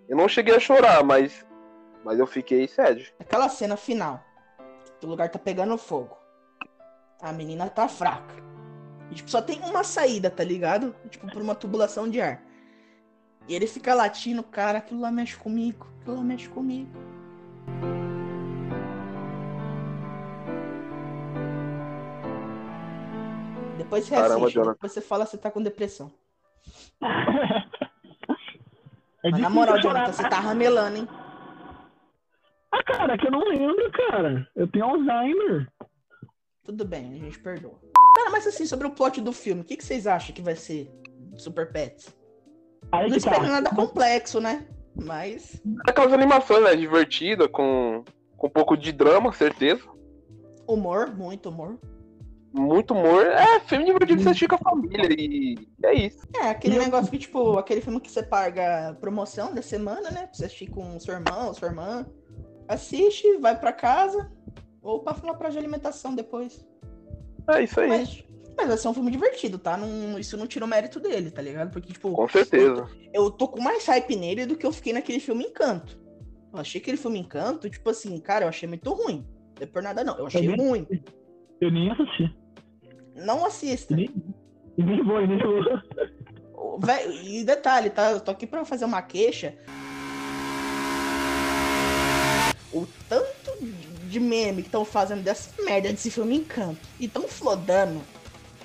Eu 0.08 0.18
não 0.18 0.28
cheguei 0.28 0.56
a 0.56 0.60
chorar, 0.60 1.04
mas. 1.04 1.46
Mas 2.04 2.20
eu 2.20 2.28
fiquei 2.28 2.68
sério. 2.68 3.06
Aquela 3.20 3.50
cena 3.50 3.76
final, 3.76 4.24
o 5.04 5.08
lugar 5.08 5.30
tá 5.30 5.40
pegando 5.40 5.76
fogo. 5.78 6.16
A 7.22 7.34
menina 7.34 7.68
tá 7.68 7.88
fraca. 7.88 8.36
E, 9.10 9.16
tipo, 9.16 9.30
só 9.30 9.42
tem 9.42 9.60
uma 9.62 9.84
saída, 9.84 10.30
tá 10.30 10.44
ligado? 10.44 10.96
Tipo, 11.10 11.32
por 11.32 11.42
uma 11.42 11.56
tubulação 11.56 12.08
de 12.08 12.22
ar. 12.22 12.44
E 13.48 13.56
ele 13.56 13.66
fica 13.68 13.94
latindo, 13.94 14.44
cara, 14.44 14.80
aquilo 14.80 15.02
lá 15.02 15.12
mexe 15.12 15.36
comigo, 15.38 15.88
aquilo 16.02 16.18
lá 16.18 16.24
mexe 16.24 16.50
comigo. 16.50 16.92
Depois 23.86 24.06
você 24.06 24.16
Caramba, 24.16 24.36
assiste, 24.38 24.54
Jonathan. 24.56 24.74
depois 24.74 24.92
você 24.92 25.02
fala 25.02 25.26
que 25.26 25.32
você 25.32 25.38
tá 25.38 25.52
com 25.52 25.62
depressão. 25.62 26.12
É 29.24 29.32
Mas 29.32 29.42
na 29.42 29.50
moral, 29.50 29.82
chorar. 29.82 30.06
Jonathan, 30.06 30.14
você 30.14 30.30
tá 30.30 30.40
ramelando, 30.40 30.98
hein? 30.98 31.08
Ah, 32.72 32.84
cara, 32.84 33.14
é 33.16 33.18
que 33.18 33.26
eu 33.26 33.32
não 33.32 33.44
lembro, 33.44 33.92
cara. 33.92 34.48
Eu 34.56 34.68
tenho 34.68 34.86
Alzheimer. 34.86 35.68
Tudo 36.64 36.86
bem, 36.86 37.12
a 37.16 37.18
gente 37.18 37.40
perdoa. 37.40 37.74
Cara, 38.16 38.30
mas 38.30 38.46
assim, 38.46 38.68
sobre 38.68 38.86
o 38.86 38.92
plot 38.92 39.20
do 39.22 39.34
filme, 39.34 39.62
o 39.62 39.64
que, 39.64 39.78
que 39.78 39.84
vocês 39.84 40.06
acham 40.06 40.36
que 40.36 40.44
vai 40.44 40.56
ser 40.56 40.92
Super 41.38 41.72
Pets? 41.72 42.16
Aí 42.92 43.10
Não 43.10 43.18
que 43.18 43.24
tá. 43.24 43.32
espero 43.32 43.52
nada 43.52 43.72
complexo, 43.72 44.40
né? 44.40 44.68
Mas. 44.96 45.60
Aquelas 45.88 46.14
animações, 46.14 46.64
né? 46.64 46.76
Divertida, 46.76 47.50
com, 47.50 48.04
com 48.38 48.46
um 48.46 48.52
pouco 48.52 48.78
de 48.78 48.92
drama, 48.92 49.34
certeza. 49.34 49.82
Humor, 50.68 51.16
muito 51.16 51.50
humor. 51.50 51.80
Muito 52.58 52.94
humor. 52.94 53.26
É, 53.26 53.60
filme 53.60 53.84
divertido 53.86 54.18
que 54.18 54.24
você 54.24 54.30
assiste 54.30 54.48
com 54.48 54.56
a 54.56 54.58
família. 54.60 55.08
E 55.12 55.56
é 55.84 55.94
isso. 55.94 56.26
É, 56.36 56.50
aquele 56.50 56.76
E 56.76 56.78
eu- 56.78 56.84
negócio 56.84 57.12
que, 57.12 57.18
tipo, 57.18 57.58
aquele 57.58 57.82
filme 57.82 58.00
que 58.00 58.10
você 58.10 58.24
paga 58.24 58.96
promoção 59.02 59.54
da 59.54 59.62
semana, 59.62 60.10
né? 60.10 60.22
Pra 60.28 60.34
você 60.34 60.46
assistir 60.46 60.68
com 60.68 60.98
seu 61.00 61.16
irmão, 61.16 61.54
sua 61.54 61.68
irmã. 61.68 62.06
Assiste, 62.68 63.38
vai 63.38 63.60
pra 63.60 63.74
casa. 63.74 64.32
Ou 64.82 65.00
pra 65.02 65.14
falar 65.14 65.34
praia 65.34 65.52
de 65.52 65.58
alimentação 65.58 66.16
depois. 66.16 66.66
É 67.50 67.64
isso 67.64 67.80
aí. 67.80 67.90
Mas, 67.90 68.24
mas 68.58 68.68
vai 68.68 68.78
ser 68.78 68.88
um 68.88 68.94
filme 68.94 69.12
divertido, 69.12 69.58
tá? 69.58 69.76
Não, 69.76 70.18
isso 70.18 70.38
não 70.38 70.48
tira 70.48 70.64
o 70.64 70.68
mérito 70.68 71.00
dele, 71.00 71.32
tá 71.32 71.42
ligado? 71.42 71.72
Porque, 71.72 71.92
tipo, 71.92 72.12
Com 72.14 72.28
certeza. 72.30 72.88
eu 73.14 73.30
tô 73.30 73.48
com 73.50 73.62
mais 73.62 73.86
hype 73.86 74.16
nele 74.16 74.46
do 74.46 74.56
que 74.56 74.66
eu 74.66 74.72
fiquei 74.72 74.94
naquele 74.94 75.20
filme 75.20 75.44
Encanto. 75.44 76.00
Eu 76.54 76.60
achei 76.60 76.80
aquele 76.80 76.98
filme 76.98 77.20
Encanto, 77.20 77.70
tipo 77.70 77.90
assim, 77.90 78.18
cara, 78.20 78.46
eu 78.46 78.50
achei 78.50 78.68
muito 78.70 78.94
ruim. 78.94 79.28
Não 79.60 79.64
é 79.64 79.66
por 79.66 79.84
nada, 79.84 80.04
não. 80.06 80.18
Eu 80.18 80.28
achei 80.28 80.48
Também? 80.48 80.66
ruim. 80.70 80.88
Eu 81.60 81.72
nem 81.72 81.92
assisti. 81.92 82.34
Não 83.16 83.46
assista. 83.46 83.94
E 83.94 83.96
nem, 83.96 84.10
nem 84.78 85.04
vou, 85.04 85.26
nem 85.26 85.40
vou. 85.40 85.64
E 87.24 87.44
detalhe, 87.44 87.90
tá? 87.90 88.12
Eu 88.12 88.20
tô 88.20 88.32
aqui 88.32 88.46
pra 88.46 88.66
fazer 88.66 88.86
uma 88.86 89.02
queixa. 89.02 89.56
O 92.74 92.86
tanto 93.08 93.58
de 94.10 94.20
meme 94.20 94.62
que 94.62 94.68
estão 94.68 94.84
fazendo 94.84 95.24
dessa 95.24 95.50
merda 95.64 95.90
desse 95.90 96.12
filme 96.12 96.36
Encanto 96.36 96.82
e 97.00 97.08
tão 97.08 97.28
flodando 97.28 98.02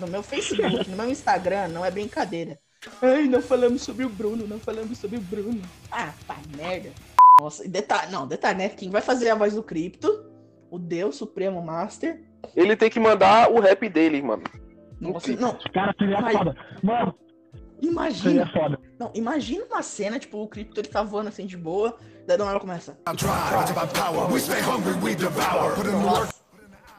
no 0.01 0.09
meu 0.09 0.23
Facebook, 0.23 0.89
no 0.89 0.97
meu 0.97 1.09
Instagram, 1.09 1.69
não 1.69 1.85
é 1.85 1.91
brincadeira. 1.91 2.59
Ai, 3.03 3.27
não 3.27 3.43
falamos 3.43 3.83
sobre 3.83 4.05
o 4.05 4.09
Bruno, 4.09 4.47
não 4.47 4.59
falamos 4.59 4.99
sobre 4.99 5.19
o 5.19 5.21
Bruno. 5.21 5.63
Ah, 5.93 6.13
pá, 6.27 6.37
merda. 6.57 6.91
Nossa, 7.41 7.65
e 7.65 7.69
detalhe, 7.69 8.11
não, 8.11 8.27
detalhe, 8.27 8.59
né? 8.59 8.69
Quem 8.71 8.91
vai 8.91 9.03
fazer 9.03 9.31
a 9.31 9.35
voz 9.35 9.55
do 9.55 9.63
Cripto? 9.63 10.25
O 10.71 10.79
Deus 10.79 11.17
Supremo 11.17 11.63
Master. 11.63 12.23
Ele 12.57 12.77
tem 12.77 12.91
que 12.91 12.99
mandar 13.01 13.51
o 13.51 13.61
rap 13.61 13.89
dele, 13.89 14.21
mano. 14.23 14.43
Nossa, 15.01 15.33
não, 15.37 15.57
Cara, 15.73 15.95
seria 15.99 16.19
Ai. 16.23 16.33
foda. 16.33 16.57
Mano, 16.83 17.15
imagina. 17.81 18.45
seria 18.45 18.47
foda. 18.47 18.79
Não, 18.99 19.11
imagina 19.15 19.65
uma 19.65 19.83
cena, 19.83 20.19
tipo, 20.19 20.43
o 20.43 20.47
Cripto 20.49 20.81
ele 20.81 20.89
tá 20.89 21.03
voando 21.03 21.29
assim 21.29 21.47
de 21.47 21.57
boa, 21.57 21.97
daí 22.27 22.37
do 22.37 22.45
nada 22.45 22.61
começa. 22.61 22.99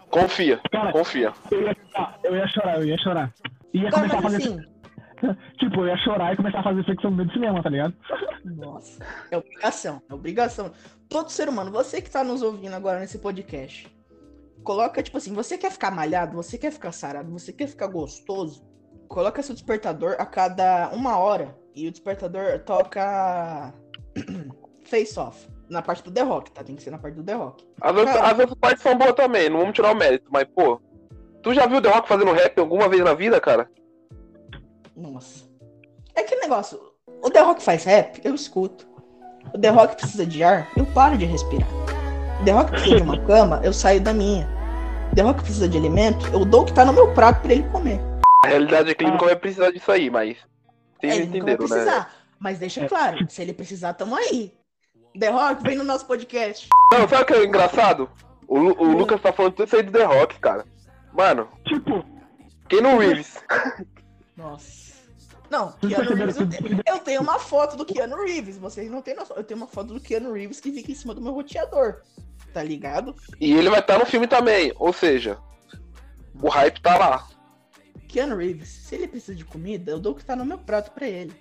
Confia, 0.09 0.59
Cara, 0.71 0.91
confia. 0.91 1.31
eu 1.51 1.61
ia, 1.61 1.75
chorar, 1.75 2.19
eu 2.23 2.35
ia 2.35 2.47
chorar, 2.47 2.79
eu 2.79 2.85
ia 2.85 2.97
chorar. 2.97 3.33
Ia 3.73 3.89
Cara, 3.89 4.09
começar 4.09 4.17
a 4.17 4.21
mas 4.21 4.33
fazer. 4.33 4.47
assim, 4.49 4.71
Tipo, 5.59 5.81
eu 5.81 5.87
ia 5.87 5.97
chorar 5.97 6.33
e 6.33 6.35
começar 6.37 6.59
a 6.59 6.63
fazer 6.63 6.83
flexão 6.83 7.11
no 7.11 7.17
meio 7.17 7.29
do 7.29 7.33
cinema, 7.33 7.61
tá 7.63 7.69
ligado? 7.69 7.93
Nossa, 8.43 9.05
é 9.29 9.37
obrigação, 9.37 10.01
é 10.09 10.13
obrigação. 10.13 10.71
Todo 11.07 11.29
ser 11.29 11.47
humano, 11.47 11.71
você 11.71 12.01
que 12.01 12.09
tá 12.09 12.23
nos 12.23 12.41
ouvindo 12.41 12.73
agora 12.73 12.99
nesse 12.99 13.19
podcast, 13.19 13.87
coloca, 14.63 15.01
tipo 15.03 15.17
assim, 15.17 15.33
você 15.33 15.57
quer 15.57 15.71
ficar 15.71 15.91
malhado, 15.91 16.35
você 16.35 16.57
quer 16.57 16.71
ficar 16.71 16.91
sarado, 16.91 17.31
você 17.31 17.51
quer 17.51 17.67
ficar 17.67 17.87
gostoso, 17.87 18.63
coloca 19.07 19.41
seu 19.43 19.53
despertador 19.55 20.15
a 20.19 20.25
cada 20.25 20.89
uma 20.93 21.17
hora 21.17 21.57
e 21.75 21.87
o 21.87 21.91
despertador 21.91 22.59
toca 22.59 23.73
Face 24.83 25.17
Off, 25.19 25.47
na 25.69 25.81
parte 25.81 26.03
do 26.03 26.11
The 26.11 26.21
Rock, 26.21 26.51
tá? 26.51 26.63
Tem 26.63 26.75
que 26.75 26.83
ser 26.83 26.91
na 26.91 26.97
parte 26.97 27.15
do 27.15 27.23
The 27.23 27.33
Rock. 27.33 27.65
As, 27.79 27.95
outras- 27.95 28.15
as 28.17 28.39
outras 28.39 28.57
partes 28.59 28.83
são 28.83 28.97
boas 28.97 29.13
também, 29.13 29.49
não 29.49 29.59
vamos 29.59 29.73
tirar 29.73 29.91
o 29.91 29.95
mérito, 29.95 30.25
mas, 30.31 30.45
pô. 30.45 30.81
Tu 31.43 31.53
já 31.53 31.65
viu 31.65 31.77
o 31.77 31.81
The 31.81 31.89
Rock 31.89 32.07
fazendo 32.07 32.31
rap 32.33 32.59
alguma 32.59 32.87
vez 32.87 33.03
na 33.03 33.13
vida, 33.15 33.39
cara? 33.41 33.69
Nossa. 34.95 35.49
É 36.13 36.21
aquele 36.21 36.41
negócio, 36.41 36.79
o 37.23 37.29
The 37.29 37.39
Rock 37.39 37.63
faz 37.63 37.83
rap, 37.83 38.21
eu 38.23 38.35
escuto. 38.35 38.87
O 39.53 39.57
The 39.57 39.69
Rock 39.69 39.95
precisa 39.95 40.25
de 40.25 40.43
ar, 40.43 40.69
eu 40.77 40.85
paro 40.87 41.17
de 41.17 41.25
respirar. 41.25 41.67
The 42.45 42.51
Rock 42.51 42.71
precisa 42.71 42.95
de 42.97 43.01
uma 43.03 43.19
cama, 43.25 43.61
eu 43.63 43.71
saio 43.73 44.01
da 44.01 44.13
minha. 44.13 44.47
The 45.15 45.21
Rock 45.21 45.41
precisa 45.43 45.67
de 45.67 45.77
alimento, 45.77 46.25
eu 46.33 46.43
dou 46.45 46.61
o 46.61 46.65
que 46.65 46.73
tá 46.73 46.83
no 46.85 46.93
meu 46.93 47.13
prato 47.13 47.41
pra 47.41 47.53
ele 47.53 47.63
comer. 47.69 47.99
A 48.43 48.47
realidade 48.47 48.89
é 48.89 48.93
que 48.95 49.03
ele 49.03 49.11
nunca 49.11 49.25
vai 49.25 49.35
precisar 49.35 49.71
disso 49.71 49.91
aí, 49.91 50.09
mas. 50.09 50.37
Vocês 50.99 51.13
É, 51.13 51.17
ele 51.17 51.25
nunca 51.27 51.43
vai 51.45 51.51
né? 51.53 51.57
precisar. 51.57 52.13
Mas 52.39 52.57
deixa 52.59 52.87
claro, 52.87 53.17
se 53.29 53.41
ele 53.41 53.53
precisar, 53.53 53.93
tamo 53.93 54.15
aí. 54.15 54.51
The 55.19 55.29
Rock, 55.29 55.61
vem 55.63 55.75
no 55.77 55.83
nosso 55.83 56.05
podcast. 56.07 56.67
Não, 56.91 57.07
sabe 57.07 57.23
o 57.23 57.25
que 57.25 57.33
é 57.33 57.45
engraçado? 57.45 58.09
O, 58.47 58.57
Lu- 58.57 58.75
o 58.79 58.85
Lucas 58.97 59.21
tá 59.21 59.31
falando 59.31 59.53
tudo 59.53 59.67
isso 59.67 59.75
aí 59.75 59.83
do 59.83 59.91
The 59.91 60.03
Rock, 60.05 60.39
cara. 60.39 60.65
Mano, 61.13 61.47
Tipo, 61.65 62.03
Keanu 62.67 62.97
Reeves. 62.97 63.37
Nossa. 64.35 64.90
Não, 65.51 65.73
Keanu 65.73 66.15
Reeves, 66.15 66.37
eu, 66.37 66.47
tenho, 66.47 66.81
eu 66.87 66.99
tenho 66.99 67.21
uma 67.21 67.37
foto 67.37 67.75
do 67.75 67.85
Keanu 67.85 68.23
Reeves, 68.23 68.57
vocês 68.57 68.89
não 68.89 69.01
têm 69.01 69.13
noção. 69.13 69.35
Eu 69.35 69.43
tenho 69.43 69.59
uma 69.59 69.67
foto 69.67 69.93
do 69.93 69.99
Keanu 69.99 70.31
Reeves 70.31 70.61
que 70.61 70.71
fica 70.71 70.89
em 70.89 70.95
cima 70.95 71.13
do 71.13 71.19
meu 71.19 71.33
roteador. 71.33 71.97
Tá 72.53 72.63
ligado? 72.63 73.13
E 73.37 73.51
ele 73.51 73.69
vai 73.69 73.81
estar 73.81 73.99
no 73.99 74.05
filme 74.05 74.27
também. 74.27 74.71
Ou 74.77 74.93
seja, 74.93 75.37
o 76.41 76.47
hype 76.47 76.81
tá 76.81 76.97
lá. 76.97 77.27
Keanu 78.07 78.37
Reeves, 78.37 78.69
se 78.69 78.95
ele 78.95 79.09
precisa 79.09 79.35
de 79.35 79.43
comida, 79.43 79.91
eu 79.91 79.99
dou 79.99 80.13
o 80.13 80.15
que 80.15 80.23
tá 80.23 80.37
no 80.37 80.45
meu 80.45 80.57
prato 80.57 80.91
pra 80.91 81.05
ele. 81.05 81.33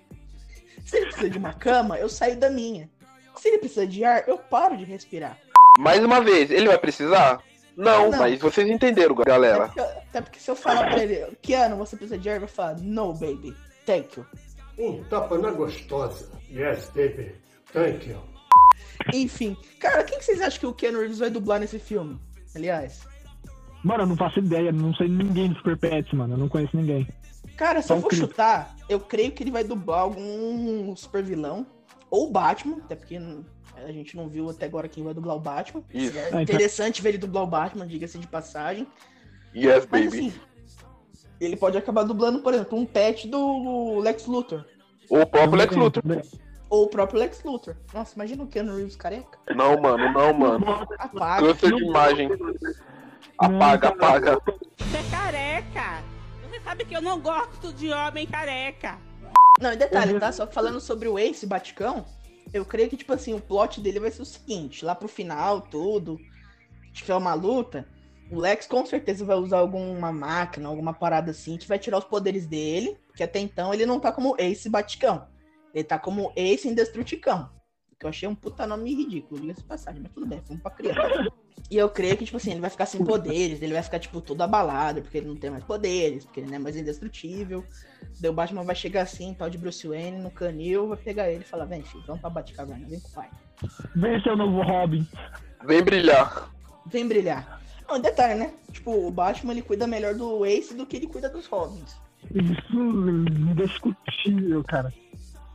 Se 0.85 0.97
ele 0.97 1.05
precisa 1.05 1.29
de 1.29 1.37
uma 1.37 1.53
cama, 1.53 1.97
eu 1.97 2.09
saio 2.09 2.35
da 2.37 2.49
minha. 2.49 2.89
Se 3.37 3.47
ele 3.47 3.59
precisa 3.59 3.87
de 3.87 4.03
ar, 4.03 4.27
eu 4.27 4.37
paro 4.37 4.75
de 4.75 4.83
respirar. 4.83 5.37
Mais 5.79 6.03
uma 6.03 6.19
vez, 6.19 6.51
ele 6.51 6.67
vai 6.67 6.77
precisar? 6.77 7.41
Não, 7.77 8.11
Não. 8.11 8.19
mas 8.19 8.37
vocês 8.41 8.69
entenderam, 8.69 9.15
Até 9.15 9.23
galera. 9.23 9.65
porque, 9.67 9.79
até 9.79 10.21
porque 10.21 10.39
se 10.39 10.51
eu 10.51 10.55
falar 10.55 10.89
pra 10.89 11.01
ele, 11.01 11.33
Keanu, 11.41 11.77
você 11.77 11.95
precisa 11.95 12.17
de 12.17 12.27
ar, 12.27 12.33
ele 12.33 12.41
vai 12.41 12.49
falar, 12.49 12.77
no, 12.79 13.13
baby, 13.13 13.55
thank 13.91 14.17
you. 14.17 14.25
Um 14.77 15.03
tapa 15.05 15.37
na 15.37 15.51
gostosa. 15.51 16.29
Yes, 16.49 16.89
baby. 16.95 17.35
Thank 17.73 18.09
you. 18.09 18.21
Enfim, 19.13 19.55
cara, 19.79 20.03
quem 20.03 20.17
que 20.19 20.25
vocês 20.25 20.41
acham 20.41 20.59
que 20.59 20.65
o 20.65 20.73
Keanu 20.73 20.99
Reeves 20.99 21.19
vai 21.19 21.29
dublar 21.29 21.59
nesse 21.59 21.79
filme? 21.79 22.19
Aliás, 22.55 23.07
mano, 23.83 24.03
eu 24.03 24.07
não 24.07 24.15
faço 24.17 24.39
ideia, 24.39 24.71
não 24.71 24.93
sei 24.95 25.07
ninguém 25.07 25.49
do 25.49 25.55
Super 25.57 25.77
Pets, 25.77 26.13
mano. 26.13 26.33
Eu 26.33 26.37
não 26.37 26.49
conheço 26.49 26.75
ninguém. 26.75 27.07
cara, 27.57 27.81
se 27.81 27.87
Só 27.89 27.95
eu 27.95 28.01
for 28.01 28.13
chutar, 28.13 28.75
eu 28.89 28.99
creio 28.99 29.31
que 29.31 29.43
ele 29.43 29.51
vai 29.51 29.63
dublar 29.63 29.99
algum 30.01 30.95
super 30.95 31.23
vilão 31.23 31.65
ou 32.09 32.29
Batman, 32.31 32.77
até 32.83 32.95
porque 32.95 33.15
n- 33.15 33.45
a 33.75 33.91
gente 33.91 34.15
não 34.17 34.27
viu 34.27 34.49
até 34.49 34.65
agora 34.65 34.87
quem 34.87 35.03
vai 35.03 35.13
dublar 35.13 35.35
o 35.35 35.39
Batman. 35.39 35.83
Isso. 35.93 36.17
É 36.17 36.23
Ah, 36.25 36.27
então- 36.29 36.41
interessante 36.41 37.01
ver 37.01 37.09
ele 37.09 37.17
dublar 37.17 37.43
o 37.43 37.47
Batman, 37.47 37.87
diga-se 37.87 38.17
de 38.17 38.27
passagem. 38.27 38.87
Yes, 39.55 39.87
Mas 39.89 40.05
baby. 40.05 40.07
assim, 40.07 40.33
ele 41.45 41.55
pode 41.55 41.77
acabar 41.77 42.03
dublando, 42.03 42.39
por 42.39 42.53
exemplo, 42.53 42.77
um 42.77 42.85
pet 42.85 43.27
do 43.27 43.99
Lex 43.99 44.27
Luthor. 44.27 44.63
O 45.09 45.25
próprio 45.25 45.57
Lex 45.57 45.75
Luthor. 45.75 46.03
Ou 46.69 46.83
o 46.83 46.87
próprio 46.87 47.19
Lex 47.19 47.43
Luthor. 47.43 47.75
Nossa, 47.93 48.15
imagina 48.15 48.43
o 48.43 48.47
Keanu 48.47 48.77
Reeves 48.77 48.95
careca. 48.95 49.37
Não, 49.55 49.79
mano, 49.81 50.11
não, 50.13 50.33
mano. 50.33 50.87
Apaga. 50.97 51.47
Câncer 51.47 51.75
de 51.75 51.83
imagem. 51.83 52.29
Apaga, 53.37 53.89
apaga. 53.89 54.41
Você 54.77 54.97
é 54.97 55.09
careca. 55.09 56.03
Você 56.47 56.59
sabe 56.61 56.85
que 56.85 56.95
eu 56.95 57.01
não 57.01 57.19
gosto 57.19 57.73
de 57.73 57.91
homem 57.91 58.27
careca. 58.27 58.97
Não, 59.59 59.73
e 59.73 59.75
detalhe, 59.75 60.17
tá? 60.19 60.31
Só 60.31 60.45
que 60.45 60.53
falando 60.53 60.79
sobre 60.79 61.07
o 61.07 61.19
Ace 61.19 61.45
Baticão, 61.45 62.05
eu 62.53 62.63
creio 62.63 62.89
que, 62.89 62.97
tipo 62.97 63.13
assim, 63.13 63.33
o 63.33 63.41
plot 63.41 63.81
dele 63.81 63.99
vai 63.99 64.11
ser 64.11 64.21
o 64.21 64.25
seguinte: 64.25 64.85
lá 64.85 64.95
pro 64.95 65.07
final, 65.07 65.61
tudo, 65.61 66.19
tiver 66.93 67.15
uma 67.15 67.33
luta, 67.33 67.87
o 68.31 68.39
Lex 68.39 68.65
com 68.65 68.85
certeza 68.85 69.25
vai 69.25 69.35
usar 69.35 69.59
alguma 69.59 70.11
máquina, 70.11 70.69
alguma 70.69 70.93
parada 70.93 71.31
assim, 71.31 71.57
que 71.57 71.67
vai 71.67 71.77
tirar 71.77 71.97
os 71.97 72.05
poderes 72.05 72.47
dele, 72.47 72.97
que 73.15 73.23
até 73.23 73.39
então 73.39 73.73
ele 73.73 73.85
não 73.85 73.99
tá 73.99 74.11
como 74.11 74.35
Ace 74.39 74.69
Baticão. 74.69 75.27
Ele 75.73 75.83
tá 75.83 75.99
como 75.99 76.31
Ace 76.35 76.67
Indestruticão. 76.67 77.49
Que 77.99 78.05
eu 78.05 78.09
achei 78.09 78.27
um 78.27 78.33
puta 78.33 78.65
nome 78.65 78.95
ridículo, 78.95 79.39
diga-se 79.39 79.63
passagem, 79.63 80.01
mas 80.01 80.11
tudo 80.11 80.25
bem, 80.25 80.41
fomos 80.41 80.61
pra 80.61 80.71
criança. 80.71 81.31
E 81.69 81.77
eu 81.77 81.87
creio 81.87 82.17
que, 82.17 82.25
tipo 82.25 82.37
assim, 82.37 82.51
ele 82.51 82.59
vai 82.59 82.69
ficar 82.69 82.85
sem 82.85 83.05
poderes, 83.05 83.61
ele 83.61 83.73
vai 83.73 83.83
ficar, 83.83 83.99
tipo, 83.99 84.19
todo 84.19 84.41
abalado, 84.41 85.01
porque 85.01 85.19
ele 85.19 85.27
não 85.27 85.35
tem 85.35 85.51
mais 85.51 85.63
poderes, 85.63 86.25
porque 86.25 86.39
ele 86.39 86.47
não 86.47 86.55
é 86.55 86.59
mais 86.59 86.75
indestrutível. 86.75 87.63
Daí 88.19 88.29
o 88.29 88.33
Batman 88.33 88.63
vai 88.63 88.75
chegar 88.75 89.03
assim, 89.03 89.33
tal 89.33 89.49
de 89.49 89.57
Bruce 89.57 89.87
Wayne, 89.87 90.17
no 90.17 90.31
canil, 90.31 90.87
vai 90.87 90.97
pegar 90.97 91.29
ele 91.29 91.43
e 91.43 91.47
falar, 91.47 91.65
vem, 91.65 91.83
filho, 91.83 92.03
vamos 92.07 92.21
pra 92.21 92.29
Batcaverna, 92.29 92.87
vem 92.87 92.99
com 92.99 93.07
o 93.07 93.11
pai. 93.11 93.29
Vem 93.95 94.21
ser 94.21 94.31
o 94.31 94.35
novo 94.35 94.61
Robin. 94.63 95.07
Vem 95.65 95.83
brilhar. 95.83 96.51
Vem 96.87 97.07
brilhar. 97.07 97.60
Não, 97.91 97.99
detalhe, 97.99 98.35
né? 98.35 98.53
Tipo, 98.71 98.91
o 99.07 99.11
Batman, 99.11 99.51
ele 99.51 99.61
cuida 99.61 99.85
melhor 99.85 100.15
do 100.15 100.45
Ace 100.45 100.73
do 100.73 100.85
que 100.85 100.95
ele 100.95 101.07
cuida 101.07 101.29
dos 101.29 101.45
Robins. 101.45 101.95
Isso 102.33 102.77
é 102.77 103.51
indiscutível, 103.51 104.63
cara. 104.63 104.93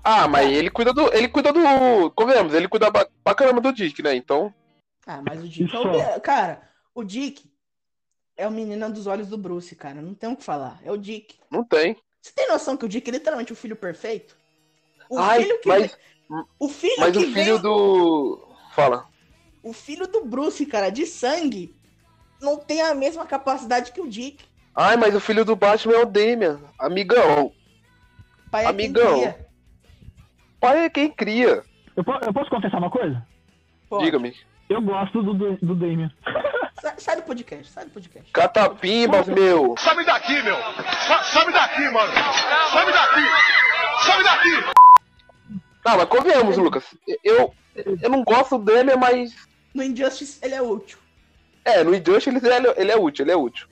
Ah, 0.05 0.29
mas 0.29 0.51
ele 0.51 0.71
cuida 0.71 0.93
do. 0.93 1.13
Ele 1.15 1.29
cuida 1.29 1.51
do. 1.53 2.11
Convenhamos, 2.11 2.53
ele 2.53 2.69
cuida 2.69 2.91
ba- 2.91 3.09
pra 3.25 3.35
caramba 3.35 3.61
do 3.61 3.73
Dick, 3.73 4.03
né? 4.03 4.15
Então. 4.15 4.53
Ah, 5.07 5.23
mas 5.27 5.43
o 5.43 5.49
Dick 5.49 5.75
é 5.75 5.79
o... 5.79 6.21
Cara, 6.21 6.69
o 6.95 7.03
Dick 7.05 7.51
é 8.37 8.47
o 8.47 8.51
menino 8.51 8.93
dos 8.93 9.07
olhos 9.07 9.29
do 9.29 9.39
Bruce, 9.39 9.75
cara. 9.75 10.03
Não 10.03 10.13
tem 10.15 10.31
o 10.31 10.37
que 10.37 10.45
falar. 10.45 10.79
É 10.85 10.93
o 10.93 10.97
Dick. 10.97 11.37
Não 11.51 11.65
tem. 11.65 11.97
Você 12.21 12.33
tem 12.35 12.49
noção 12.49 12.77
que 12.77 12.85
o 12.85 12.89
Dick 12.89 13.09
é 13.09 13.13
literalmente 13.13 13.53
o 13.53 13.57
filho 13.57 13.77
perfeito? 13.77 14.37
O 15.09 15.19
Ai, 15.19 15.43
filho 15.43 15.61
que... 15.61 15.69
mas- 15.69 15.99
O 16.59 16.69
filho 16.69 16.97
Mas 16.99 17.13
que 17.13 17.19
o 17.19 17.23
filho 17.23 17.33
veio... 17.33 17.59
do. 17.61 18.49
Fala. 18.75 19.07
O 19.63 19.73
filho 19.73 20.07
do 20.07 20.25
Bruce, 20.25 20.67
cara, 20.67 20.91
de 20.91 21.07
sangue, 21.07 21.75
não 22.41 22.57
tem 22.57 22.81
a 22.83 22.95
mesma 22.95 23.27
capacidade 23.27 23.93
que 23.93 24.01
o 24.01 24.09
Dick. 24.09 24.45
Ai, 24.75 24.97
mas 24.97 25.15
o 25.15 25.21
filho 25.21 25.45
do 25.45 25.57
Batman 25.57 25.95
é 25.95 26.03
o 26.03 26.07
Damian. 26.07 26.61
Amigão. 26.79 27.53
Pai 28.51 28.65
é 28.67 28.73
quem 28.73 28.87
Amigão. 28.87 29.15
cria. 29.15 29.47
Pai 30.61 30.85
é 30.85 30.91
quem 30.91 31.11
cria. 31.11 31.63
Eu, 31.97 32.05
eu 32.23 32.33
posso 32.33 32.51
confessar 32.51 32.79
uma 32.79 32.91
coisa? 32.91 33.27
Diga-me. 34.01 34.35
Eu 34.69 34.83
gosto 34.83 35.23
do, 35.23 35.33
do, 35.33 35.57
do 35.57 35.75
Damien. 35.75 36.11
Sai, 36.79 36.95
sai 36.99 37.17
do 37.17 37.23
podcast, 37.23 37.73
sai 37.73 37.87
do 37.87 37.91
podcast. 37.91 38.31
Catapimbas, 38.33 39.27
meu. 39.29 39.75
Sobe 39.79 40.05
daqui, 40.05 40.43
meu! 40.43 40.57
Sobe 41.25 41.51
daqui, 41.51 41.89
mano! 41.89 42.13
Sobe 42.71 42.93
daqui! 42.93 43.23
Sobe 44.05 44.23
daqui! 44.23 44.51
Tá, 45.83 45.97
mas 45.97 46.05
convenhamos, 46.05 46.59
Lucas. 46.59 46.85
Eu, 47.25 47.55
eu 47.75 48.11
não 48.11 48.23
gosto 48.23 48.59
do 48.59 48.65
Damian, 48.65 48.97
mas. 48.97 49.35
No 49.73 49.83
Injustice, 49.83 50.39
ele 50.43 50.55
é 50.55 50.61
útil. 50.61 50.99
É, 51.67 51.83
no 51.83 51.93
Injustice 51.93 52.29
ele, 52.29 52.39
ele, 52.47 52.75
ele 52.77 52.93
é 52.93 52.97
útil, 52.97 53.25
ele 53.25 53.33
é 53.33 53.37
útil. 53.37 53.67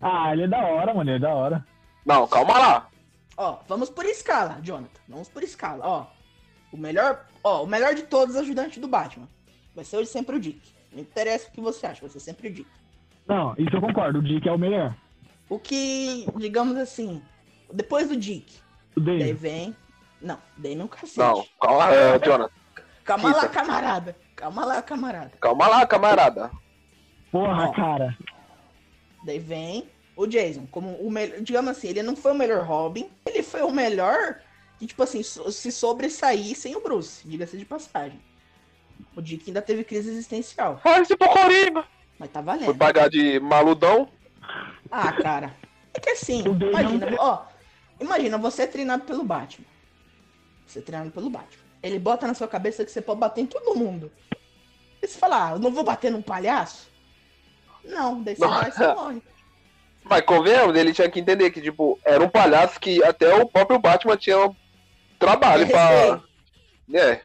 Ah, 0.00 0.30
ele 0.32 0.42
é 0.42 0.46
da 0.48 0.62
hora, 0.62 0.92
mano, 0.92 1.08
ele 1.10 1.16
é 1.16 1.20
da 1.20 1.34
hora. 1.34 1.66
Não, 2.04 2.26
calma 2.28 2.58
lá. 2.58 2.88
Ó, 3.36 3.60
vamos 3.66 3.88
por 3.88 4.04
escala, 4.04 4.58
Jonathan. 4.62 5.00
Vamos 5.08 5.28
por 5.30 5.42
escala, 5.42 5.86
ó. 5.86 6.06
O 6.70 6.76
melhor, 6.76 7.24
ó, 7.42 7.62
o 7.62 7.66
melhor 7.66 7.94
de 7.94 8.02
todos 8.02 8.34
os 8.34 8.40
ajudantes 8.42 8.76
do 8.78 8.86
Batman. 8.86 9.26
Vai 9.74 9.84
ser 9.86 9.96
hoje 9.96 10.10
sempre 10.10 10.36
o 10.36 10.40
Dick. 10.40 10.60
Não 10.92 11.00
interessa 11.00 11.48
o 11.48 11.52
que 11.52 11.60
você 11.62 11.86
acha, 11.86 12.02
vai 12.02 12.10
ser 12.10 12.20
sempre 12.20 12.48
o 12.48 12.52
Dick. 12.52 12.68
Não, 13.26 13.54
isso 13.56 13.74
eu 13.74 13.80
concordo, 13.80 14.18
o 14.18 14.22
Dick 14.22 14.46
é 14.46 14.52
o 14.52 14.58
melhor. 14.58 14.94
O 15.48 15.58
que, 15.58 16.26
digamos 16.36 16.76
assim, 16.76 17.22
depois 17.72 18.06
do 18.08 18.16
Dick, 18.16 18.58
O 18.94 19.00
daí 19.00 19.18
Damien. 19.18 19.34
vem. 19.34 19.76
Não, 20.20 20.38
daí 20.58 20.74
não 20.74 20.86
cacete. 20.88 21.18
Não, 21.18 21.44
calma 21.58 21.78
lá, 21.86 22.18
Jonathan. 22.18 22.54
Calma 23.02 23.32
lá, 23.34 23.48
camarada. 23.48 24.16
Calma 24.36 24.64
lá, 24.64 24.82
camarada. 24.82 25.32
Calma 25.40 25.68
lá, 25.68 25.86
camarada. 25.86 26.50
Porra, 27.34 27.64
Ó. 27.68 27.72
cara. 27.72 28.16
Daí 29.24 29.40
vem 29.40 29.88
o 30.14 30.24
Jason, 30.24 30.66
como 30.70 30.92
o 30.98 31.10
melhor. 31.10 31.40
Digamos 31.40 31.72
assim, 31.72 31.88
ele 31.88 32.00
não 32.00 32.14
foi 32.14 32.30
o 32.30 32.34
melhor 32.36 32.64
Robin, 32.64 33.10
ele 33.26 33.42
foi 33.42 33.60
o 33.62 33.72
melhor 33.72 34.40
que, 34.78 34.86
tipo 34.86 35.02
assim, 35.02 35.20
se 35.20 35.72
sobressair 35.72 36.56
sem 36.56 36.76
o 36.76 36.80
Bruce, 36.80 37.26
diga-se 37.26 37.58
de 37.58 37.64
passagem. 37.64 38.20
O 39.16 39.20
Dick 39.20 39.42
ainda 39.50 39.60
teve 39.60 39.82
crise 39.82 40.10
existencial, 40.10 40.80
Ai, 40.84 41.00
esse 41.02 41.16
pocorinho. 41.16 41.84
mas 42.20 42.30
tá 42.30 42.40
Foi 42.40 42.54
valendo. 42.54 42.74
pagar 42.76 43.10
de 43.10 43.40
maludão. 43.40 44.08
Ah, 44.88 45.10
cara. 45.12 45.52
É 45.92 45.98
que 45.98 46.10
assim, 46.10 46.44
imagina, 46.44 47.08
ó. 47.18 47.46
Imagina, 48.00 48.38
você 48.38 48.62
é 48.62 48.66
treinado 48.68 49.02
pelo 49.02 49.24
Batman. 49.24 49.66
Você 50.68 50.78
é 50.78 50.82
treinado 50.82 51.10
pelo 51.10 51.28
Batman. 51.28 51.64
Ele 51.82 51.98
bota 51.98 52.28
na 52.28 52.34
sua 52.34 52.46
cabeça 52.46 52.84
que 52.84 52.92
você 52.92 53.02
pode 53.02 53.18
bater 53.18 53.40
em 53.40 53.46
todo 53.46 53.76
mundo. 53.76 54.12
E 55.02 55.08
você 55.08 55.18
fala, 55.18 55.48
ah, 55.48 55.50
eu 55.54 55.58
não 55.58 55.72
vou 55.72 55.82
bater 55.82 56.12
num 56.12 56.22
palhaço? 56.22 56.93
Não, 57.84 58.22
daí 58.22 58.34
você 58.36 58.46
vai 58.46 58.68
e 58.68 58.72
você 58.72 58.86
morre. 58.94 59.22
Mas 60.04 60.20
convenhamos, 60.22 60.76
ele 60.76 60.92
tinha 60.92 61.08
que 61.10 61.18
entender 61.20 61.50
que, 61.50 61.60
tipo, 61.62 61.98
era 62.04 62.22
um 62.22 62.28
palhaço 62.28 62.78
que 62.78 63.02
até 63.02 63.34
o 63.34 63.46
próprio 63.48 63.78
Batman 63.78 64.16
tinha 64.16 64.54
trabalho 65.18 65.62
É 65.64 65.66
pra. 65.66 66.22
É. 66.92 67.20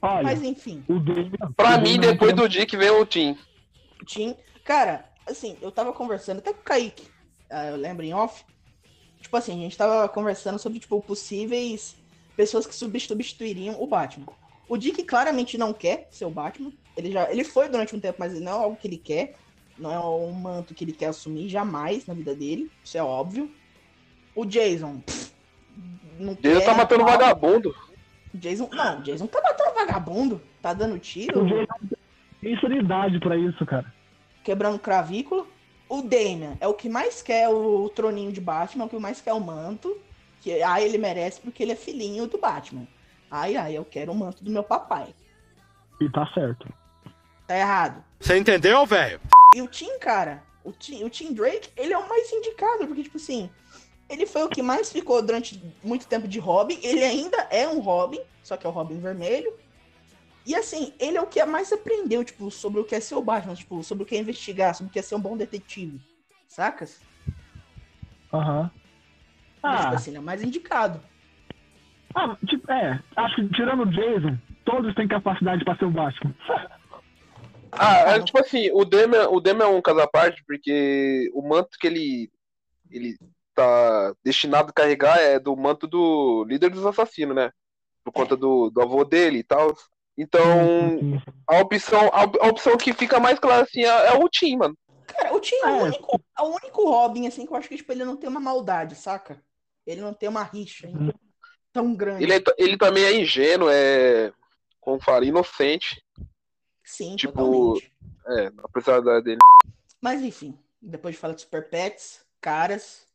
Olha, 0.00 0.22
Mas 0.22 0.42
enfim, 0.42 0.84
o. 0.88 1.52
Pra 1.54 1.76
o 1.76 1.80
mim, 1.80 1.98
depois 1.98 2.32
do 2.32 2.48
Dick 2.48 2.76
vem 2.76 2.90
o 2.90 3.04
Tim. 3.06 3.36
Tim. 4.06 4.36
Cara, 4.64 5.04
assim, 5.26 5.56
eu 5.60 5.70
tava 5.72 5.92
conversando 5.92 6.38
até 6.38 6.52
com 6.52 6.60
o 6.60 6.64
Kaique, 6.64 7.08
ah, 7.50 7.66
eu 7.66 7.76
lembro 7.76 8.04
em 8.04 8.14
off. 8.14 8.44
Tipo 9.20 9.36
assim, 9.36 9.52
a 9.52 9.62
gente 9.62 9.76
tava 9.76 10.08
conversando 10.08 10.58
sobre, 10.58 10.78
tipo, 10.80 11.00
possíveis 11.00 11.96
pessoas 12.36 12.66
que 12.66 12.74
subst- 12.74 13.08
substituiriam 13.08 13.80
o 13.80 13.86
Batman. 13.86 14.26
O 14.68 14.76
Dick 14.76 15.02
claramente 15.04 15.56
não 15.58 15.72
quer 15.72 16.08
ser 16.10 16.24
o 16.24 16.30
Batman. 16.30 16.72
Ele 16.96 17.10
já 17.10 17.30
ele 17.30 17.44
foi 17.44 17.68
durante 17.68 17.94
um 17.94 18.00
tempo, 18.00 18.16
mas 18.18 18.38
não 18.40 18.52
é 18.52 18.54
algo 18.54 18.76
que 18.76 18.86
ele 18.86 18.98
quer. 18.98 19.34
Não 19.78 19.90
é 19.92 19.98
um 19.98 20.32
manto 20.32 20.74
que 20.74 20.84
ele 20.84 20.92
quer 20.92 21.06
assumir 21.06 21.48
jamais 21.48 22.06
na 22.06 22.14
vida 22.14 22.34
dele. 22.34 22.70
Isso 22.84 22.98
é 22.98 23.02
óbvio. 23.02 23.50
O 24.34 24.44
Jason. 24.44 25.00
pff, 25.00 25.32
não 26.18 26.34
Jason 26.34 26.60
quer, 26.60 26.64
tá 26.66 26.74
matando 26.74 27.04
vagabundo. 27.04 27.74
Jason, 28.34 28.68
não, 28.72 29.02
Jason 29.02 29.26
tá 29.26 29.40
matando 29.42 29.74
vagabundo. 29.74 30.42
Tá 30.60 30.72
dando 30.72 30.98
tiro. 30.98 31.42
O 31.42 31.46
Jason 31.46 31.96
tem 32.40 32.52
insanidade 32.54 33.18
pra 33.20 33.36
isso, 33.36 33.64
cara. 33.64 33.92
quebrando 34.44 34.78
clavícula. 34.78 35.46
O 35.88 36.00
Damian 36.02 36.56
é 36.60 36.66
o 36.66 36.74
que 36.74 36.88
mais 36.88 37.20
quer 37.20 37.48
o 37.48 37.88
troninho 37.90 38.32
de 38.32 38.40
Batman, 38.40 38.84
é 38.84 38.86
o 38.86 38.90
que 38.90 38.98
mais 38.98 39.20
quer 39.20 39.32
o 39.34 39.40
manto. 39.40 39.94
Que 40.40 40.62
ai, 40.62 40.84
ele 40.84 40.98
merece 40.98 41.40
porque 41.40 41.62
ele 41.62 41.72
é 41.72 41.76
filhinho 41.76 42.26
do 42.26 42.38
Batman. 42.38 42.86
Ai, 43.30 43.56
ai, 43.56 43.76
eu 43.76 43.84
quero 43.84 44.10
o 44.10 44.14
manto 44.14 44.42
do 44.42 44.50
meu 44.50 44.62
papai. 44.62 45.14
E 46.00 46.10
tá 46.10 46.26
certo. 46.34 46.66
Tá 47.52 47.58
errado. 47.58 48.02
Você 48.18 48.38
entendeu, 48.38 48.86
velho? 48.86 49.20
E 49.54 49.60
o 49.60 49.68
Tim, 49.68 49.98
cara, 49.98 50.42
o 50.64 50.72
Tim, 50.72 51.04
o 51.04 51.10
Tim 51.10 51.34
Drake, 51.34 51.68
ele 51.76 51.92
é 51.92 51.98
o 51.98 52.08
mais 52.08 52.32
indicado, 52.32 52.86
porque, 52.86 53.02
tipo 53.02 53.18
assim, 53.18 53.50
ele 54.08 54.24
foi 54.24 54.42
o 54.42 54.48
que 54.48 54.62
mais 54.62 54.90
ficou 54.90 55.20
durante 55.20 55.62
muito 55.84 56.06
tempo 56.06 56.26
de 56.26 56.38
Robin. 56.38 56.78
Ele 56.82 57.04
ainda 57.04 57.36
é 57.50 57.68
um 57.68 57.80
Robin, 57.80 58.20
só 58.42 58.56
que 58.56 58.66
é 58.66 58.70
o 58.70 58.72
Robin 58.72 58.98
vermelho. 59.00 59.52
E 60.46 60.54
assim, 60.54 60.94
ele 60.98 61.18
é 61.18 61.20
o 61.20 61.26
que 61.26 61.44
mais 61.44 61.70
aprendeu, 61.70 62.24
tipo, 62.24 62.50
sobre 62.50 62.80
o 62.80 62.84
que 62.84 62.94
é 62.94 63.00
ser 63.00 63.16
o 63.16 63.22
Batman, 63.22 63.54
tipo, 63.54 63.82
sobre 63.84 64.04
o 64.04 64.06
que 64.06 64.16
é 64.16 64.20
investigar, 64.20 64.74
sobre 64.74 64.88
o 64.88 64.92
que 64.94 64.98
é 64.98 65.02
ser 65.02 65.16
um 65.16 65.20
bom 65.20 65.36
detetive. 65.36 66.00
Sacas? 66.48 67.02
Aham. 68.32 68.70
Mas, 69.62 69.76
tipo 69.80 69.92
Ah, 69.92 69.94
assim, 69.96 70.10
ele 70.12 70.16
é 70.16 70.20
o 70.20 70.24
mais 70.24 70.42
indicado. 70.42 71.02
ah, 72.14 72.34
tipo, 72.48 72.72
é. 72.72 72.98
Acho 73.14 73.34
que 73.36 73.48
tirando 73.50 73.82
o 73.82 73.90
Jason, 73.90 74.38
todos 74.64 74.94
têm 74.94 75.06
capacidade 75.06 75.62
pra 75.66 75.76
ser 75.76 75.84
o 75.84 75.90
Batman. 75.90 76.34
Ah, 77.72 78.16
é, 78.16 78.22
tipo 78.22 78.38
assim, 78.38 78.70
o 78.72 78.84
Demian, 78.84 79.28
o 79.30 79.40
Demian 79.40 79.64
é 79.64 79.68
um 79.68 79.80
caso 79.82 80.00
à 80.00 80.06
parte, 80.06 80.42
porque 80.46 81.30
o 81.32 81.42
manto 81.46 81.70
que 81.80 81.86
ele, 81.86 82.30
ele 82.90 83.16
tá 83.54 84.14
destinado 84.22 84.70
a 84.70 84.72
carregar 84.72 85.18
é 85.18 85.38
do 85.38 85.56
manto 85.56 85.86
do 85.86 86.44
líder 86.44 86.70
dos 86.70 86.84
assassinos, 86.84 87.34
né? 87.34 87.50
Por 88.04 88.12
conta 88.12 88.36
do, 88.36 88.68
do 88.70 88.82
avô 88.82 89.04
dele 89.04 89.38
e 89.38 89.42
tal. 89.42 89.74
Então, 90.18 90.42
a 91.48 91.60
opção, 91.60 92.10
a, 92.12 92.22
a 92.22 92.48
opção 92.48 92.76
que 92.76 92.92
fica 92.92 93.18
mais 93.18 93.38
clara 93.38 93.62
assim 93.62 93.84
é, 93.84 94.08
é 94.08 94.12
o 94.12 94.28
Tim, 94.28 94.56
mano. 94.56 94.76
Cara, 95.06 95.34
o 95.34 95.40
Tim 95.40 95.54
é, 95.56 95.64
É. 95.64 95.72
o 95.72 95.82
único, 95.84 96.20
é 96.38 96.42
o 96.42 96.46
único 96.46 96.84
Robin, 96.90 97.26
assim, 97.26 97.46
que 97.46 97.52
eu 97.52 97.56
acho 97.56 97.68
que, 97.68 97.76
tipo, 97.76 97.90
ele 97.92 98.04
não 98.04 98.16
tem 98.16 98.28
uma 98.28 98.40
maldade, 98.40 98.94
saca? 98.94 99.42
Ele 99.86 100.00
não 100.00 100.12
tem 100.12 100.28
uma 100.28 100.42
rixa 100.42 100.86
hein, 100.86 101.12
tão 101.72 101.94
grande. 101.94 102.22
Ele, 102.22 102.34
é- 102.34 102.42
ele 102.58 102.76
também 102.76 103.04
é 103.04 103.18
ingênuo, 103.20 103.68
é. 103.70 104.32
Como 104.80 105.00
fala, 105.00 105.24
inocente. 105.24 106.02
Sim, 106.92 107.16
tipo, 107.16 107.32
totalmente. 107.32 107.90
É, 108.26 108.52
apesar 108.62 109.00
da 109.00 109.18
dele. 109.18 109.38
Mas 109.98 110.20
enfim, 110.20 110.58
depois 110.80 111.14
de 111.14 111.20
falar 111.20 111.32
de 111.32 111.40
Super 111.40 111.70
Pets, 111.70 112.20
caras, 112.38 113.06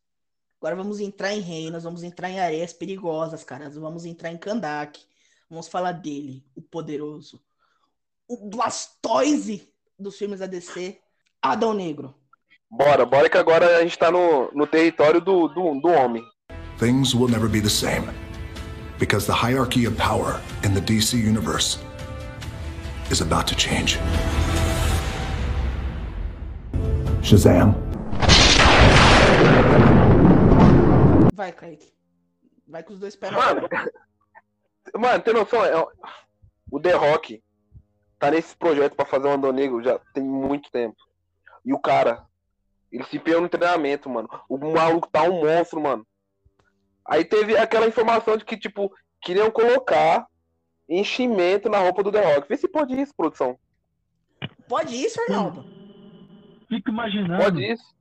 agora 0.59 0.75
vamos 0.75 0.99
entrar 0.99 1.31
em 1.35 1.41
reinos, 1.41 1.83
vamos 1.83 2.01
entrar 2.01 2.27
em 2.27 2.39
areias 2.39 2.73
perigosas, 2.73 3.43
caras. 3.43 3.75
Vamos 3.75 4.03
entrar 4.03 4.31
em 4.31 4.37
Kandak. 4.37 4.99
Vamos 5.47 5.67
falar 5.67 5.91
dele, 5.91 6.43
o 6.55 6.61
poderoso, 6.61 7.39
o 8.27 8.49
Blastoise 8.49 9.71
dos 9.97 10.17
filmes 10.17 10.39
da 10.39 10.45
DC, 10.45 10.99
Adão 11.41 11.73
Negro. 11.73 12.13
Bora, 12.69 13.05
bora 13.05 13.29
que 13.29 13.37
agora 13.37 13.77
a 13.77 13.83
gente 13.83 13.97
tá 13.97 14.11
no, 14.11 14.51
no 14.51 14.67
território 14.67 15.21
do, 15.21 15.47
do, 15.47 15.79
do 15.79 15.87
homem. 15.87 16.21
Things 16.79 17.13
will 17.13 17.29
never 17.29 17.47
be 17.47 17.61
the 17.61 17.69
same. 17.69 18.07
Because 18.99 19.25
the 19.25 19.33
hierarchy 19.33 19.85
of 19.85 19.95
power 19.95 20.41
in 20.65 20.73
the 20.73 20.81
DC 20.81 21.13
universe 21.13 21.79
is 23.09 23.21
about 23.21 23.47
to 23.47 23.55
change. 23.55 23.99
Shazam. 27.21 27.75
Vai, 31.33 31.51
Kaique. 31.51 31.93
Vai 32.67 32.83
com 32.83 32.93
os 32.93 32.99
dois 32.99 33.15
pés 33.15 33.31
Mano, 33.31 33.67
mano, 34.97 35.23
tem 35.23 35.33
noção? 35.33 35.63
É, 35.63 35.85
o 36.69 36.79
The 36.79 36.93
Rock 36.93 37.41
tá 38.19 38.31
nesse 38.31 38.55
projeto 38.57 38.95
pra 38.95 39.05
fazer 39.05 39.27
um 39.27 39.33
Andor 39.33 39.53
Negro 39.53 39.83
já 39.83 39.99
tem 40.13 40.23
muito 40.23 40.69
tempo. 40.71 40.97
E 41.63 41.73
o 41.73 41.79
cara, 41.79 42.25
ele 42.91 43.03
se 43.05 43.17
empenhou 43.17 43.41
no 43.41 43.49
treinamento, 43.49 44.09
mano. 44.09 44.29
O 44.49 44.57
maluco 44.57 45.07
tá 45.11 45.23
um 45.23 45.41
monstro, 45.41 45.79
mano. 45.81 46.05
Aí 47.05 47.23
teve 47.23 47.57
aquela 47.57 47.87
informação 47.87 48.35
de 48.35 48.43
que, 48.43 48.57
tipo, 48.57 48.91
queriam 49.21 49.49
colocar 49.49 50.27
enchimento 50.89 51.69
na 51.69 51.79
roupa 51.79 52.03
do 52.03 52.11
The 52.11 52.35
Rock. 52.35 52.47
Vê 52.47 52.57
se 52.57 52.67
pode 52.67 52.99
isso, 52.99 53.13
produção. 53.15 53.57
Pode 54.67 54.95
isso, 54.95 55.19
Arnaldo? 55.21 55.65
Fico 56.67 56.89
imaginando 56.89 57.43
Pode 57.43 57.63
isso. 57.71 57.95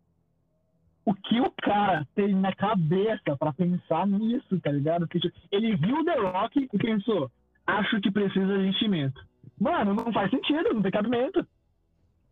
o 1.05 1.15
que 1.15 1.41
o 1.41 1.51
cara 1.63 2.07
tem 2.15 2.35
na 2.35 2.55
cabeça 2.55 3.37
pra 3.39 3.53
pensar 3.53 4.07
nisso, 4.07 4.61
tá 4.61 4.71
ligado? 4.71 5.07
Tipo, 5.07 5.31
ele 5.53 5.77
viu 5.77 5.99
o 5.99 6.05
The 6.05 6.19
Rock 6.19 6.69
e 6.73 6.79
pensou, 6.79 7.31
acho 7.67 8.01
que 8.01 8.11
precisa 8.11 8.59
de 8.59 8.67
enchimento. 8.67 9.25
Mano, 9.59 9.95
não 9.95 10.13
faz 10.13 10.31
sentido, 10.31 10.75
não 10.75 10.83
tem 10.83 10.91
cabimento. 10.91 11.47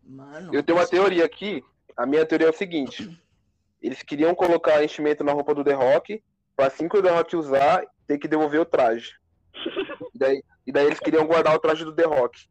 Mano. 0.02 0.54
Eu 0.54 0.62
tenho 0.62 0.78
uma 0.78 0.86
teoria 0.86 1.24
aqui. 1.24 1.62
A 1.96 2.04
minha 2.04 2.26
teoria 2.26 2.48
é 2.48 2.50
o 2.50 2.54
seguinte: 2.54 3.18
eles 3.80 4.02
queriam 4.02 4.34
colocar 4.34 4.84
enchimento 4.84 5.22
na 5.24 5.32
roupa 5.32 5.54
do 5.54 5.64
The 5.64 5.72
Rock, 5.72 6.22
pra 6.56 6.66
assim 6.66 6.88
que 6.88 6.96
o 6.96 7.02
The 7.02 7.10
Rock 7.10 7.36
usar, 7.36 7.82
ter 8.06 8.18
que 8.18 8.28
devolver 8.28 8.60
o 8.60 8.66
traje. 8.66 9.14
E 10.14 10.18
daí, 10.18 10.42
e 10.66 10.72
daí 10.72 10.86
eles 10.86 11.00
queriam 11.00 11.26
guardar 11.26 11.54
o 11.54 11.58
traje 11.58 11.84
do 11.84 11.94
The 11.94 12.04
Rock. 12.04 12.46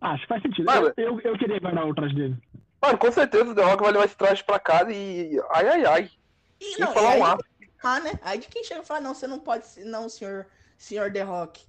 Acho 0.00 0.22
que 0.22 0.28
faz 0.28 0.42
sentido. 0.42 0.64
Mano. 0.66 0.92
Eu, 0.96 1.18
eu, 1.18 1.20
eu 1.20 1.38
queria 1.38 1.60
guardar 1.60 1.86
o 1.86 1.94
traje 1.94 2.14
dele. 2.14 2.36
Mano, 2.80 2.98
com 2.98 3.12
certeza 3.12 3.50
o 3.50 3.54
The 3.54 3.62
Rock 3.62 3.82
vai 3.82 3.92
levar 3.92 4.04
esse 4.04 4.16
traje 4.16 4.42
pra 4.42 4.58
casa 4.58 4.92
e. 4.92 5.40
Ai, 5.50 5.68
ai, 5.68 5.84
ai. 5.86 6.10
E, 6.60 6.80
não, 6.80 6.92
falar 6.92 7.10
um 7.10 7.12
aí, 7.12 7.22
ar. 7.22 7.38
ah, 7.82 8.00
né? 8.00 8.12
Aí 8.22 8.38
de 8.38 8.48
quem 8.48 8.64
chega 8.64 8.82
e 8.82 8.86
fala, 8.86 9.00
não, 9.00 9.14
você 9.14 9.26
não 9.26 9.38
pode, 9.38 9.66
ser- 9.66 9.84
não, 9.84 10.08
senhor, 10.08 10.46
senhor 10.76 11.12
The 11.12 11.22
Rock. 11.22 11.64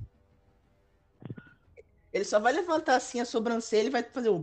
Ele 2.11 2.23
só 2.23 2.39
vai 2.39 2.53
levantar 2.53 2.95
assim 2.95 3.19
a 3.19 3.25
sobrancelha 3.25 3.87
e 3.87 3.91
vai 3.91 4.03
fazer 4.03 4.29
o. 4.29 4.39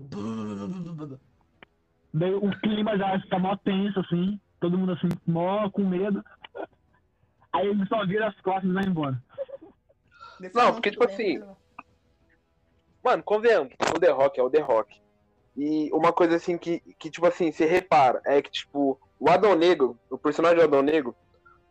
Daí 2.13 2.35
o 2.35 2.51
clima 2.61 2.99
já 2.99 3.21
fica 3.21 3.39
mó 3.39 3.57
tenso, 3.57 4.01
assim. 4.01 4.41
Todo 4.61 4.77
mundo 4.77 4.93
assim, 4.93 5.09
mó 5.27 5.71
com 5.71 5.85
medo. 5.85 6.25
Aí 7.53 7.67
ele 7.67 7.87
só 7.87 8.05
vira 8.05 8.29
as 8.29 8.41
costas 8.41 8.69
e 8.69 8.73
vai 8.73 8.85
embora. 8.85 9.21
Não, 10.55 10.73
porque, 10.73 10.91
tipo 10.91 11.05
assim, 11.05 11.43
Mano, 13.03 13.23
convenhamos, 13.23 13.73
o 13.95 13.99
The 13.99 14.11
Rock 14.11 14.39
é 14.39 14.43
o 14.43 14.51
The 14.51 14.61
Rock. 14.61 15.01
E 15.57 15.91
uma 15.93 16.13
coisa 16.13 16.37
assim 16.37 16.57
que, 16.59 16.81
que 16.99 17.11
tipo 17.11 17.27
assim, 17.27 17.51
você 17.51 17.65
repara, 17.65 18.21
é 18.25 18.41
que, 18.43 18.51
tipo, 18.51 19.01
o 19.19 19.29
Adão 19.31 19.55
Negro, 19.57 19.99
o 20.11 20.19
personagem 20.19 20.59
do 20.59 20.65
Adão 20.65 20.83
Negro, 20.83 21.15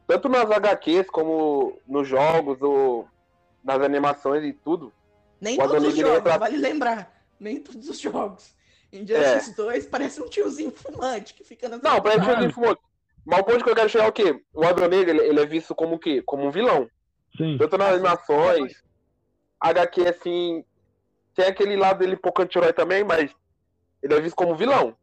tanto 0.07 0.27
nas 0.27 0.49
HQs 0.49 1.07
como 1.09 1.79
nos 1.87 2.07
jogos 2.07 2.61
ou 2.61 3.07
nas 3.63 3.79
animações 3.81 4.43
e 4.43 4.53
tudo, 4.53 4.91
Nem 5.39 5.55
Adão 5.59 5.75
todos 5.75 5.87
os 5.89 5.93
Negro 5.95 6.01
jogos, 6.13 6.17
retrata- 6.23 6.39
vale 6.39 6.57
lembrar. 6.57 7.23
Nem 7.39 7.61
todos 7.61 7.87
os 7.87 7.99
jogos. 7.99 8.53
Em 8.91 9.03
É. 9.09 9.33
Justice 9.35 9.55
2 9.55 9.85
parece 9.85 10.21
um 10.21 10.27
tiozinho 10.27 10.71
fumante 10.71 11.33
que 11.35 11.43
fica 11.43 11.69
nas 11.69 11.81
Não, 11.81 12.01
parece 12.01 12.25
Claro. 12.25 12.43
ele 12.43 12.51
fumou. 12.51 12.77
Mas 13.23 13.39
o 13.39 13.43
ponto 13.43 13.63
que 13.63 13.69
eu 13.69 13.75
quero 13.75 13.87
chegar 13.89 14.05
é 14.05 14.09
o 14.09 14.11
quê? 14.11 14.43
O 14.53 14.65
Adão 14.65 14.87
Negro, 14.89 15.11
ele, 15.11 15.21
ele 15.29 15.39
é 15.39 15.45
visto 15.45 15.75
como 15.75 15.95
o 15.95 15.99
quê? 15.99 16.21
Como 16.25 16.45
um 16.45 16.51
vilão. 16.51 16.89
Sim. 17.37 17.57
Tanto 17.57 17.77
nas 17.77 17.93
animações, 17.93 18.73
HQ, 19.59 20.07
assim, 20.07 20.63
tem 21.35 21.45
aquele 21.47 21.75
lado 21.75 21.99
dele 21.99 22.15
um 22.15 22.19
pouco 22.19 22.41
anti-herói 22.41 22.73
também, 22.73 23.03
mas 23.03 23.33
ele 24.01 24.13
é 24.13 24.21
visto 24.21 24.35
como 24.35 24.55
vilão. 24.55 24.95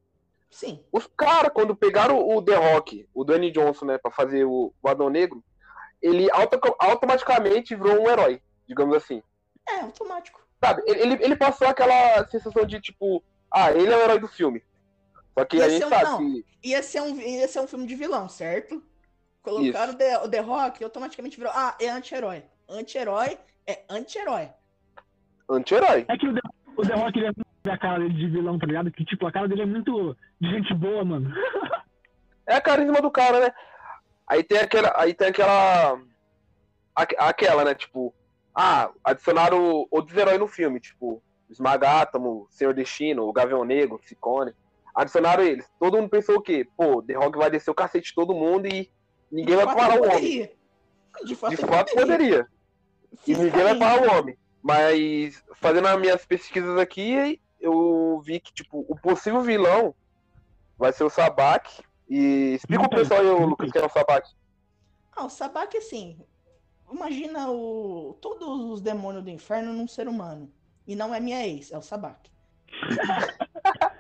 Sim. 0.51 0.83
Os 0.93 1.07
caras, 1.17 1.51
quando 1.53 1.75
pegaram 1.77 2.19
o 2.19 2.41
The 2.43 2.55
Rock, 2.55 3.09
o 3.15 3.25
Dwayne 3.25 3.51
Johnson, 3.51 3.85
né, 3.87 3.99
pra 3.99 4.11
fazer 4.11 4.45
o, 4.45 4.73
o 4.83 4.89
Adão 4.89 5.11
Negro, 5.11 5.43
ele 6.01 6.31
auto- 6.31 6.61
automaticamente 6.79 7.75
virou 7.75 8.03
um 8.03 8.09
herói, 8.11 8.41
digamos 8.67 8.97
assim. 8.97 9.23
É, 9.69 9.81
automático. 9.81 10.41
Sabe? 10.63 10.83
Ele, 10.87 11.23
ele- 11.23 11.37
passou 11.37 11.67
aquela 11.69 12.27
sensação 12.29 12.65
de, 12.65 12.81
tipo, 12.81 13.23
ah, 13.51 13.73
ele 13.73 13.93
é 13.93 13.97
o 13.97 14.01
herói 14.01 14.19
do 14.19 14.29
filme. 14.29 14.63
Só 15.39 15.45
que 15.45 15.61
a 15.61 15.65
Ia 15.67 15.71
gente 15.71 15.81
ser 15.81 15.87
um- 15.87 15.91
sabe 15.91 16.05
não. 16.05 16.19
que 16.19 16.45
Ia 16.69 16.83
ser, 16.83 17.01
um, 17.03 17.21
ia 17.21 17.49
ser 17.49 17.61
um 17.61 17.67
filme 17.67 17.87
de 17.87 17.95
vilão, 17.95 18.29
certo? 18.29 18.83
Colocaram 19.51 19.93
o 19.93 19.97
The, 19.97 20.19
o 20.19 20.29
The 20.29 20.41
Rock 20.41 20.81
e 20.81 20.85
automaticamente 20.85 21.37
virou. 21.37 21.53
Ah, 21.55 21.77
é 21.81 21.89
anti-herói. 21.89 22.43
Anti-herói 22.69 23.39
é 23.67 23.85
anti-herói. 23.89 24.49
anti-herói. 25.49 26.05
É 26.09 26.17
que 26.19 26.27
o 26.29 26.35
The, 26.35 26.41
o 26.77 26.83
The 26.83 26.95
Rock 26.95 27.19
ele 27.19 27.29
é 27.65 27.71
a 27.71 27.79
cara 27.79 27.99
dele 28.01 28.15
de 28.15 28.29
vilão, 28.29 28.59
tá 28.59 28.67
ligado? 28.67 28.91
Que, 28.91 29.05
tipo, 29.05 29.27
a 29.27 29.33
cara 29.33 29.47
dele 29.49 29.63
é 29.63 29.67
muito 29.67 30.17
de 30.41 30.51
gente 30.51 30.75
boa, 30.75 31.05
mano. 31.05 31.33
É 32.47 32.55
a 32.55 32.61
carisma 32.61 33.01
do 33.01 33.11
cara, 33.11 33.41
né? 33.41 33.53
Aí 34.27 34.43
tem 34.43 34.59
aquela. 34.59 34.93
Aí 34.97 35.15
tem 35.15 35.29
aquela. 35.29 36.01
aque- 36.95 37.17
Aquela, 37.19 37.65
né? 37.65 37.75
Tipo, 37.75 38.13
ah, 38.55 38.91
adicionaram 39.05 39.87
outros 39.91 40.17
heróis 40.17 40.39
no 40.41 40.49
filme, 40.49 40.81
tipo, 40.81 41.23
Esmagátomo, 41.49 42.47
Senhor 42.51 42.75
Destino, 42.75 43.25
o 43.29 43.33
Gavião 43.33 43.65
Negro, 43.65 44.01
Cicone. 44.03 44.53
Adicionaram 44.95 45.45
eles. 45.45 45.69
Todo 45.79 45.99
mundo 45.99 46.09
pensou 46.11 46.37
o 46.37 46.41
quê? 46.43 46.67
Pô, 46.77 47.03
The 47.03 47.15
Rock 47.15 47.37
vai 47.39 47.51
descer 47.51 47.71
o 47.71 47.75
cacete 47.75 48.09
de 48.09 48.15
todo 48.15 48.35
mundo 48.35 48.67
e 48.67 48.91
ninguém 49.31 49.57
vai 49.57 49.67
parar 49.67 50.01
o 50.01 50.05
homem. 50.05 50.51
De 51.25 51.35
fato, 51.35 51.51
De 51.51 51.57
fato 51.57 51.95
poderia. 51.95 52.47
E 53.27 53.35
ninguém 53.35 53.63
vai 53.63 53.79
parar 53.79 54.03
o 54.03 54.19
homem. 54.19 54.37
Mas 54.63 55.43
fazendo 55.55 55.89
as 55.89 56.01
minhas 56.01 56.25
pesquisas 56.27 56.79
aqui, 56.79 57.41
eu 57.61 58.21
vi 58.25 58.41
que, 58.41 58.53
tipo, 58.53 58.85
o 58.89 58.97
possível 58.97 59.41
vilão 59.41 59.95
vai 60.77 60.93
ser 60.93 61.05
o 61.05 61.11
Sabak. 61.11 61.83
E 62.09 62.55
explica 62.55 62.89
pro 62.89 62.99
pessoal 62.99 63.21
aí, 63.21 63.27
Lucas, 63.27 63.71
quem 63.73 63.83
é 63.83 63.87
o 63.87 63.91
Sabak. 63.91 64.29
Ah, 65.13 65.25
o 65.25 65.31
Sabak, 65.31 65.77
assim, 65.77 66.19
imagina 66.93 67.51
o 67.51 68.17
todos 68.21 68.65
os 68.71 68.81
demônios 68.81 69.25
do 69.25 69.31
inferno 69.31 69.73
num 69.73 69.89
ser 69.89 70.07
humano. 70.09 70.53
E 70.87 70.95
não 70.95 71.15
é 71.15 71.19
minha 71.19 71.45
ex, 71.47 71.73
é 71.73 71.79
o 71.79 71.83
Sabak. 71.83 72.31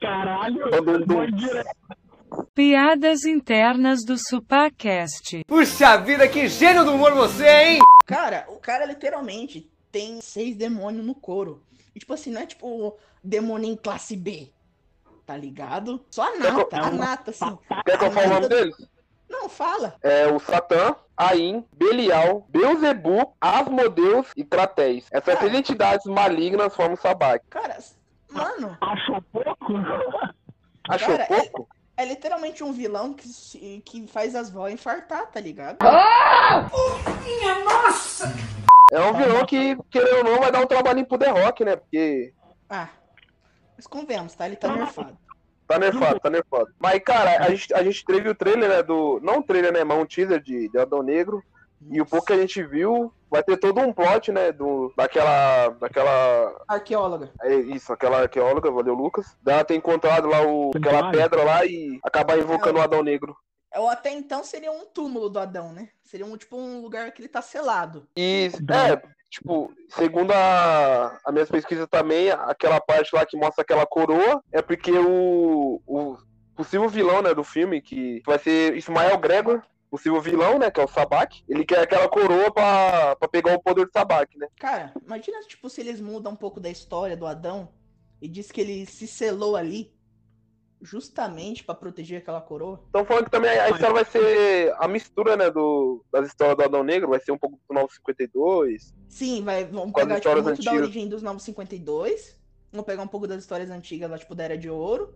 Caralho, 0.00 0.60
foi 1.06 1.30
direto. 1.32 1.70
Piadas 2.54 3.24
internas 3.24 4.04
do 4.04 4.16
Supacast. 4.18 5.44
Puxa 5.46 5.96
vida, 5.98 6.28
que 6.28 6.48
gênio 6.48 6.84
do 6.84 6.94
humor 6.94 7.12
você, 7.14 7.46
hein? 7.48 7.78
Cara, 8.06 8.44
o 8.48 8.56
cara 8.58 8.84
literalmente 8.84 9.70
tem 9.90 10.20
seis 10.20 10.56
demônios 10.56 11.04
no 11.04 11.14
couro. 11.14 11.62
E 11.94 11.98
tipo 11.98 12.12
assim, 12.14 12.30
não 12.30 12.40
é 12.40 12.46
tipo 12.46 12.96
demônio 13.22 13.70
em 13.70 13.76
classe 13.76 14.16
B. 14.16 14.52
Tá 15.24 15.36
ligado? 15.36 16.04
Só 16.10 16.22
a 16.22 16.36
nata, 16.38 16.76
a 16.76 16.90
nata, 16.90 17.30
assim. 17.30 17.58
Quer 17.86 17.98
que 17.98 18.04
eu 18.04 18.10
fale 18.10 18.26
o 18.26 18.30
nome 18.30 18.48
deles? 18.48 18.76
Não, 19.28 19.48
fala. 19.48 19.96
É 20.02 20.26
o 20.26 20.38
Satã, 20.38 20.94
Ain, 21.16 21.64
Belial, 21.72 22.46
Beuzebu, 22.50 23.34
Asmodeus 23.40 24.28
e 24.36 24.44
Kratéis. 24.44 25.06
Essas 25.10 25.38
três 25.38 25.54
entidades 25.54 26.04
malignas 26.06 26.74
formam 26.74 26.94
o 26.94 27.00
Sabak. 27.00 27.44
Cara, 27.48 27.78
mano, 28.30 28.76
Achou 28.80 29.22
pouco? 29.32 29.72
Achou 30.88 31.16
Cara, 31.16 31.26
pouco? 31.26 31.68
é 31.70 31.83
literalmente 32.04 32.64
um 32.64 32.72
vilão 32.72 33.12
que, 33.12 33.28
se- 33.28 33.82
que 33.84 34.06
faz 34.06 34.34
as 34.34 34.50
vó 34.50 34.68
infartar, 34.68 35.30
tá 35.30 35.38
ligado? 35.38 35.76
É 38.92 39.00
um 39.00 39.12
vilão 39.14 39.44
que, 39.46 39.76
querendo 39.90 40.18
ou 40.18 40.24
não, 40.24 40.38
vai 40.40 40.50
dar 40.50 40.60
um 40.60 40.66
trabalhinho 40.66 41.06
pro 41.06 41.18
The 41.18 41.30
Rock, 41.30 41.64
né? 41.64 41.76
Porque 41.76 42.32
Ah, 42.68 42.88
mas 43.76 43.86
convenhamos, 43.86 44.34
tá? 44.34 44.46
Ele 44.46 44.56
tá 44.56 44.74
nerfado. 44.74 45.16
Tá 45.66 45.78
nerfado, 45.78 46.20
tá 46.20 46.30
nerfado. 46.30 46.68
Mas, 46.78 47.00
cara, 47.02 47.42
a 47.44 47.50
gente, 47.50 47.72
a 47.74 47.82
gente 47.82 48.04
teve 48.04 48.28
o 48.28 48.34
trailer, 48.34 48.68
né, 48.68 48.82
do... 48.82 49.18
Não 49.22 49.38
um 49.38 49.42
trailer, 49.42 49.72
né, 49.72 49.82
mas 49.82 49.98
um 49.98 50.04
teaser 50.06 50.40
de, 50.40 50.68
de 50.68 50.78
Adão 50.78 51.02
Negro. 51.02 51.42
E 51.90 52.00
o 52.00 52.06
pouco 52.06 52.26
que 52.26 52.32
a 52.32 52.36
gente 52.36 52.62
viu, 52.62 53.12
vai 53.34 53.42
ter 53.42 53.56
todo 53.56 53.80
um 53.80 53.92
plot, 53.92 54.30
né, 54.30 54.52
do, 54.52 54.92
daquela... 54.96 55.70
Daquela... 55.80 56.64
Arqueóloga. 56.68 57.32
É 57.42 57.52
isso, 57.52 57.92
aquela 57.92 58.20
arqueóloga, 58.20 58.70
valeu, 58.70 58.94
Lucas. 58.94 59.36
Dela 59.42 59.64
ter 59.64 59.74
encontrado 59.74 60.28
lá 60.28 60.46
o, 60.46 60.70
aquela 60.72 61.10
pedra 61.10 61.42
lá 61.42 61.66
e 61.66 61.98
acabar 62.04 62.38
invocando 62.38 62.78
o 62.78 62.82
Adão 62.82 63.02
Negro. 63.02 63.36
Ou 63.74 63.88
até 63.88 64.12
então 64.12 64.44
seria 64.44 64.70
um 64.70 64.84
túmulo 64.84 65.28
do 65.28 65.40
Adão, 65.40 65.72
né? 65.72 65.88
Seria 66.04 66.24
um 66.24 66.36
tipo 66.36 66.56
um 66.56 66.80
lugar 66.80 67.10
que 67.10 67.20
ele 67.20 67.28
tá 67.28 67.42
selado. 67.42 68.06
E, 68.16 68.52
é, 68.70 69.02
tipo, 69.28 69.72
segundo 69.88 70.30
a, 70.30 71.18
a 71.24 71.32
minha 71.32 71.44
pesquisa 71.44 71.88
também, 71.88 72.30
aquela 72.30 72.80
parte 72.80 73.12
lá 73.12 73.26
que 73.26 73.36
mostra 73.36 73.62
aquela 73.62 73.84
coroa, 73.84 74.40
é 74.52 74.62
porque 74.62 74.92
o, 74.92 75.82
o 75.88 76.16
possível 76.54 76.88
vilão, 76.88 77.20
né, 77.20 77.34
do 77.34 77.42
filme, 77.42 77.82
que 77.82 78.22
vai 78.24 78.38
ser 78.38 78.76
Ismael 78.76 79.18
Gregor, 79.18 79.60
possível 79.94 80.20
vilão, 80.20 80.58
né, 80.58 80.72
que 80.72 80.80
é 80.80 80.84
o 80.84 80.88
Sabak, 80.88 81.44
ele 81.48 81.64
quer 81.64 81.78
aquela 81.78 82.08
coroa 82.08 82.50
pra, 82.52 83.14
pra 83.14 83.28
pegar 83.28 83.54
o 83.54 83.62
poder 83.62 83.86
do 83.86 83.92
Sabak, 83.92 84.36
né? 84.36 84.48
Cara, 84.58 84.92
imagina, 85.06 85.38
tipo, 85.42 85.70
se 85.70 85.80
eles 85.80 86.00
mudam 86.00 86.32
um 86.32 86.36
pouco 86.36 86.58
da 86.58 86.68
história 86.68 87.16
do 87.16 87.24
Adão 87.24 87.68
e 88.20 88.26
diz 88.26 88.50
que 88.50 88.60
ele 88.60 88.86
se 88.86 89.06
selou 89.06 89.54
ali 89.54 89.94
justamente 90.82 91.62
pra 91.62 91.76
proteger 91.76 92.18
aquela 92.18 92.40
coroa. 92.40 92.82
Estão 92.86 93.04
falando 93.04 93.26
que 93.26 93.30
também 93.30 93.50
a 93.50 93.70
história 93.70 93.94
vai 93.94 94.04
ser 94.04 94.74
a 94.78 94.88
mistura, 94.88 95.36
né, 95.36 95.48
do, 95.48 96.04
das 96.10 96.26
histórias 96.26 96.56
do 96.56 96.64
Adão 96.64 96.82
Negro, 96.82 97.10
vai 97.10 97.20
ser 97.20 97.30
um 97.30 97.38
pouco 97.38 97.56
do 97.56 97.74
952. 97.74 98.92
Sim, 99.08 99.44
vai, 99.44 99.64
vamos 99.64 99.92
pegar 99.92 100.18
tipo, 100.18 100.32
muito 100.32 100.44
da 100.44 100.50
antigas. 100.50 100.74
origem 100.74 101.08
dos 101.08 101.22
952. 101.22 102.36
Vamos 102.72 102.84
pegar 102.84 103.02
um 103.04 103.06
pouco 103.06 103.28
das 103.28 103.38
histórias 103.38 103.70
antigas 103.70 104.10
lá, 104.10 104.18
tipo, 104.18 104.34
da 104.34 104.42
Era 104.42 104.58
de 104.58 104.68
Ouro. 104.68 105.14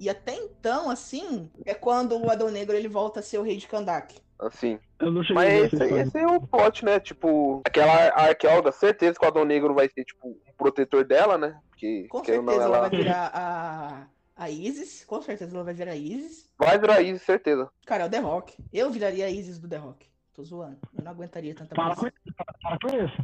E 0.00 0.08
até 0.08 0.34
então, 0.34 0.90
assim, 0.90 1.50
é 1.64 1.74
quando 1.74 2.16
o 2.18 2.30
Adão 2.30 2.50
Negro 2.50 2.76
ele 2.76 2.88
volta 2.88 3.20
a 3.20 3.22
ser 3.22 3.38
o 3.38 3.42
rei 3.42 3.56
de 3.56 3.66
Kandak. 3.66 4.16
Assim. 4.38 4.78
Eu 5.00 5.10
não 5.10 5.22
cheguei 5.22 5.42
a 5.42 5.62
Mas 5.62 5.72
esse, 5.72 5.84
esse 5.94 6.18
é 6.18 6.26
o 6.26 6.40
plot, 6.40 6.84
né? 6.84 7.00
Tipo, 7.00 7.60
aquela 7.66 7.92
arqueóloga, 8.14 8.70
certeza 8.70 9.18
que 9.18 9.24
o 9.24 9.28
Adão 9.28 9.44
Negro 9.44 9.74
vai 9.74 9.88
ser, 9.88 10.04
tipo, 10.04 10.28
um 10.28 10.52
protetor 10.56 11.04
dela, 11.04 11.36
né? 11.36 11.58
Porque, 11.70 12.06
Com 12.08 12.24
certeza 12.24 12.42
não, 12.42 12.52
ela 12.52 12.64
ela 12.64 12.80
vai 12.88 12.90
virar 12.90 13.30
a, 13.34 14.06
a 14.36 14.50
Isis. 14.50 15.04
Com 15.04 15.20
certeza 15.22 15.54
ela 15.54 15.64
vai 15.64 15.74
virar 15.74 15.92
a 15.92 15.96
Isis. 15.96 16.48
vai 16.56 16.78
virar 16.78 17.00
isso, 17.00 17.24
certeza. 17.24 17.68
Cara, 17.86 18.04
é 18.04 18.06
o 18.06 18.10
The 18.10 18.18
Rock. 18.18 18.54
Eu 18.72 18.90
viraria 18.90 19.26
a 19.26 19.30
Isis 19.30 19.58
do 19.58 19.68
The 19.68 19.76
Rock. 19.76 20.06
Tô 20.34 20.44
zoando. 20.44 20.78
Eu 20.96 21.02
não 21.02 21.10
aguentaria 21.10 21.52
tanta 21.54 21.74
Para 21.74 21.96
com 21.96 22.02
pressão. 22.02 22.20
isso, 22.24 22.34
para 22.62 22.78
com 22.78 23.04
isso. 23.04 23.22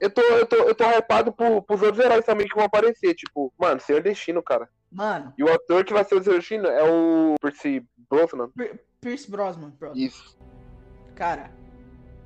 Eu 0.00 0.10
tô, 0.10 0.22
eu 0.22 0.46
tô, 0.46 0.56
eu 0.56 0.74
tô 0.74 0.84
hypado 0.84 1.30
pro, 1.32 1.62
pros 1.62 1.82
outros 1.82 2.02
heróis 2.04 2.24
também 2.24 2.48
que 2.48 2.54
vão 2.54 2.64
aparecer. 2.64 3.14
Tipo, 3.14 3.52
mano, 3.58 3.78
Senhor 3.80 4.02
Destino, 4.02 4.42
cara. 4.42 4.68
Mano, 4.90 5.32
E 5.38 5.44
o 5.44 5.52
ator 5.52 5.84
que 5.84 5.92
vai 5.92 6.02
ser 6.04 6.14
o 6.16 6.22
Senhor 6.22 6.36
Destino 6.38 6.66
é 6.66 6.82
o 6.82 7.34
Percy 7.40 7.84
Brosnan. 8.10 8.48
Pier- 8.56 8.80
Pierce 9.00 9.30
Brosnan. 9.30 9.70
bro. 9.78 9.92
Isso. 9.94 10.36
Cara, 11.14 11.50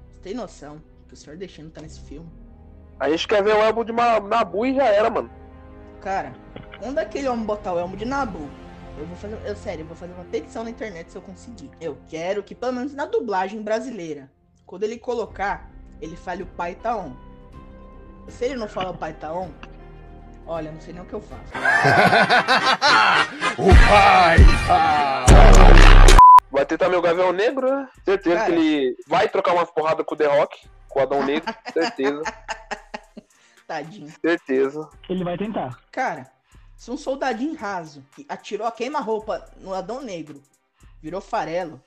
você 0.08 0.20
tem 0.20 0.34
noção 0.34 0.80
que 1.08 1.14
o 1.14 1.16
Senhor 1.16 1.36
Destino 1.36 1.70
tá 1.70 1.80
nesse 1.82 2.00
filme? 2.00 2.30
A 2.98 3.10
gente 3.10 3.26
quer 3.26 3.42
ver 3.42 3.54
o 3.54 3.62
álbum 3.62 3.84
de 3.84 3.92
Nabu 3.92 4.64
e 4.64 4.74
já 4.74 4.86
era, 4.86 5.10
mano. 5.10 5.30
Cara, 6.00 6.32
quando 6.78 6.98
aquele 6.98 7.28
homem 7.28 7.44
botar 7.44 7.72
o 7.74 7.78
elmo 7.78 7.96
de 7.96 8.04
Nabu, 8.04 8.48
eu 8.96 9.04
vou 9.04 9.16
fazer. 9.16 9.38
Eu, 9.44 9.56
sério, 9.56 9.82
eu 9.82 9.86
vou 9.86 9.96
fazer 9.96 10.12
uma 10.12 10.24
petição 10.24 10.62
na 10.62 10.70
internet 10.70 11.10
se 11.10 11.16
eu 11.18 11.22
conseguir. 11.22 11.70
Eu 11.80 11.98
quero 12.08 12.42
que, 12.42 12.54
pelo 12.54 12.72
menos 12.72 12.94
na 12.94 13.04
dublagem 13.04 13.60
brasileira, 13.62 14.30
quando 14.64 14.84
ele 14.84 14.96
colocar, 14.98 15.70
ele 16.00 16.16
fale 16.16 16.44
o 16.44 16.46
pai 16.46 16.74
tá 16.76 16.96
on. 16.96 17.14
Se 18.28 18.44
ele 18.46 18.56
não 18.56 18.68
fala 18.68 18.90
o 18.90 18.96
pai 18.96 19.12
tá 19.12 19.32
on, 19.32 19.50
olha, 20.46 20.72
não 20.72 20.80
sei 20.80 20.92
nem 20.94 21.02
o 21.02 21.06
que 21.06 21.14
eu 21.14 21.20
faço. 21.20 21.52
O 23.56 23.68
pai 23.88 24.38
tá. 24.66 25.24
Vai 26.50 26.66
ter 26.66 26.76
também 26.76 26.98
o 26.98 27.02
Gavião 27.02 27.32
Negro, 27.32 27.68
né? 27.68 27.88
Certeza 28.04 28.36
Cara. 28.36 28.46
que 28.46 28.52
ele 28.52 28.96
vai 29.06 29.28
trocar 29.28 29.52
umas 29.52 29.70
porradas 29.70 30.04
com 30.04 30.14
o 30.14 30.18
The 30.18 30.26
Rock, 30.26 30.68
com 30.88 30.98
o 30.98 31.02
Adão 31.02 31.24
Negro. 31.24 31.54
certeza, 31.72 32.22
Tadinho. 33.66 34.12
certeza. 34.20 34.88
Ele 35.08 35.22
vai 35.22 35.36
tentar. 35.38 35.78
Cara, 35.92 36.30
se 36.76 36.90
um 36.90 36.96
soldadinho 36.96 37.54
raso 37.56 38.04
que 38.14 38.26
atirou 38.28 38.66
a 38.66 38.72
queima-roupa 38.72 39.48
no 39.58 39.72
Adão 39.72 40.02
Negro 40.02 40.42
virou 41.00 41.20
farelo, 41.20 41.80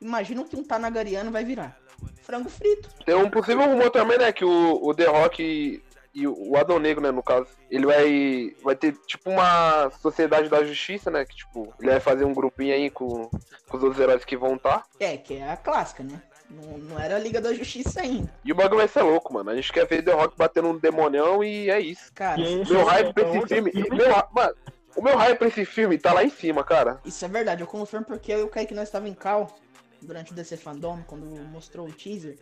imagina 0.00 0.40
o 0.40 0.44
que 0.44 0.56
um 0.56 0.64
Tanagariano 0.64 1.30
vai 1.30 1.44
virar. 1.44 1.76
Frango 2.22 2.48
frito. 2.48 2.88
Tem 3.04 3.14
um 3.14 3.30
possível 3.30 3.64
rumor 3.66 3.90
também, 3.90 4.18
né? 4.18 4.32
Que 4.32 4.44
o, 4.44 4.80
o 4.86 4.94
The 4.94 5.06
Rock 5.06 5.42
e, 5.42 5.82
e 6.14 6.26
o 6.26 6.56
Adão 6.56 6.78
Negro, 6.78 7.02
né, 7.02 7.10
no 7.10 7.22
caso, 7.22 7.46
ele 7.70 7.86
vai, 7.86 8.54
vai 8.62 8.76
ter 8.76 8.92
tipo 9.06 9.30
uma 9.30 9.90
sociedade 10.02 10.48
da 10.48 10.62
justiça, 10.64 11.10
né? 11.10 11.24
Que 11.24 11.36
tipo, 11.36 11.72
ele 11.80 11.90
vai 11.90 12.00
fazer 12.00 12.24
um 12.24 12.34
grupinho 12.34 12.74
aí 12.74 12.90
com, 12.90 13.30
com 13.68 13.76
os 13.76 13.82
outros 13.82 14.00
heróis 14.00 14.24
que 14.24 14.36
vão 14.36 14.56
estar. 14.56 14.84
É, 15.00 15.16
que 15.16 15.36
é 15.36 15.50
a 15.50 15.56
clássica, 15.56 16.02
né? 16.02 16.20
Não, 16.50 16.78
não 16.78 16.98
era 16.98 17.16
a 17.16 17.18
Liga 17.18 17.42
da 17.42 17.52
Justiça 17.52 18.00
ainda. 18.00 18.32
E 18.42 18.50
o 18.52 18.54
bagulho 18.54 18.78
vai 18.78 18.88
ser 18.88 19.02
louco, 19.02 19.34
mano. 19.34 19.50
A 19.50 19.54
gente 19.54 19.70
quer 19.70 19.86
ver 19.86 20.02
The 20.02 20.12
Rock 20.12 20.34
batendo 20.36 20.68
um 20.68 20.78
demonião 20.78 21.44
e 21.44 21.68
é 21.70 21.78
isso. 21.78 22.10
Cara, 22.14 22.40
esse 22.40 22.72
Meu 22.72 22.80
é- 22.80 22.84
hype 22.84 23.12
pra 23.12 23.22
é 23.24 23.28
esse 23.28 23.38
outro 23.38 23.54
filme. 23.54 23.70
filme. 23.70 23.90
Meu, 23.90 24.08
mano, 24.32 24.54
o 24.96 25.02
meu 25.02 25.14
hype 25.16 25.38
pra 25.38 25.48
esse 25.48 25.64
filme 25.66 25.98
tá 25.98 26.12
lá 26.14 26.24
em 26.24 26.30
cima, 26.30 26.64
cara. 26.64 27.00
isso 27.04 27.22
é 27.22 27.28
verdade. 27.28 27.60
Eu 27.60 27.66
confirmo 27.66 28.06
porque 28.06 28.32
eu 28.32 28.38
e 28.40 28.42
o 28.44 28.48
Kaique 28.48 28.72
nós 28.74 28.88
estava 28.88 29.06
em 29.08 29.12
cal 29.14 29.54
durante 30.02 30.32
o 30.32 30.34
DC 30.34 30.56
Fandom, 30.56 31.02
quando 31.06 31.26
mostrou 31.26 31.86
o 31.86 31.92
teaser. 31.92 32.38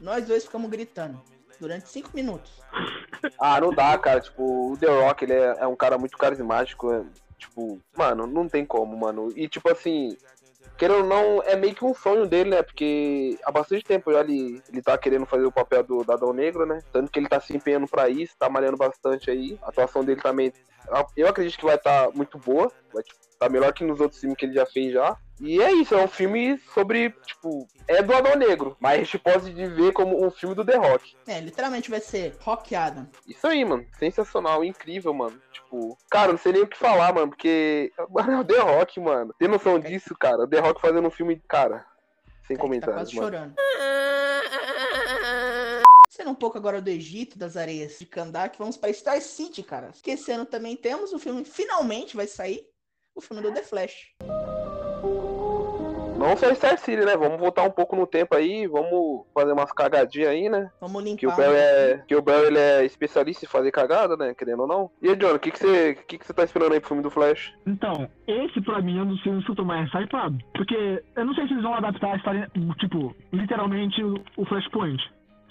Nós 0.00 0.26
dois 0.26 0.44
ficamos 0.44 0.70
gritando 0.70 1.20
durante 1.60 1.88
cinco 1.88 2.10
minutos. 2.14 2.60
Ah, 3.38 3.60
não 3.60 3.70
dá, 3.70 3.96
cara. 3.98 4.20
Tipo, 4.20 4.72
o 4.72 4.76
The 4.76 4.86
Rock, 4.86 5.24
ele 5.24 5.32
é, 5.32 5.56
é 5.60 5.66
um 5.66 5.76
cara 5.76 5.96
muito 5.98 6.16
carismático. 6.16 6.92
é, 6.92 7.04
tipo, 7.38 7.80
mano, 7.96 8.26
não 8.26 8.48
tem 8.48 8.64
como, 8.64 8.96
mano. 8.96 9.32
E 9.36 9.48
tipo 9.48 9.70
assim, 9.70 10.16
querendo 10.76 11.02
ou 11.02 11.06
não, 11.06 11.42
é 11.42 11.56
meio 11.56 11.74
que 11.74 11.84
um 11.84 11.94
sonho 11.94 12.26
dele, 12.26 12.50
né? 12.50 12.62
Porque 12.62 13.38
há 13.44 13.52
bastante 13.52 13.84
tempo 13.84 14.12
já 14.12 14.20
ele, 14.20 14.62
ele 14.68 14.82
tá 14.82 14.96
querendo 14.98 15.26
fazer 15.26 15.44
o 15.44 15.52
papel 15.52 15.82
do, 15.82 16.02
do 16.04 16.12
Adão 16.12 16.32
Negro, 16.32 16.66
né? 16.66 16.80
Tanto 16.92 17.10
que 17.10 17.18
ele 17.18 17.28
tá 17.28 17.40
se 17.40 17.56
empenhando 17.56 17.88
pra 17.88 18.08
isso, 18.08 18.36
tá 18.38 18.48
malhando 18.48 18.76
bastante 18.76 19.30
aí. 19.30 19.58
A 19.62 19.68
atuação 19.68 20.04
dele 20.04 20.20
também, 20.20 20.52
eu 21.16 21.28
acredito 21.28 21.58
que 21.58 21.64
vai 21.64 21.76
estar 21.76 22.10
muito 22.12 22.38
boa. 22.38 22.70
Vai 22.92 23.02
tipo, 23.02 23.18
tá 23.38 23.48
melhor 23.48 23.72
que 23.72 23.84
nos 23.84 24.00
outros 24.00 24.20
filmes 24.20 24.36
que 24.36 24.46
ele 24.46 24.54
já 24.54 24.66
fez 24.66 24.92
já. 24.92 25.16
E 25.40 25.60
é 25.60 25.72
isso, 25.72 25.94
é 25.94 26.02
um 26.02 26.08
filme 26.08 26.58
sobre, 26.72 27.10
tipo, 27.26 27.66
é 27.88 28.00
do 28.02 28.14
Adão 28.14 28.36
Negro, 28.36 28.76
mas 28.78 28.94
a 28.94 29.04
gente 29.04 29.18
pode 29.18 29.52
ver 29.52 29.92
como 29.92 30.24
um 30.24 30.30
filme 30.30 30.54
do 30.54 30.64
The 30.64 30.76
Rock. 30.76 31.16
É, 31.26 31.40
literalmente 31.40 31.90
vai 31.90 32.00
ser 32.00 32.36
Rock 32.40 32.74
Adam. 32.74 33.06
Isso 33.26 33.46
aí, 33.46 33.64
mano. 33.64 33.84
Sensacional, 33.98 34.62
incrível, 34.64 35.12
mano. 35.12 35.40
Tipo, 35.52 35.98
cara, 36.08 36.30
não 36.32 36.38
sei 36.38 36.52
nem 36.52 36.62
o 36.62 36.68
que 36.68 36.78
falar, 36.78 37.12
mano, 37.12 37.28
porque. 37.30 37.92
Mano, 38.10 38.32
é 38.32 38.38
o 38.40 38.44
The 38.44 38.58
Rock, 38.60 39.00
mano. 39.00 39.34
Tem 39.38 39.48
noção 39.48 39.78
disso, 39.78 40.14
cara? 40.18 40.44
O 40.44 40.48
The 40.48 40.60
Rock 40.60 40.80
fazendo 40.80 41.08
um 41.08 41.10
filme, 41.10 41.42
cara. 41.48 41.84
Sem 42.46 42.56
Tá 42.56 42.62
comentários, 42.62 42.96
quase 42.96 43.16
mano. 43.16 43.26
chorando. 43.26 43.54
Sendo 46.10 46.30
um 46.30 46.34
pouco 46.34 46.56
agora 46.56 46.80
do 46.80 46.88
Egito, 46.88 47.36
das 47.36 47.56
areias 47.56 47.98
de 47.98 48.06
Kandak, 48.06 48.56
vamos 48.56 48.76
para 48.76 48.92
Star 48.92 49.20
City, 49.20 49.62
cara. 49.64 49.90
Esquecendo 49.92 50.46
também, 50.46 50.76
temos 50.76 51.12
o 51.12 51.18
filme, 51.18 51.44
finalmente 51.44 52.14
vai 52.14 52.28
sair, 52.28 52.64
o 53.16 53.20
filme 53.20 53.42
do 53.42 53.52
The 53.52 53.62
Flash. 53.64 54.14
Não 56.24 56.36
só 56.38 56.54
Star 56.54 56.78
City, 56.78 57.04
né? 57.04 57.16
Vamos 57.16 57.38
voltar 57.38 57.64
um 57.64 57.70
pouco 57.70 57.94
no 57.94 58.06
tempo 58.06 58.34
aí, 58.34 58.66
vamos 58.66 59.26
fazer 59.34 59.52
umas 59.52 59.70
cagadinhas 59.72 60.30
aí, 60.30 60.48
né? 60.48 60.70
Vamos 60.80 61.02
Que 61.16 61.26
o 61.26 61.30
limpar. 61.30 61.36
Bell 61.36 61.52
né? 61.52 61.58
é, 61.58 62.02
que 62.08 62.16
o 62.16 62.22
Bell 62.22 62.46
ele 62.46 62.58
é 62.58 62.84
especialista 62.84 63.44
em 63.44 63.48
fazer 63.48 63.70
cagada, 63.70 64.16
né? 64.16 64.34
Querendo 64.34 64.60
ou 64.62 64.66
não. 64.66 64.90
E 65.02 65.10
aí, 65.10 65.16
John, 65.16 65.34
o 65.34 65.38
que 65.38 65.50
que 65.50 65.58
você 65.58 65.94
que 66.08 66.18
que 66.18 66.26
você 66.26 66.32
tá 66.32 66.42
esperando 66.42 66.72
aí 66.72 66.80
pro 66.80 66.88
filme 66.88 67.02
do 67.02 67.10
Flash? 67.10 67.52
Então, 67.66 68.08
esse 68.26 68.60
pra 68.62 68.80
mim 68.80 68.98
é 68.98 69.02
um 69.02 69.06
dos 69.08 69.20
filmes 69.22 69.44
que 69.44 69.50
eu 69.50 69.56
tô 69.56 69.64
mais 69.64 69.90
hypado. 69.92 70.38
Porque 70.54 71.02
eu 71.14 71.24
não 71.24 71.34
sei 71.34 71.46
se 71.46 71.52
eles 71.52 71.62
vão 71.62 71.74
adaptar 71.74 72.12
a 72.12 72.16
história, 72.16 72.50
tipo, 72.78 73.14
literalmente 73.32 74.02
o 74.02 74.46
Flashpoint. 74.46 75.02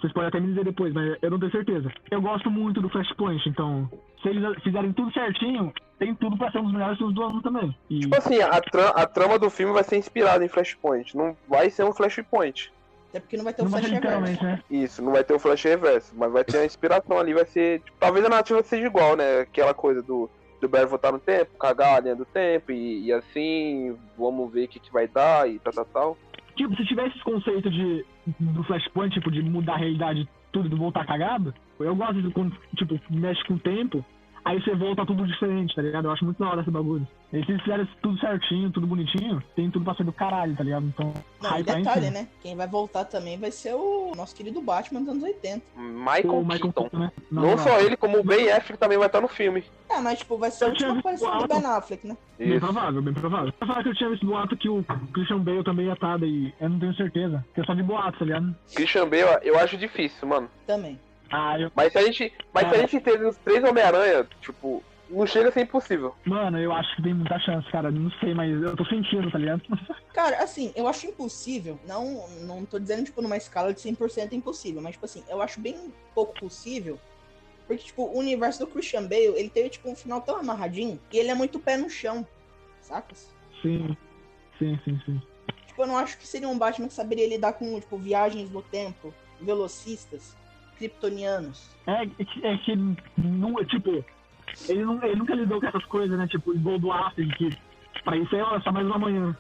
Vocês 0.04 0.12
podem 0.14 0.28
até 0.28 0.40
me 0.42 0.48
dizer 0.48 0.66
depois, 0.66 0.94
mas 0.94 1.18
eu 1.22 1.32
não 1.32 1.40
tenho 1.40 1.52
certeza. 1.54 1.90
Eu 2.12 2.22
gosto 2.22 2.52
muito 2.52 2.82
do 2.82 2.90
Flashpoint, 2.90 3.48
então, 3.48 3.90
se 4.22 4.28
eles 4.28 4.62
fizerem 4.62 4.92
tudo 4.92 5.14
certinho, 5.14 5.72
tem 5.98 6.14
tudo 6.14 6.38
pra 6.38 6.52
ser 6.52 6.58
um 6.58 6.64
dos 6.64 6.74
melhores 6.74 6.98
filmes 6.98 7.16
do 7.16 7.24
ano 7.24 7.42
também. 7.42 7.74
E, 7.90 8.02
Tipo 8.02 8.18
assim, 8.18 8.42
a, 8.42 8.60
tra- 8.60 8.90
a 8.90 9.06
trama 9.08 9.40
do 9.40 9.50
filme 9.50 9.74
vai 9.74 9.84
ser 9.86 9.96
inspirada 9.98 10.44
em 10.44 10.50
Flashpoint. 10.50 11.16
Não 11.16 11.38
vai 11.48 11.70
ser 11.70 11.86
um 11.86 11.94
Flashpoint. 11.94 12.70
Até 13.12 13.22
porque 13.22 13.38
não 13.38 13.46
vai 13.46 13.54
ter 13.54 13.62
o 13.64 13.70
vai 13.70 13.82
Flash 13.82 13.92
Reverso. 13.94 14.44
né? 14.44 14.60
Isso, 14.70 15.02
não 15.02 15.12
vai 15.14 15.24
ter 15.24 15.34
o 15.36 15.40
Flash 15.40 15.64
Reverso, 15.64 16.14
mas 16.18 16.32
vai 16.34 16.44
ter 16.44 16.58
a 16.58 16.66
inspiração 16.66 17.18
ali, 17.18 17.34
vai 17.34 17.46
ser. 17.46 17.80
tipo, 17.80 17.96
talvez 17.98 18.26
a 18.26 18.30
narrativa 18.30 18.62
seja 18.64 18.86
igual, 18.86 19.16
né? 19.16 19.40
Aquela 19.40 19.74
coisa 19.74 20.02
do, 20.02 20.30
do 20.60 20.68
Barry 20.68 20.88
voltar 20.88 21.14
no 21.14 21.20
tempo, 21.20 21.58
cagar 21.58 21.96
a 21.96 22.00
linha 22.02 22.16
do 22.16 22.26
tempo, 22.26 22.74
e, 22.74 23.06
e 23.06 23.14
assim, 23.14 23.96
vamos 24.18 24.52
ver 24.52 24.66
o 24.66 24.68
que, 24.68 24.80
que 24.80 24.92
vai 24.92 25.08
dar 25.08 25.48
e 25.50 25.60
tal, 25.60 25.72
tal, 25.74 25.86
tal. 25.86 26.18
Tipo, 26.56 26.76
se 26.76 26.86
tivesse 26.86 27.16
esse 27.16 27.24
conceito 27.24 27.70
de, 27.70 28.06
do 28.40 28.64
Flashpoint, 28.64 29.14
tipo, 29.14 29.32
de 29.32 29.42
mudar 29.42 29.74
a 29.74 29.78
realidade 29.78 30.28
tudo, 30.52 30.78
voltar 30.78 31.06
cagado, 31.06 31.54
eu 31.80 31.96
gosto 31.96 32.22
de 32.22 32.30
quando, 32.30 32.56
tipo, 32.76 33.00
mexe 33.10 33.44
com 33.46 33.56
o 33.56 33.60
tempo, 33.60 34.06
aí 34.46 34.62
você 34.62 34.76
volta 34.76 35.06
tudo 35.06 35.26
diferente, 35.26 35.76
tá 35.76 35.82
ligado? 35.82 36.06
Eu 36.06 36.12
acho 36.12 36.26
muito 36.26 36.38
da 36.40 36.50
hora 36.50 36.62
esse 36.62 36.72
bagulho. 36.72 37.08
E 37.32 37.44
se 37.44 37.52
eles 37.52 37.64
fizerem 37.64 37.88
tudo 38.02 38.20
certinho, 38.20 38.70
tudo 38.72 38.86
bonitinho, 38.86 39.42
tem 39.56 39.70
tudo 39.72 39.84
pra 39.84 39.96
ser 39.96 40.04
do 40.04 40.14
caralho, 40.14 40.56
tá 40.56 40.64
ligado? 40.64 40.86
Então, 40.86 41.12
Não, 41.42 41.60
e 41.60 41.64
tá 41.64 41.74
detalhe, 41.74 42.10
né? 42.12 42.28
Quem 42.42 42.56
vai 42.56 42.68
voltar 42.68 43.06
também 43.06 43.40
vai 43.40 43.50
ser 43.52 43.74
o 43.74 44.12
nosso 44.16 44.36
querido 44.36 44.62
Batman 44.62 45.00
dos 45.00 45.10
anos 45.10 45.24
80. 45.24 45.62
Michael, 45.76 46.30
O 46.30 46.42
Michael 46.44 46.60
Keaton. 46.60 46.82
Keaton, 46.84 47.00
né? 47.00 47.12
Não, 47.32 47.42
não. 47.42 47.58
só 47.58 47.80
ele, 47.80 47.98
como 47.98 48.20
o 48.20 48.24
Ben 48.24 48.52
Affleck 48.52 48.78
também 48.78 48.98
vai 49.00 49.08
estar 49.08 49.20
no 49.22 49.28
filme. 49.28 49.64
É, 49.90 50.00
mas 50.00 50.20
tipo, 50.20 50.38
vai 50.38 50.52
ser 50.52 50.66
a 50.66 50.68
Eu 50.68 50.74
tinha 50.74 50.90
última 50.90 51.12
aparição 51.12 51.38
do. 51.40 51.48
Ben 51.48 51.66
Affleck, 51.66 52.08
né? 52.08 52.18
Bem 52.38 52.50
Isso. 52.52 52.60
provável, 52.60 53.02
bem 53.02 53.14
provável. 53.14 53.54
Eu 53.60 53.68
falar 53.68 53.82
que 53.84 53.90
eu 53.90 53.96
tinha 53.96 54.10
visto 54.10 54.26
boato 54.26 54.58
que 54.58 54.70
o 54.70 54.84
Christian 55.14 55.40
Bale 55.40 55.64
também 55.64 55.86
ia 55.88 55.94
estar, 55.94 56.18
daí 56.20 56.54
eu 56.60 56.70
não 56.70 56.80
tenho 56.80 56.94
certeza. 56.96 57.44
Que 57.56 57.62
é 57.62 57.64
só 57.64 57.74
de 57.74 57.82
boato, 57.84 58.20
tá 58.20 58.26
ligado? 58.26 58.56
Christian 58.76 59.08
Bale, 59.10 59.40
eu 59.42 59.58
acho 59.58 59.76
difícil, 59.78 60.28
mano. 60.28 60.50
Também. 60.68 61.00
Eu... 61.60 61.72
Mas 61.76 61.92
se 61.92 61.98
a 61.98 62.06
gente, 62.06 62.34
mas 62.54 62.70
se 62.70 62.76
a 62.76 62.78
gente 62.80 63.00
teve 63.00 63.26
os 63.26 63.38
três 63.38 63.64
Homem-Aranha, 63.64 64.28
tipo, 64.42 64.84
não 65.10 65.28
chega 65.28 65.50
a 65.50 65.52
ser 65.52 65.62
impossível. 65.62 66.16
Mano, 66.26 66.60
eu 66.60 66.72
acho 66.72 66.96
que 66.96 67.04
tem 67.04 67.14
muita 67.14 67.40
chance, 67.40 67.70
cara. 67.72 67.92
Não 67.92 68.10
sei, 68.20 68.34
mas 68.34 68.62
eu 68.62 68.76
tô 68.76 68.86
sentindo, 68.86 69.30
tá 69.32 69.38
ligado? 69.38 69.62
Cara, 70.14 70.44
assim, 70.44 70.72
eu 70.76 70.88
acho 70.88 71.08
impossível. 71.08 71.80
Não, 71.88 72.28
não 72.42 72.66
tô 72.66 72.80
dizendo, 72.80 73.06
tipo, 73.06 73.22
numa 73.22 73.38
escala 73.38 73.74
de 73.74 73.82
100% 73.82 74.34
impossível, 74.34 74.82
mas, 74.82 74.94
tipo 74.94 75.06
assim, 75.06 75.24
eu 75.28 75.42
acho 75.42 75.60
bem 75.60 75.94
pouco 76.14 76.34
possível. 76.40 77.00
Porque, 77.68 77.84
tipo, 77.84 78.04
o 78.04 78.18
universo 78.18 78.60
do 78.60 78.68
Christian 78.68 79.04
Bale, 79.04 79.36
ele 79.36 79.50
teve, 79.50 79.70
tipo, 79.70 79.90
um 79.90 79.96
final 79.96 80.22
tão 80.22 80.38
amarradinho 80.38 81.00
e 81.12 81.18
ele 81.18 81.30
é 81.30 81.36
muito 81.36 81.60
pé 81.60 81.78
no 81.78 81.90
chão, 81.90 82.28
sacas? 82.82 83.34
Sim, 83.62 83.96
sim, 84.60 84.80
sim, 84.84 85.00
sim. 85.06 85.22
Tipo, 85.68 85.84
eu 85.84 85.88
não 85.88 85.98
acho 85.98 86.18
que 86.18 86.28
seria 86.28 86.50
um 86.50 86.58
Batman 86.58 86.88
que 86.88 86.94
saberia 86.94 87.28
lidar 87.28 87.54
com, 87.54 87.80
tipo, 87.80 87.98
viagens 87.98 88.52
no 88.52 88.62
tempo, 88.62 89.14
velocistas, 89.40 90.36
kryptonianos. 90.78 91.70
É, 91.88 92.04
é 92.04 92.26
que, 92.26 92.46
é 92.46 92.58
que 92.58 92.76
não, 93.18 93.54
tipo, 93.66 94.04
ele, 94.68 94.84
não, 94.86 95.04
ele 95.04 95.16
nunca 95.16 95.34
lidou 95.36 95.60
com 95.60 95.68
essas 95.68 95.86
coisas, 95.86 96.18
né? 96.18 96.28
Tipo, 96.28 96.54
igual 96.54 96.80
do 96.80 96.92
Affleck, 96.92 97.36
que 97.38 97.58
pra 98.04 98.18
isso 98.18 98.36
é 98.36 98.62
só 98.62 98.72
mais 98.72 98.86
uma 98.86 98.98
manhã. 98.98 99.38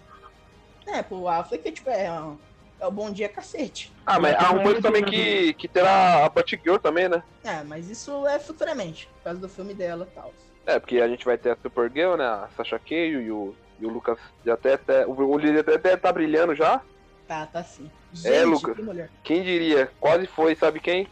É, 0.88 1.02
pô, 1.02 1.28
a 1.28 1.38
Affleck, 1.38 1.72
tipo, 1.72 1.90
é, 1.90 2.12
um- 2.12 2.38
é 2.80 2.86
o 2.88 2.92
bom 2.92 3.12
dia 3.12 3.30
cacete. 3.30 3.92
Ah, 4.06 4.20
mas 4.20 4.36
há 4.36 4.48
rumores 4.48 4.82
também 4.82 5.04
que, 5.06 5.54
que 5.54 5.68
terá 5.68 6.26
a 6.26 6.30
Batgirl 6.30 6.78
também, 6.78 7.08
né? 7.08 7.24
É, 7.44 7.64
mas 7.64 7.90
isso 7.90 8.28
é 8.28 8.40
futuramente, 8.40 9.08
por 9.18 9.24
causa 9.24 9.40
do 9.40 9.48
filme 9.50 9.74
dela 9.74 10.08
e 10.10 10.14
tal. 10.14 10.34
É, 10.66 10.80
porque 10.80 11.00
a 11.00 11.08
gente 11.08 11.26
vai 11.26 11.38
ter 11.38 11.52
a 11.52 11.58
Supergirl, 11.58 12.16
né? 12.16 12.26
A 12.26 12.50
Sasha 12.56 12.80
Calle 12.80 13.24
e 13.26 13.32
o, 13.32 13.56
e 13.80 13.86
o 13.86 13.90
Lucas 13.90 14.18
já 14.46 14.54
até, 14.54 14.74
até 14.74 15.06
o, 15.06 15.12
o 15.14 15.38
líder 15.38 15.60
até, 15.60 15.76
até 15.76 15.98
tá 15.98 16.12
brilhando 16.12 16.56
já. 16.56 16.82
Tá, 17.28 17.46
tá 17.46 17.64
sim. 17.64 17.90
É, 18.26 18.44
Lucas. 18.44 18.76
que 18.76 18.82
mulher. 18.82 19.10
Quem 19.24 19.42
diria? 19.44 19.90
Quase 20.00 20.28
foi, 20.28 20.56
sabe 20.56 20.80
quem? 20.80 21.08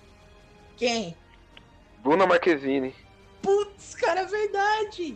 Quem? 0.81 1.15
Bruna 2.01 2.25
Marquezine. 2.25 2.95
Putz, 3.39 3.93
cara, 3.93 4.21
é 4.21 4.25
verdade! 4.25 5.15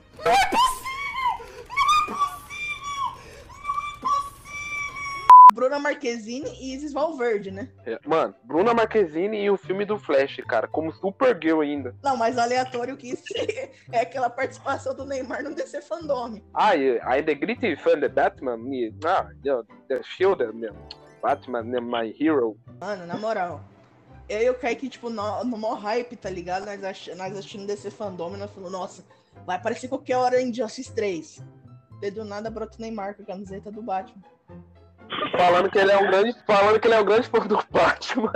Bruna 5.51 5.79
Marquezine 5.79 6.47
e 6.59 6.75
Isis 6.75 6.93
Valverde, 6.93 7.49
né? 7.49 7.67
É, 7.83 7.97
Mano, 8.05 8.35
Bruna 8.43 8.75
Marquezine 8.75 9.41
e 9.41 9.49
o 9.49 9.57
filme 9.57 9.85
do 9.85 9.97
Flash, 9.97 10.39
cara, 10.47 10.67
como 10.67 10.93
Supergirl 10.93 11.61
ainda. 11.61 11.95
Não, 12.03 12.15
mais 12.15 12.37
aleatório 12.37 12.95
que 12.95 13.09
isso 13.09 13.23
é 13.91 14.01
aquela 14.01 14.29
participação 14.29 14.93
do 14.93 15.03
Neymar 15.03 15.41
no 15.41 15.55
DC 15.55 15.81
Fandome. 15.81 16.43
Ah, 16.53 16.75
e 16.75 16.99
I 16.99 17.23
the 17.23 17.33
gritty 17.33 17.75
fan 17.75 17.99
the 17.99 18.07
Batman, 18.07 18.57
me, 18.57 18.93
ah, 19.03 19.31
the 19.87 20.03
shield, 20.03 20.45
meu, 20.53 20.75
Batman, 21.23 21.63
né, 21.63 21.79
my 21.79 22.15
hero. 22.19 22.55
Mano, 22.79 23.07
na 23.07 23.17
moral. 23.17 23.63
Eu 24.27 24.41
e 24.41 24.49
o 24.49 24.55
Kaique, 24.55 24.89
tipo, 24.89 25.09
no, 25.09 25.43
no 25.43 25.57
maior 25.57 25.75
hype, 25.79 26.15
tá 26.15 26.29
ligado? 26.29 26.65
Nós, 26.65 26.83
ach, 26.83 27.07
nós 27.15 27.33
assistindo 27.33 27.67
DC 27.67 27.91
Fandome, 27.91 28.37
nós 28.37 28.49
falamos, 28.51 28.71
nossa, 28.71 29.03
vai 29.45 29.55
aparecer 29.55 29.87
qualquer 29.87 30.17
hora 30.17 30.41
em 30.41 30.53
Justice 30.53 30.91
3. 30.93 31.43
E 32.01 32.11
do 32.11 32.25
nada 32.25 32.49
brota 32.49 32.77
o 32.77 32.81
Neymar 32.81 33.15
com 33.15 33.21
a 33.23 33.25
camiseta 33.25 33.71
do 33.71 33.81
Batman. 33.81 34.21
Falando 35.37 35.69
que 35.69 35.77
ele 35.77 35.91
é 35.91 35.97
um 35.97 36.07
grande, 36.07 36.35
falando 36.47 36.79
que 36.79 36.87
ele 36.87 36.95
é 36.95 36.99
um 37.01 37.05
grande 37.05 37.27
fã 37.27 37.39
do 37.45 37.55
Batman. 37.71 38.31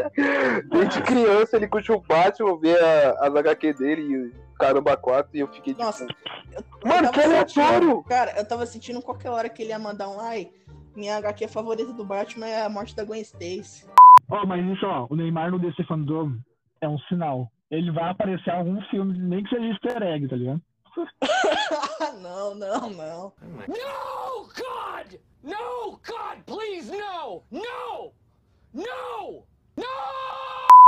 Desde 0.70 1.02
criança 1.02 1.56
ele 1.58 1.68
curte 1.68 1.92
o 1.92 2.00
Batman, 2.00 2.58
vê 2.60 2.78
a- 2.80 3.18
as 3.22 3.36
HQ 3.36 3.74
dele 3.74 4.02
e 4.04 4.28
o 4.28 4.34
Caramba 4.60 4.96
4 4.96 5.36
e 5.36 5.40
eu 5.40 5.48
fiquei 5.48 5.74
tipo, 5.74 5.84
Nossa, 5.84 6.06
mano, 6.86 7.08
eu 7.08 7.12
que 7.12 7.20
aleatório! 7.22 7.48
sentindo- 7.88 8.04
Cara, 8.04 8.34
eu 8.38 8.46
tava 8.46 8.66
sentindo 8.66 9.02
qualquer 9.02 9.30
hora 9.32 9.50
que 9.50 9.62
ele 9.64 9.70
ia 9.72 9.80
mandar 9.80 10.10
um 10.10 10.20
ai. 10.20 10.52
Minha 10.96 11.18
HQ 11.18 11.48
favorita 11.48 11.94
do 11.94 12.04
Batman 12.06 12.48
é 12.48 12.62
a 12.64 12.70
morte 12.70 12.96
da 12.96 13.04
Gwen 13.04 13.22
Stacy. 13.22 13.86
Ó, 14.30 14.46
mas 14.46 14.66
isso, 14.66 14.86
ó, 14.86 15.08
o 15.10 15.16
Neymar 15.16 15.52
no 15.52 15.60
DC 15.60 15.84
Fandom 15.86 16.38
é 16.82 16.88
um 16.88 17.00
sinal. 17.00 17.52
Ele 17.72 17.92
vai 17.92 18.10
aparecer 18.10 18.52
em 18.52 18.58
algum 18.58 18.82
filme, 18.84 19.18
nem 19.18 19.44
que 19.44 19.50
seja 19.50 19.66
easter 19.66 20.04
egg, 20.04 20.28
tá 20.28 20.36
ligado? 20.36 20.62
não, 22.22 22.56
não, 22.56 22.90
não. 22.90 23.34
No, 23.68 24.48
God! 24.56 25.20
No, 25.44 25.92
God, 25.92 26.44
please, 26.46 26.92
no! 26.92 27.44
No! 27.52 28.14
No! 28.74 29.46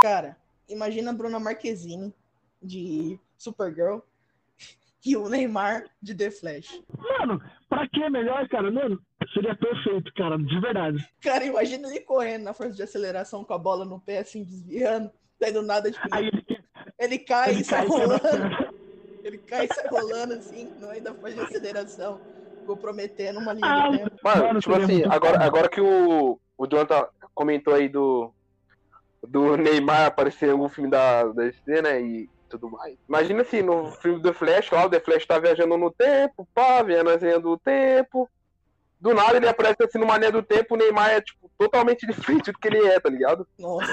Cara, 0.01 0.37
imagina 0.67 1.11
a 1.11 1.13
Bruna 1.13 1.39
Marquezine 1.39 2.13
de 2.61 3.19
Supergirl 3.37 3.99
e 5.05 5.17
o 5.17 5.27
Neymar 5.27 5.85
de 6.01 6.13
The 6.15 6.29
Flash. 6.31 6.81
Mano, 6.97 7.41
pra 7.67 7.87
que 7.87 8.09
melhor, 8.09 8.47
cara? 8.49 8.71
Mano, 8.71 8.99
seria 9.33 9.55
perfeito, 9.55 10.11
cara, 10.15 10.37
de 10.37 10.59
verdade. 10.59 11.09
Cara, 11.21 11.43
imagina 11.43 11.87
ele 11.87 12.01
correndo 12.01 12.43
na 12.43 12.53
força 12.53 12.73
de 12.73 12.83
aceleração 12.83 13.43
com 13.43 13.53
a 13.53 13.57
bola 13.57 13.85
no 13.85 13.99
pé, 13.99 14.19
assim, 14.19 14.43
desviando. 14.43 15.11
Daí 15.39 15.51
do 15.51 15.61
nada, 15.63 15.89
tipo, 15.89 16.07
Aí 16.11 16.27
ele, 16.27 16.45
ele 16.99 17.19
cai 17.19 17.51
ele 17.51 17.61
e 17.61 17.63
sai 17.63 17.79
cai 17.79 17.87
rolando. 17.87 18.21
Ele 19.23 19.37
cai 19.39 19.65
e 19.65 19.73
sai 19.73 19.87
rolando, 19.87 20.33
assim, 20.33 20.71
no 20.77 20.87
meio 20.89 21.03
da 21.03 21.13
força 21.15 21.35
de 21.35 21.41
aceleração, 21.41 22.21
comprometendo 22.65 23.39
uma 23.39 23.53
linha 23.53 23.67
Ah, 23.67 23.89
do 23.89 23.97
tempo. 23.97 24.15
Mano, 24.23 24.43
Mano, 24.43 24.59
tipo 24.59 24.75
assim, 24.75 25.03
agora, 25.05 25.43
agora 25.43 25.69
que 25.69 25.81
o, 25.81 26.39
o 26.57 26.67
Jonathan 26.67 27.07
comentou 27.33 27.73
aí 27.73 27.89
do, 27.89 28.33
do 29.27 29.57
Neymar 29.57 30.05
aparecer 30.07 30.49
em 30.49 30.51
algum 30.51 30.69
filme 30.69 30.89
da, 30.89 31.23
da 31.25 31.43
DC, 31.43 31.81
né? 31.81 32.01
E 32.01 32.29
tudo 32.51 32.69
mais. 32.69 32.97
Imagina 33.07 33.43
se 33.43 33.61
no 33.61 33.91
filme 33.93 34.21
do 34.21 34.33
Flash, 34.33 34.69
lá 34.71 34.85
o 34.85 34.89
The 34.89 34.99
Flash 34.99 35.25
tá 35.25 35.39
viajando 35.39 35.77
no 35.77 35.91
tempo, 35.91 36.47
pá, 36.53 36.83
vendo 36.83 37.09
as 37.09 37.21
linhas 37.21 37.41
do 37.41 37.57
tempo. 37.57 38.29
Do 38.99 39.15
nada 39.15 39.37
ele 39.37 39.47
aparece 39.47 39.83
assim 39.83 39.97
numa 39.97 40.17
linha 40.17 40.31
do 40.31 40.43
tempo, 40.43 40.75
o 40.75 40.77
Neymar 40.77 41.09
é, 41.09 41.21
tipo, 41.21 41.49
totalmente 41.57 42.05
diferente 42.05 42.51
do 42.51 42.59
que 42.59 42.67
ele 42.67 42.85
é, 42.87 42.99
tá 42.99 43.09
ligado? 43.09 43.47
Nossa. 43.57 43.91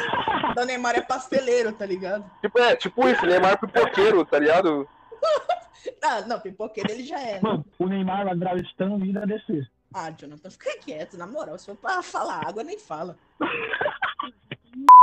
Então 0.51 0.65
o 0.65 0.67
Neymar 0.67 0.97
é 0.97 1.01
pasteleiro, 1.01 1.73
tá 1.73 1.87
ligado? 1.87 2.31
Tipo, 2.43 2.59
é, 2.59 2.77
tipo 2.77 3.09
isso, 3.09 3.25
Neymar 3.25 3.53
é 3.53 3.57
pipoqueiro, 3.57 4.25
tá 4.25 4.39
ligado? 4.39 4.87
Ah, 6.03 6.21
não, 6.23 6.41
pipoqueiro 6.41 6.91
ele 6.91 7.05
já 7.05 7.19
é. 7.21 7.41
Mano, 7.41 7.65
o 7.79 7.87
Neymar 7.87 8.25
vai 8.25 8.35
virar 8.35 8.57
o 8.57 8.61
Stan 8.61 8.97
Lee 8.97 9.13
da 9.13 9.25
DC. 9.25 9.65
Ah, 9.95 10.11
Jonathan, 10.11 10.51
fica 10.51 10.77
quieto, 10.79 11.17
na 11.17 11.27
moral. 11.27 11.57
Se 11.57 11.67
for 11.67 11.77
pra 11.77 12.03
falar 12.03 12.47
água, 12.47 12.65
nem 12.65 12.79
fala. 12.79 13.17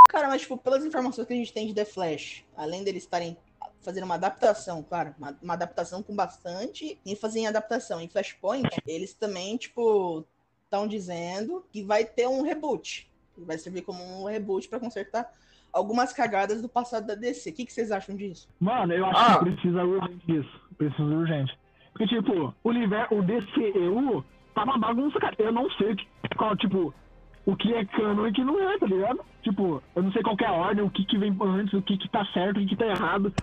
Cara, 0.10 0.28
mas, 0.28 0.42
tipo, 0.42 0.58
pelas 0.58 0.86
informações 0.86 1.28
que 1.28 1.34
a 1.34 1.38
gente 1.38 1.54
tem 1.54 1.68
de 1.68 1.74
The 1.74 1.86
Flash, 1.86 2.44
além 2.56 2.84
deles 2.84 3.04
estarem 3.04 3.38
fazendo 3.82 4.06
uma 4.06 4.16
adaptação, 4.16 4.82
claro, 4.82 5.14
uma, 5.18 5.38
uma 5.42 5.54
adaptação 5.54 6.02
com 6.02 6.16
bastante 6.16 7.00
ênfase 7.06 7.40
em 7.40 7.48
adaptação. 7.48 8.00
Em 8.02 8.08
Flashpoint, 8.08 8.68
eles 8.88 9.14
também, 9.14 9.58
tipo, 9.58 10.26
estão 10.64 10.88
dizendo 10.88 11.66
que 11.72 11.84
vai 11.84 12.04
ter 12.06 12.28
um 12.28 12.42
reboot. 12.42 13.10
Vai 13.38 13.58
servir 13.58 13.82
como 13.84 14.02
um 14.04 14.26
reboot 14.26 14.68
pra 14.70 14.80
consertar 14.80 15.30
algumas 15.72 16.14
cagadas 16.14 16.62
do 16.62 16.70
passado 16.70 17.06
da 17.06 17.16
DC. 17.16 17.50
O 17.50 17.54
que, 17.54 17.66
que 17.66 17.74
vocês 17.74 17.92
acham 17.92 18.16
disso? 18.16 18.48
Mano, 18.60 18.94
eu 18.94 19.06
acho 19.06 19.20
Ah. 19.20 19.40
que 19.40 19.52
precisa 19.52 19.84
urgente 19.84 20.26
disso. 20.26 20.62
Precisa 20.78 21.04
urgente. 21.04 21.60
Porque, 21.92 22.08
tipo, 22.08 22.56
o, 22.64 22.70
universo, 22.70 23.14
o 23.16 23.22
DCEU 23.22 24.24
tá 24.54 24.64
uma 24.64 24.78
bagunça, 24.80 25.20
cara. 25.20 25.36
Eu 25.38 25.52
não 25.52 25.70
sei 25.72 25.96
qual, 26.38 26.56
tipo, 26.58 26.94
o 27.46 27.56
que 27.56 27.74
é 27.74 27.86
canon 27.86 28.28
e 28.28 28.30
o 28.30 28.34
que 28.34 28.44
não 28.44 28.60
é, 28.60 28.78
tá 28.78 28.86
ligado? 28.86 29.20
Tipo, 29.44 29.82
eu 29.96 30.04
não 30.04 30.12
sei 30.12 30.24
qual 30.24 30.36
é 30.42 30.46
a 30.46 30.54
ordem, 30.54 30.84
o 30.84 30.90
que 30.90 31.06
que 31.06 31.18
vem 31.18 31.36
antes, 31.42 31.74
o 31.74 31.82
que 31.82 31.98
que 31.98 32.10
tá 32.10 32.26
certo, 32.34 32.58
o 32.58 32.60
que 32.62 32.68
que 32.68 32.76
tá 32.76 32.88
errado. 32.88 33.34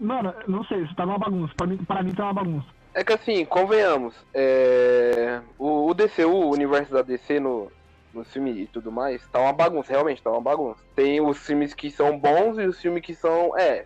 Mano, 0.00 0.34
não 0.48 0.64
sei, 0.64 0.82
isso 0.82 0.94
tá 0.94 1.04
uma 1.04 1.18
bagunça. 1.18 1.52
Pra 1.56 1.66
mim, 1.66 1.76
pra 1.76 2.02
mim 2.02 2.14
tá 2.14 2.24
uma 2.24 2.34
bagunça. 2.34 2.66
É 2.94 3.02
que 3.02 3.12
assim, 3.12 3.44
convenhamos, 3.44 4.14
é, 4.32 5.40
o, 5.58 5.90
o 5.90 5.94
DCU, 5.94 6.28
o 6.28 6.52
universo 6.52 6.92
da 6.92 7.02
DC 7.02 7.40
no, 7.40 7.70
no 8.14 8.24
filme 8.24 8.52
e 8.52 8.66
tudo 8.68 8.92
mais, 8.92 9.26
tá 9.28 9.40
uma 9.40 9.52
bagunça, 9.52 9.92
realmente 9.92 10.22
tá 10.22 10.30
uma 10.30 10.40
bagunça. 10.40 10.80
Tem 10.94 11.20
os 11.20 11.38
filmes 11.38 11.74
que 11.74 11.90
são 11.90 12.18
bons 12.18 12.56
e 12.56 12.66
os 12.66 12.80
filmes 12.80 13.02
que 13.02 13.14
são. 13.14 13.56
É. 13.58 13.84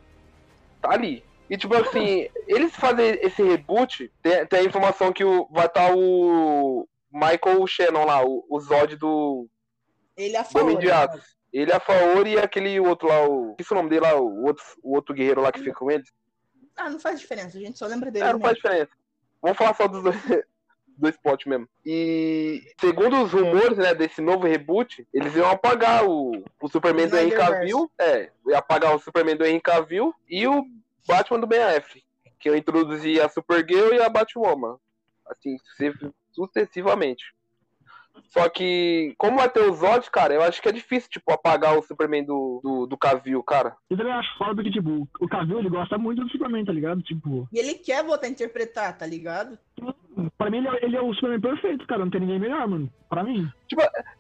Tá 0.81 0.93
ali. 0.93 1.25
E 1.51 1.57
tipo 1.57 1.75
assim, 1.75 2.29
eles 2.47 2.77
fazem 2.77 3.19
esse 3.23 3.43
reboot, 3.43 4.13
tem, 4.23 4.47
tem 4.47 4.61
a 4.61 4.65
informação 4.65 5.13
que 5.13 5.25
o, 5.25 5.49
vai 5.51 5.65
estar 5.65 5.95
o 5.97 6.87
Michael 7.13 7.67
Shannon 7.67 8.05
lá, 8.05 8.25
o, 8.25 8.45
o 8.49 8.61
Zod 8.61 8.97
do, 8.97 9.49
Ele 10.17 10.37
é 10.37 10.39
a 10.39 10.43
do 10.43 10.49
favor. 10.51 10.91
Aço. 10.93 11.39
Ele 11.53 11.73
é 11.73 11.75
a 11.77 11.81
favor 11.81 12.27
e 12.27 12.39
aquele 12.39 12.79
outro 12.79 13.09
lá, 13.09 13.27
o. 13.27 13.55
Que 13.57 13.63
é 13.63 13.67
o 13.71 13.75
nome 13.77 13.89
dele 13.89 14.03
lá, 14.03 14.15
o 14.21 14.45
outro, 14.45 14.63
o 14.83 14.95
outro 14.95 15.15
guerreiro 15.15 15.41
lá 15.41 15.51
que 15.51 15.61
fica 15.61 15.75
com 15.75 15.91
eles? 15.91 16.11
Ah, 16.77 16.91
não 16.91 16.99
faz 17.01 17.19
diferença, 17.19 17.57
a 17.57 17.61
gente 17.61 17.79
só 17.79 17.87
lembra 17.87 18.11
dele. 18.11 18.27
É, 18.27 18.33
não 18.33 18.41
faz 18.41 18.55
diferença. 18.57 18.91
Vamos 19.41 19.57
falar 19.57 19.75
só 19.75 19.89
dos 19.89 20.03
dois, 20.03 20.17
dois 20.99 21.17
plots 21.17 21.47
mesmo. 21.47 21.67
E 21.85 22.63
segundo 22.79 23.23
os 23.23 23.33
rumores, 23.33 23.79
né, 23.79 23.95
desse 23.95 24.21
novo 24.21 24.47
reboot, 24.47 25.07
eles 25.13 25.35
iam 25.35 25.51
apagar 25.51 26.05
o, 26.07 26.33
o 26.61 26.69
Superman 26.69 27.09
do 27.09 27.17
Henry. 27.17 27.31
Cavill. 27.37 27.91
É, 27.99 28.31
ia 28.47 28.59
apagar 28.59 28.95
o 28.95 28.99
Superman 28.99 29.37
do 29.37 29.47
Henry 29.47 29.61
Cavill 29.61 30.15
e 30.29 30.47
o 30.47 30.63
Batman 31.07 31.41
do 31.41 31.47
Ben 31.47 31.63
Affleck. 31.63 32.05
Que 32.39 32.49
eu 32.51 32.57
introduzi 32.57 33.21
a 33.21 33.29
Supergirl 33.29 33.95
e 33.95 34.01
a 34.03 34.09
Batwoman. 34.09 34.77
Assim, 35.27 35.57
su- 35.77 36.15
sucessivamente. 36.47 37.25
Só 38.29 38.49
que, 38.49 39.15
como 39.17 39.39
vai 39.39 39.49
ter 39.49 39.61
o 39.61 39.73
Zod, 39.73 40.11
cara, 40.11 40.35
eu 40.35 40.43
acho 40.43 40.61
que 40.61 40.69
é 40.69 40.73
difícil, 40.73 41.09
tipo, 41.11 41.33
apagar 41.33 41.79
o 41.79 41.83
Superman 41.83 42.25
do, 42.25 42.61
do, 42.63 42.87
do 42.87 42.97
Cavill, 42.97 43.43
cara. 43.43 43.75
Eu 43.89 43.97
também 43.97 44.13
acho 44.13 44.37
foda 44.37 44.57
porque, 44.57 44.71
tipo, 44.71 45.09
o 45.21 45.29
Cavill, 45.29 45.61
ele 45.61 45.69
gosta 45.71 45.97
muito 45.97 46.23
do 46.23 46.31
Superman, 46.31 46.65
tá 46.65 46.73
ligado? 46.73 47.01
Tipo, 47.03 47.49
E 47.53 47.59
ele 47.59 47.75
quer 47.75 48.05
voltar 48.05 48.27
a 48.27 48.31
interpretar, 48.31 48.97
tá 48.97 49.07
ligado? 49.07 49.59
pra 50.37 50.51
mim 50.51 50.59
ele 50.59 50.69
é, 50.69 50.85
ele 50.85 50.97
é 50.97 51.01
o 51.01 51.15
Superman 51.15 51.41
perfeito, 51.41 51.87
cara. 51.87 52.05
Não 52.05 52.11
tem 52.11 52.21
ninguém 52.21 52.39
melhor, 52.41 52.67
mano. 52.67 52.91
Pra 53.09 53.23
mim. 53.23 53.49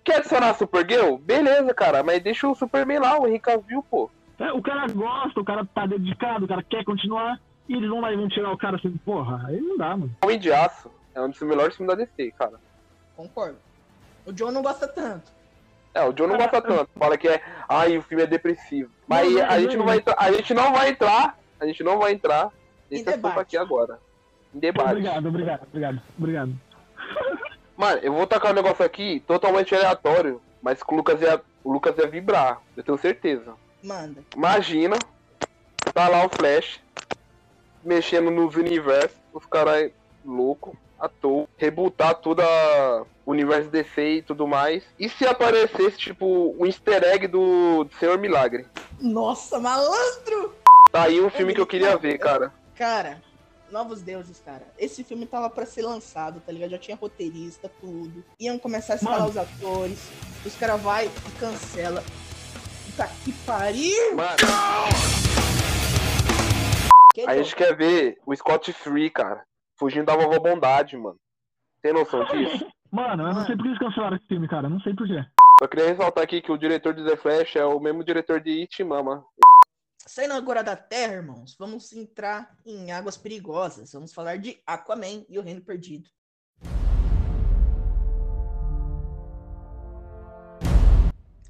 Quer 0.04 0.16
adicionar 0.16 0.50
a 0.50 0.54
Supergirl? 0.54 1.16
Beleza, 1.16 1.74
cara, 1.74 2.02
mas 2.02 2.22
deixa 2.22 2.48
o 2.48 2.54
Superman 2.54 3.00
lá, 3.00 3.18
o 3.20 3.26
Henry 3.26 3.40
Cavill, 3.40 3.82
pô. 3.90 4.10
É, 4.38 4.52
o 4.52 4.62
cara 4.62 4.86
gosta, 4.86 5.40
o 5.40 5.44
cara 5.44 5.64
tá 5.66 5.86
dedicado, 5.86 6.44
o 6.44 6.48
cara 6.48 6.62
quer 6.62 6.84
continuar. 6.84 7.40
E 7.68 7.74
eles 7.74 7.90
vão 7.90 8.00
lá 8.00 8.10
e 8.12 8.16
vão 8.16 8.28
tirar 8.28 8.50
o 8.50 8.56
cara 8.56 8.76
assim, 8.76 8.96
porra, 9.04 9.44
aí 9.46 9.60
não 9.60 9.76
dá, 9.76 9.90
mano. 9.96 10.10
Homem 10.24 10.38
de 10.38 10.50
Aço 10.50 10.90
é 11.18 11.22
um 11.22 11.30
dos 11.30 11.40
melhores 11.40 11.76
filmes 11.76 11.96
da 11.96 12.04
DC, 12.04 12.32
cara. 12.32 12.60
Concordo. 13.16 13.58
O 14.24 14.32
John 14.32 14.52
não 14.52 14.62
gosta 14.62 14.86
tanto. 14.86 15.32
É, 15.94 16.04
o 16.04 16.12
John 16.12 16.28
não 16.28 16.36
gosta 16.36 16.62
tanto. 16.62 16.88
Fala 16.96 17.16
que 17.16 17.28
é. 17.28 17.42
Ai, 17.68 17.98
o 17.98 18.02
filme 18.02 18.22
é 18.22 18.26
depressivo. 18.26 18.90
Mas 19.06 19.30
Não, 19.32 19.42
a, 19.42 19.46
não, 19.48 19.60
gente 19.60 19.76
não. 19.76 19.78
não 19.78 19.86
vai 19.86 19.96
entrar, 19.98 20.16
a 20.18 20.32
gente 20.32 20.54
não 20.54 20.72
vai 20.72 20.88
entrar. 20.90 21.38
A 21.60 21.66
gente 21.66 21.82
não 21.82 21.98
vai 21.98 22.12
entrar 22.12 22.52
nesse 22.90 23.08
assunto 23.08 23.40
aqui 23.40 23.56
agora. 23.56 23.98
Em 24.54 24.58
debate. 24.58 24.90
Obrigado, 24.90 25.28
obrigado, 25.28 25.62
obrigado, 25.64 26.02
obrigado. 26.16 26.54
Mano, 27.76 28.00
eu 28.02 28.12
vou 28.12 28.26
tacar 28.26 28.52
um 28.52 28.54
negócio 28.54 28.84
aqui 28.84 29.20
totalmente 29.26 29.74
aleatório, 29.74 30.40
mas 30.62 30.82
que 30.82 30.92
o 30.92 30.96
Lucas 30.96 31.20
ia, 31.20 31.40
o 31.64 31.72
Lucas 31.72 31.96
ia 31.98 32.06
vibrar, 32.06 32.60
eu 32.76 32.82
tenho 32.82 32.98
certeza. 32.98 33.54
Manda. 33.82 34.22
Imagina, 34.36 34.96
tá 35.92 36.08
lá 36.08 36.24
o 36.24 36.28
Flash, 36.28 36.80
mexendo 37.84 38.30
nos 38.30 38.56
universos, 38.56 39.18
os 39.32 39.46
caras 39.46 39.90
louco, 40.24 40.76
à 40.98 41.08
toa, 41.08 41.46
rebutar 41.56 42.14
tudo 42.16 42.40
a- 42.42 43.04
o 43.24 43.30
universo 43.32 43.70
DC 43.70 44.00
e 44.16 44.22
tudo 44.22 44.46
mais. 44.46 44.82
E 44.98 45.08
se 45.08 45.26
aparecesse, 45.26 45.96
tipo, 45.98 46.54
o 46.58 46.66
easter 46.66 47.02
egg 47.04 47.26
do, 47.26 47.84
do 47.84 47.94
Senhor 47.98 48.18
Milagre? 48.18 48.66
Nossa, 49.00 49.58
malandro! 49.58 50.54
Tá 50.90 51.02
aí 51.04 51.20
um 51.20 51.28
filme 51.30 51.54
que 51.54 51.60
eu 51.60 51.66
queria 51.66 51.96
ver, 51.96 52.16
cara. 52.18 52.52
Cara, 52.74 53.22
Novos 53.70 54.00
Deuses, 54.00 54.40
cara. 54.42 54.66
Esse 54.78 55.04
filme 55.04 55.26
tava 55.26 55.50
pra 55.50 55.66
ser 55.66 55.82
lançado, 55.82 56.40
tá 56.44 56.50
ligado? 56.50 56.70
Já 56.70 56.78
tinha 56.78 56.96
roteirista, 56.96 57.70
tudo. 57.80 58.24
Iam 58.40 58.58
começar 58.58 58.94
a 58.94 58.96
escalar 58.96 59.18
Mano. 59.18 59.30
os 59.30 59.36
atores. 59.36 59.98
Os 60.46 60.54
caras 60.56 60.80
vai 60.80 61.04
e 61.06 61.30
cancela. 61.38 62.02
Puta 62.86 63.06
que 63.24 63.32
pariu! 63.44 64.16
Mano, 64.16 64.36
Que 67.12 67.22
a 67.26 67.36
gente 67.36 67.54
quer 67.54 67.76
ver 67.76 68.18
o 68.24 68.34
Scott 68.34 68.72
Free, 68.72 69.10
cara, 69.10 69.42
fugindo 69.78 70.06
da 70.06 70.16
vovó 70.16 70.38
Bondade, 70.40 70.96
mano. 70.96 71.18
Tem 71.80 71.92
noção 71.92 72.24
disso? 72.24 72.66
Mano, 72.90 73.28
eu 73.28 73.34
não 73.34 73.46
sei 73.46 73.54
por 73.54 73.62
que 73.62 73.68
eles 73.68 73.78
cancelaram 73.78 74.16
esse 74.16 74.26
filme, 74.26 74.48
cara. 74.48 74.66
eu 74.66 74.70
Não 74.70 74.80
sei 74.80 74.94
por 74.94 75.06
quê. 75.06 75.24
Só 75.60 75.68
queria 75.68 75.88
ressaltar 75.88 76.24
aqui 76.24 76.40
que 76.40 76.50
o 76.50 76.58
diretor 76.58 76.94
de 76.94 77.04
The 77.04 77.16
Flash 77.16 77.56
é 77.56 77.64
o 77.64 77.78
mesmo 77.78 78.02
diretor 78.02 78.40
de 78.40 78.60
It 78.60 78.82
Mama. 78.82 79.24
Saindo 80.06 80.34
agora 80.34 80.64
da 80.64 80.74
Terra, 80.74 81.14
irmãos, 81.14 81.54
vamos 81.58 81.92
entrar 81.92 82.56
em 82.64 82.92
águas 82.92 83.16
perigosas. 83.16 83.92
Vamos 83.92 84.12
falar 84.12 84.38
de 84.38 84.58
Aquaman 84.66 85.24
e 85.28 85.38
o 85.38 85.42
Reino 85.42 85.60
Perdido. 85.60 86.08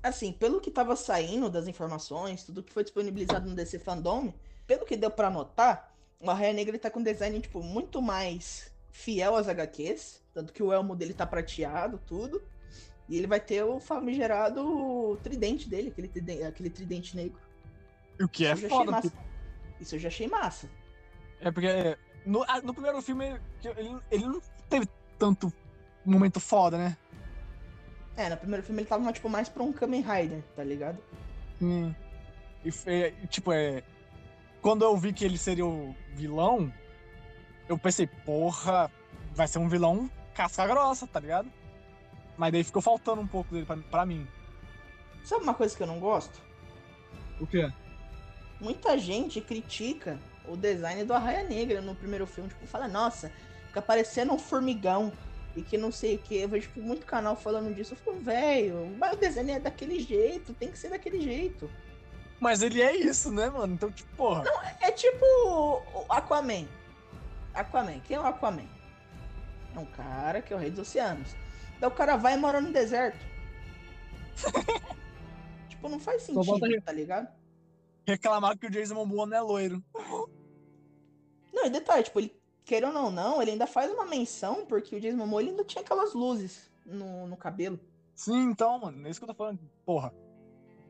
Assim, 0.03 0.33
pelo 0.33 0.61
que 0.61 0.71
tava 0.71 0.97
saindo 0.97 1.51
das 1.51 1.69
informações, 1.69 2.45
tudo 2.45 2.63
que 2.63 2.73
foi 2.73 2.83
disponibilizado 2.83 3.49
no 3.49 3.55
DC 3.55 3.79
Fandom, 3.79 4.33
pelo 4.67 4.87
que 4.87 4.97
deu 4.97 5.11
pra 5.11 5.31
notar, 5.31 5.95
o 6.21 6.31
Arraia 6.31 6.53
Negra 6.53 6.73
ele 6.73 6.79
tá 6.79 6.91
com 6.91 7.01
um 7.01 7.03
design 7.05 7.41
tipo 7.41 7.63
muito 7.63 8.03
mais 8.03 8.73
fiel 8.91 9.37
às 9.37 9.49
HQs, 9.49 10.21
tanto 10.35 10.53
que 10.53 10.63
o 10.63 10.73
elmo 10.73 10.97
dele 10.97 11.15
tá 11.15 11.27
prateado, 11.27 11.99
tudo. 12.07 12.43
E 13.09 13.17
ele 13.17 13.27
vai 13.27 13.41
ter 13.41 13.63
o 13.63 13.81
famigerado 13.81 15.19
tridente 15.23 15.69
dele, 15.69 15.89
aquele 15.89 16.09
tridente, 16.09 16.43
aquele 16.43 16.71
tridente 16.71 17.17
negro. 17.17 17.41
O 18.21 18.29
que 18.29 18.45
é 18.45 18.53
Isso 18.53 18.69
foda, 18.69 18.91
massa. 18.91 19.11
porque- 19.11 19.25
Isso 19.83 19.95
eu 19.95 19.99
já 19.99 20.09
achei 20.09 20.27
massa. 20.27 20.69
é 21.41 21.51
porque 21.51 21.69
é, 21.69 21.97
no, 22.27 22.45
no 22.65 22.75
primeiro 22.75 23.01
filme 23.01 23.41
ele, 23.77 23.97
ele 24.11 24.27
não 24.27 24.43
teve 24.69 24.87
tanto 25.19 25.53
momento 26.05 26.39
foda, 26.41 26.77
né? 26.77 26.97
É, 28.17 28.29
no 28.29 28.37
primeiro 28.37 28.65
filme 28.67 28.83
ele 28.83 28.89
tava 28.89 29.13
tipo, 29.13 29.29
mais 29.29 29.49
pra 29.49 29.63
um 29.63 29.73
Kamen 29.73 30.03
Rider, 30.03 30.43
tá 30.57 30.65
ligado? 30.65 30.99
Hum. 31.63 31.95
E, 32.65 32.71
fe- 32.73 33.15
e, 33.23 33.27
tipo, 33.29 33.53
é. 33.53 33.83
Quando 34.61 34.85
eu 34.85 34.97
vi 34.97 35.13
que 35.13 35.25
ele 35.25 35.39
seria 35.39 35.67
o 35.67 35.95
vilão, 36.15 36.73
eu 37.69 37.79
pensei, 37.79 38.07
porra, 38.07 38.91
vai 39.33 39.47
ser 39.47 39.59
um 39.59 39.69
vilão 39.69 40.11
casca 40.35 40.67
grossa, 40.67 41.07
tá 41.07 41.21
ligado? 41.21 41.51
Mas 42.37 42.53
daí 42.53 42.63
ficou 42.63 42.81
faltando 42.81 43.21
um 43.21 43.27
pouco 43.27 43.53
dele 43.53 43.67
pra, 43.67 43.77
pra 43.77 44.07
mim. 44.07 44.27
Sabe 45.25 45.43
uma 45.43 45.55
coisa 45.55 45.77
que 45.77 45.83
eu 45.83 45.87
não 45.87 45.99
gosto? 45.99 46.41
O 47.41 47.47
quê? 47.47 47.71
Muita 48.61 48.97
gente 48.97 49.41
critica 49.41 50.19
o 50.47 50.57
design 50.57 51.05
do 51.05 51.13
Arraia 51.13 51.45
Negra 51.45 51.81
no 51.81 51.95
primeiro 51.95 52.27
filme. 52.27 52.49
Tipo, 52.49 52.67
fala, 52.67 52.89
nossa, 52.89 53.31
fica 53.67 53.83
parecendo 53.83 54.33
um 54.33 54.39
formigão. 54.39 55.13
E 55.57 55.63
que 55.63 55.77
não 55.77 55.91
sei 55.91 56.15
o 56.15 56.19
que. 56.19 56.37
Eu 56.37 56.49
vejo 56.49 56.69
tipo, 56.69 56.81
muito 56.81 57.05
canal 57.05 57.35
falando 57.35 57.75
disso. 57.75 57.95
Eu 57.95 57.97
fico, 57.97 58.13
velho, 58.15 58.95
mas 58.97 59.15
o 59.15 59.17
desenho 59.17 59.51
é 59.51 59.61
daquele 59.61 59.99
jeito, 59.99 60.55
tem 60.55 60.71
que 60.71 60.79
ser 60.79 60.91
daquele 60.91 61.21
jeito. 61.21 61.69
Mas 62.41 62.63
ele 62.63 62.81
é 62.81 62.95
isso, 62.95 63.33
né, 63.33 63.51
mano? 63.51 63.75
Então, 63.75 63.91
tipo, 63.91 64.17
porra. 64.17 64.45
É 64.81 64.93
tipo 64.93 65.25
o 65.25 66.05
Aquaman. 66.09 66.67
Aquaman, 67.53 67.99
quem 68.01 68.17
é 68.17 68.21
o 68.21 68.27
Aquaman? 68.27 68.69
É 69.75 69.79
um 69.79 69.87
cara 69.87 70.41
que 70.41 70.53
é 70.53 70.57
o 70.57 70.59
rei 70.59 70.71
dos 70.71 70.81
oceanos. 70.81 71.35
Daí 71.81 71.89
o 71.89 71.95
cara 71.95 72.17
vai 72.17 72.35
e 72.35 72.37
mora 72.37 72.61
no 72.61 72.73
deserto. 72.73 73.19
tipo, 75.69 75.89
não 75.89 75.99
faz 75.99 76.23
sentido, 76.23 76.83
tá 76.83 76.93
ligado? 76.93 77.29
Reclamar 78.07 78.57
que 78.57 78.67
o 78.67 78.71
Jason 78.71 78.95
Momoa 78.95 79.27
não 79.27 79.37
é 79.37 79.41
loiro. 79.41 79.85
Não, 81.53 81.67
e 81.67 81.71
detalhe, 81.71 82.05
tipo, 82.05 82.21
ele, 82.21 82.33
querendo 82.65 82.99
ou 82.99 83.11
não, 83.11 83.43
ele 83.43 83.53
ainda 83.53 83.67
faz 83.67 83.93
uma 83.93 84.07
menção, 84.07 84.65
porque 84.67 84.97
o 84.97 85.01
Jason 85.01 85.17
Momoa 85.17 85.43
ele 85.43 85.51
ainda 85.51 85.65
tinha 85.65 85.83
aquelas 85.83 86.15
luzes 86.15 86.71
no, 86.87 87.27
no 87.27 87.37
cabelo. 87.37 87.79
Sim, 88.15 88.51
então, 88.51 88.79
mano, 88.79 89.07
é 89.07 89.11
isso 89.11 89.21
que 89.21 89.25
eu 89.25 89.29
tô 89.29 89.35
falando. 89.35 89.61
Porra. 89.85 90.13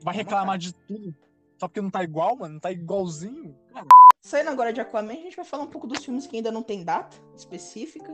Vai 0.00 0.14
reclamar 0.14 0.58
de 0.58 0.72
tudo. 0.72 1.14
Só 1.58 1.66
porque 1.66 1.80
não 1.80 1.90
tá 1.90 2.02
igual, 2.04 2.36
mano? 2.36 2.54
Não 2.54 2.60
tá 2.60 2.70
igualzinho? 2.70 3.56
Cara, 3.72 3.86
Saindo 4.20 4.50
agora 4.50 4.72
de 4.72 4.80
Aquaman, 4.80 5.12
a 5.12 5.16
gente 5.16 5.36
vai 5.36 5.44
falar 5.44 5.64
um 5.64 5.68
pouco 5.68 5.86
dos 5.86 6.04
filmes 6.04 6.26
que 6.26 6.36
ainda 6.36 6.52
não 6.52 6.62
tem 6.62 6.84
data 6.84 7.16
específica. 7.36 8.12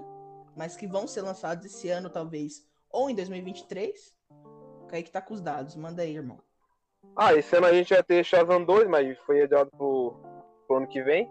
mas 0.57 0.77
que 0.77 0.87
vão 0.87 1.07
ser 1.07 1.23
lançados 1.23 1.67
esse 1.67 1.89
ano, 1.89 2.09
talvez, 2.09 2.65
ou 2.89 3.11
em 3.11 3.15
2023. 3.15 4.15
O 4.83 4.87
Kaique 4.87 5.11
tá 5.11 5.21
com 5.21 5.35
os 5.35 5.41
dados, 5.41 5.75
manda 5.75 6.03
aí, 6.03 6.15
irmão. 6.15 6.39
Ah, 7.17 7.35
esse 7.35 7.57
ano 7.57 7.67
a 7.67 7.73
gente 7.73 7.93
vai 7.93 8.03
ter 8.03 8.25
Shazam 8.25 8.65
2, 8.65 8.89
mas 8.89 9.19
foi 9.27 9.43
adiado 9.43 9.71
pro, 9.77 10.15
pro 10.67 10.77
ano 10.77 10.87
que 10.87 11.03
vem, 11.03 11.29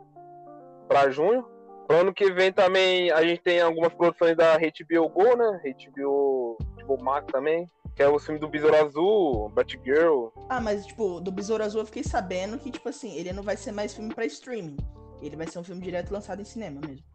pra 0.90 1.10
junho. 1.10 1.48
Pro 1.88 1.98
ano 1.98 2.14
que 2.14 2.32
vem 2.34 2.52
também 2.52 3.12
a 3.12 3.24
gente 3.24 3.42
tem 3.42 3.62
algumas 3.62 3.94
produções 3.94 4.36
da 4.36 4.58
HBO 4.58 5.10
Go, 5.10 5.36
né? 5.38 5.62
HBO, 5.64 6.58
HBO 6.86 7.02
Max 7.02 7.32
também. 7.32 7.66
Que 7.96 8.02
é 8.02 8.08
o 8.08 8.18
filme 8.18 8.40
do 8.40 8.48
Besouro 8.48 8.76
Azul, 8.76 9.50
Batgirl. 9.50 10.30
Ah, 10.50 10.60
mas, 10.60 10.86
tipo, 10.86 11.20
do 11.20 11.32
Besouro 11.32 11.64
Azul 11.64 11.82
eu 11.82 11.86
fiquei 11.86 12.04
sabendo 12.04 12.58
que, 12.58 12.72
tipo 12.72 12.90
assim, 12.90 13.16
ele 13.16 13.32
não 13.32 13.44
vai 13.44 13.56
ser 13.56 13.72
mais 13.72 13.94
filme 13.94 14.14
pra 14.14 14.26
streaming. 14.26 14.78
Ele 15.22 15.36
vai 15.36 15.48
ser 15.48 15.60
um 15.60 15.64
filme 15.64 15.82
direto 15.82 16.12
lançado 16.12 16.42
em 16.42 16.46
cinema 16.46 16.82
mesmo. 16.86 17.06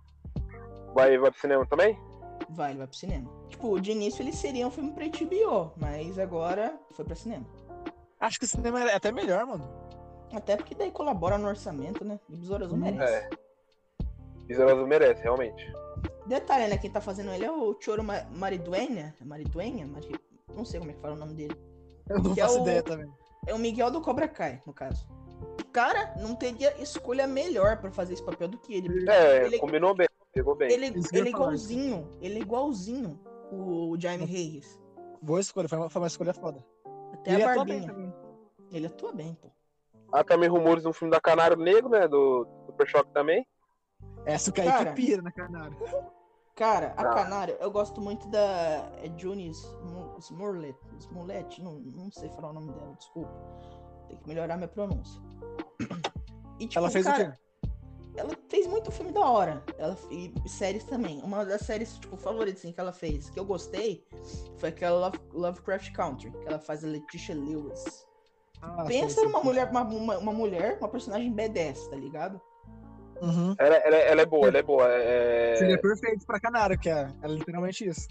Vai, 0.94 1.18
vai 1.18 1.30
pro 1.30 1.40
cinema 1.40 1.66
também? 1.66 1.98
Vai, 2.48 2.70
ele 2.70 2.78
vai 2.78 2.86
pro 2.86 2.96
cinema. 2.96 3.28
Tipo, 3.48 3.80
de 3.80 3.90
início 3.90 4.22
ele 4.22 4.32
seria 4.32 4.66
um 4.66 4.70
filme 4.70 4.92
pra 4.92 5.04
HBO, 5.06 5.72
mas 5.76 6.18
agora 6.18 6.78
foi 6.92 7.04
pra 7.04 7.16
cinema. 7.16 7.44
Acho 8.20 8.38
que 8.38 8.44
o 8.44 8.48
cinema 8.48 8.80
é 8.88 8.94
até 8.94 9.10
melhor, 9.10 9.44
mano. 9.46 9.68
Até 10.32 10.56
porque 10.56 10.74
daí 10.74 10.90
colabora 10.90 11.36
no 11.38 11.48
orçamento, 11.48 12.04
né? 12.04 12.20
E 12.28 12.36
Besouro 12.36 12.64
Azul 12.64 12.78
merece. 12.78 13.12
É. 13.14 13.28
Besouro 14.46 14.72
Azul 14.72 14.86
merece, 14.86 15.22
realmente. 15.22 15.72
Detalhe, 16.26 16.68
né? 16.68 16.78
Quem 16.78 16.90
tá 16.90 17.00
fazendo 17.00 17.30
ele 17.32 17.44
é 17.44 17.50
o 17.50 17.76
Choro 17.80 18.04
Ma- 18.04 18.24
Mariduenha. 18.30 19.14
Mariduenha? 19.24 19.86
Não 20.54 20.64
sei 20.64 20.80
como 20.80 20.90
é 20.90 20.94
que 20.94 21.00
fala 21.00 21.14
o 21.14 21.18
nome 21.18 21.34
dele. 21.34 21.56
Eu 22.08 22.18
não 22.22 22.34
Que 22.34 22.40
é 22.40 22.44
faço 22.44 22.58
o- 22.58 22.62
ideia 22.62 22.82
também. 22.82 23.10
É 23.46 23.54
o 23.54 23.58
Miguel 23.58 23.90
do 23.90 24.00
Cobra 24.00 24.26
Kai, 24.28 24.60
no 24.66 24.72
caso. 24.72 25.06
Cara, 25.72 26.14
não 26.20 26.34
teria 26.34 26.74
escolha 26.82 27.26
melhor 27.26 27.78
pra 27.78 27.90
fazer 27.90 28.14
esse 28.14 28.24
papel 28.24 28.48
do 28.48 28.58
que 28.58 28.74
ele. 28.74 29.08
É, 29.10 29.46
ele, 29.46 29.58
combinou 29.58 29.94
bem, 29.94 30.08
pegou 30.32 30.54
bem. 30.56 30.70
ele, 30.72 30.86
ele 31.12 31.28
é 31.28 31.30
igualzinho. 31.30 32.08
Ele 32.20 32.38
é 32.38 32.42
igualzinho 32.42 33.20
o 33.52 33.96
Jaime 33.98 34.24
Reyes. 34.24 34.80
Boa 35.22 35.40
escolha, 35.40 35.68
foi 35.68 35.78
uma, 35.78 35.88
foi 35.90 36.02
uma 36.02 36.08
escolha 36.08 36.34
foda. 36.34 36.64
Até 37.12 37.34
Ele 37.34 37.42
a 37.42 37.50
atua 37.52 37.64
bem 37.64 37.80
barbinha. 37.80 37.92
também. 37.94 38.14
Ele 38.72 38.86
atua 38.86 39.12
bem, 39.12 39.34
pô. 39.34 39.48
Há 40.12 40.24
também 40.24 40.48
rumores 40.48 40.82
de 40.82 40.88
um 40.88 40.92
filme 40.92 41.12
da 41.12 41.20
Canário 41.20 41.56
Negro, 41.56 41.88
né? 41.90 42.08
Do 42.08 42.46
Super 42.66 42.88
Choque 42.88 43.12
também. 43.12 43.46
Essa 44.24 44.50
o 44.50 44.54
Kaique 44.54 44.72
Cara. 44.72 44.92
pira 44.92 45.22
na 45.22 45.30
canário. 45.30 45.76
Cara, 46.58 46.92
a 46.96 47.02
Ah. 47.02 47.14
Canário, 47.14 47.56
eu 47.60 47.70
gosto 47.70 48.00
muito 48.00 48.26
da 48.28 48.40
é 49.00 49.06
Smu- 49.06 50.16
Smollett. 50.18 50.76
Smollett? 50.98 51.62
Não, 51.62 51.74
não 51.78 52.10
sei 52.10 52.28
falar 52.30 52.50
o 52.50 52.52
nome 52.54 52.72
dela, 52.72 52.94
desculpa. 52.98 53.30
Tem 54.08 54.16
que 54.16 54.26
melhorar 54.28 54.56
minha 54.56 54.66
pronúncia. 54.66 55.22
E, 56.58 56.66
tipo, 56.66 56.80
Ela 56.80 56.90
fez 56.90 57.06
cara, 57.06 57.28
o 57.28 57.30
quê? 57.30 57.70
Ela 58.16 58.30
fez 58.48 58.66
muito 58.66 58.90
filme 58.90 59.12
da 59.12 59.20
hora. 59.20 59.62
Ela, 59.78 59.96
e 60.10 60.34
séries 60.48 60.82
também. 60.82 61.22
Uma 61.22 61.44
das 61.46 61.60
séries, 61.60 61.96
tipo, 61.96 62.16
favoritas 62.16 62.58
assim, 62.58 62.72
que 62.72 62.80
ela 62.80 62.92
fez, 62.92 63.30
que 63.30 63.38
eu 63.38 63.44
gostei, 63.44 64.04
foi 64.56 64.70
aquela 64.70 64.98
Love- 64.98 65.20
Lovecraft 65.32 65.92
Country, 65.92 66.32
que 66.32 66.48
ela 66.48 66.58
faz 66.58 66.84
a 66.84 66.88
Letitia 66.88 67.36
Lewis. 67.36 68.04
Ah, 68.60 68.82
Pensa 68.84 69.22
numa 69.22 69.40
mulher, 69.40 69.70
uma, 69.70 69.82
uma, 69.84 70.18
uma 70.18 70.32
mulher, 70.32 70.78
uma 70.80 70.88
personagem 70.88 71.32
B10, 71.32 71.88
tá 71.88 71.94
ligado? 71.94 72.40
Uhum. 73.20 73.54
Ela, 73.58 73.76
ela, 73.76 73.96
ela 73.96 74.22
é 74.22 74.26
boa, 74.26 74.48
ela 74.48 74.58
é 74.58 74.62
boa. 74.62 74.86
É... 74.88 75.56
Seria 75.56 75.80
perfeito 75.80 76.24
pra 76.26 76.38
canário, 76.40 76.78
que 76.78 76.88
é, 76.88 77.08
é 77.22 77.28
literalmente 77.28 77.86
isso. 77.88 78.06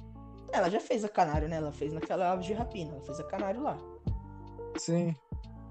Ela 0.51 0.69
já 0.69 0.79
fez 0.79 1.03
a 1.03 1.09
Canário, 1.09 1.47
né? 1.49 1.57
Ela 1.57 1.71
fez 1.73 1.91
naquela 1.91 2.31
Aves 2.31 2.45
de 2.45 2.53
Rapina. 2.53 2.91
Ela 2.93 3.01
fez 3.01 3.19
a 3.19 3.23
Canário 3.25 3.61
lá. 3.61 3.77
Sim. 4.77 5.13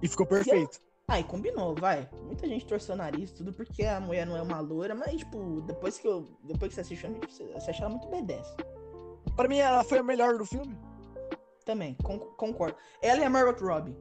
E 0.03 0.09
ficou 0.09 0.26
perfeito. 0.26 0.78
Ah, 1.09 1.18
e 1.18 1.24
combinou, 1.24 1.74
vai. 1.74 2.09
Muita 2.24 2.47
gente 2.47 2.66
torceu 2.66 2.95
o 2.95 2.99
nariz, 2.99 3.32
tudo 3.32 3.53
porque 3.53 3.84
a 3.84 3.99
mulher 4.01 4.26
não 4.26 4.37
é 4.37 4.43
uma 4.43 4.61
loura, 4.61 4.95
mas, 4.95 5.16
tipo, 5.16 5.62
depois 5.62 5.99
que 5.99 6.07
eu. 6.07 6.26
Depois 6.43 6.68
que 6.70 6.74
você 6.74 6.80
assiste 6.82 7.07
o 7.07 7.11
filme, 7.11 7.20
você 7.26 7.70
acha 7.70 7.84
ela 7.84 7.91
muito 7.91 8.07
B10. 8.09 8.45
Pra 9.34 9.49
mim, 9.49 9.59
ela 9.59 9.82
foi 9.84 9.99
a 9.99 10.03
melhor 10.03 10.37
do 10.37 10.45
filme. 10.45 10.76
Também, 11.64 11.95
con- 12.03 12.18
concordo. 12.37 12.76
Ela 13.01 13.20
e 13.20 13.24
a 13.24 13.30
Margot 13.30 13.64
Robbie. 13.64 13.97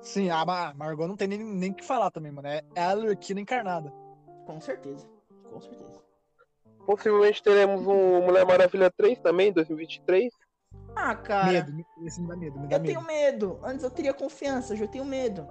Sim, 0.00 0.30
a 0.30 0.44
Ma- 0.44 0.72
Margot 0.74 1.06
não 1.06 1.16
tem 1.16 1.28
nem 1.28 1.38
nem 1.42 1.70
o 1.70 1.74
que 1.74 1.84
falar 1.84 2.10
também, 2.10 2.32
mano. 2.32 2.48
É, 2.48 2.62
é 2.74 2.82
a 2.82 2.90
Arlequina 2.90 3.40
encarnada. 3.40 3.92
Com 4.46 4.60
certeza. 4.60 5.06
Com 5.50 5.60
certeza. 5.60 6.02
Possivelmente 6.86 7.42
teremos 7.42 7.86
um 7.86 8.22
Mulher 8.22 8.44
Maravilha 8.44 8.90
3 8.90 9.18
também, 9.20 9.48
em 9.48 9.52
2023. 9.52 10.32
Ah, 10.94 11.14
cara. 11.14 11.52
Medo, 11.52 11.72
me- 11.72 11.86
esse 12.06 12.20
me 12.20 12.28
dá 12.28 12.36
medo, 12.36 12.60
me 12.60 12.68
dá 12.68 12.76
Eu 12.76 12.80
medo. 12.80 12.92
tenho 12.94 13.06
medo. 13.06 13.58
Antes 13.62 13.82
eu 13.84 13.90
teria 13.90 14.12
confiança, 14.12 14.74
hoje 14.74 14.82
eu 14.84 14.88
tenho 14.88 15.04
medo. 15.04 15.46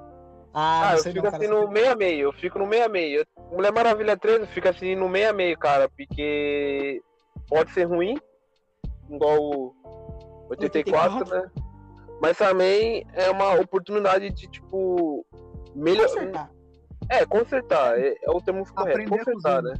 Ah, 0.53 0.89
Ah, 0.91 0.93
eu 0.97 1.03
fico 1.03 1.15
não, 1.15 1.23
cara. 1.31 1.37
assim 1.37 1.47
no 1.47 1.67
meio 1.67 1.91
a 1.91 1.95
meio, 1.95 2.21
eu 2.27 2.33
fico 2.33 2.59
no 2.59 2.67
meio 2.67 2.85
a 2.85 2.89
meio. 2.89 3.25
Mulher 3.51 3.71
Maravilha 3.73 4.15
3 4.15 4.41
eu 4.41 4.47
fico 4.47 4.67
assim 4.69 4.95
no 4.95 5.09
meio 5.09 5.31
a 5.31 5.33
meio, 5.33 5.57
cara, 5.57 5.89
porque 5.89 7.01
pode 7.49 7.71
ser 7.71 7.85
ruim, 7.85 8.15
igual 9.09 9.37
o 9.39 9.75
84, 10.49 11.17
84. 11.17 11.35
né? 11.35 11.51
Mas 12.21 12.37
também 12.37 13.05
é 13.13 13.29
uma 13.31 13.53
oportunidade 13.59 14.29
de, 14.29 14.47
tipo, 14.47 15.25
melhor. 15.73 16.07
É, 17.09 17.25
consertar, 17.25 17.99
é, 17.99 18.17
é 18.21 18.31
o 18.31 18.41
termo 18.41 18.65
correto, 18.73 19.09
consertar, 19.09 19.61
né? 19.61 19.73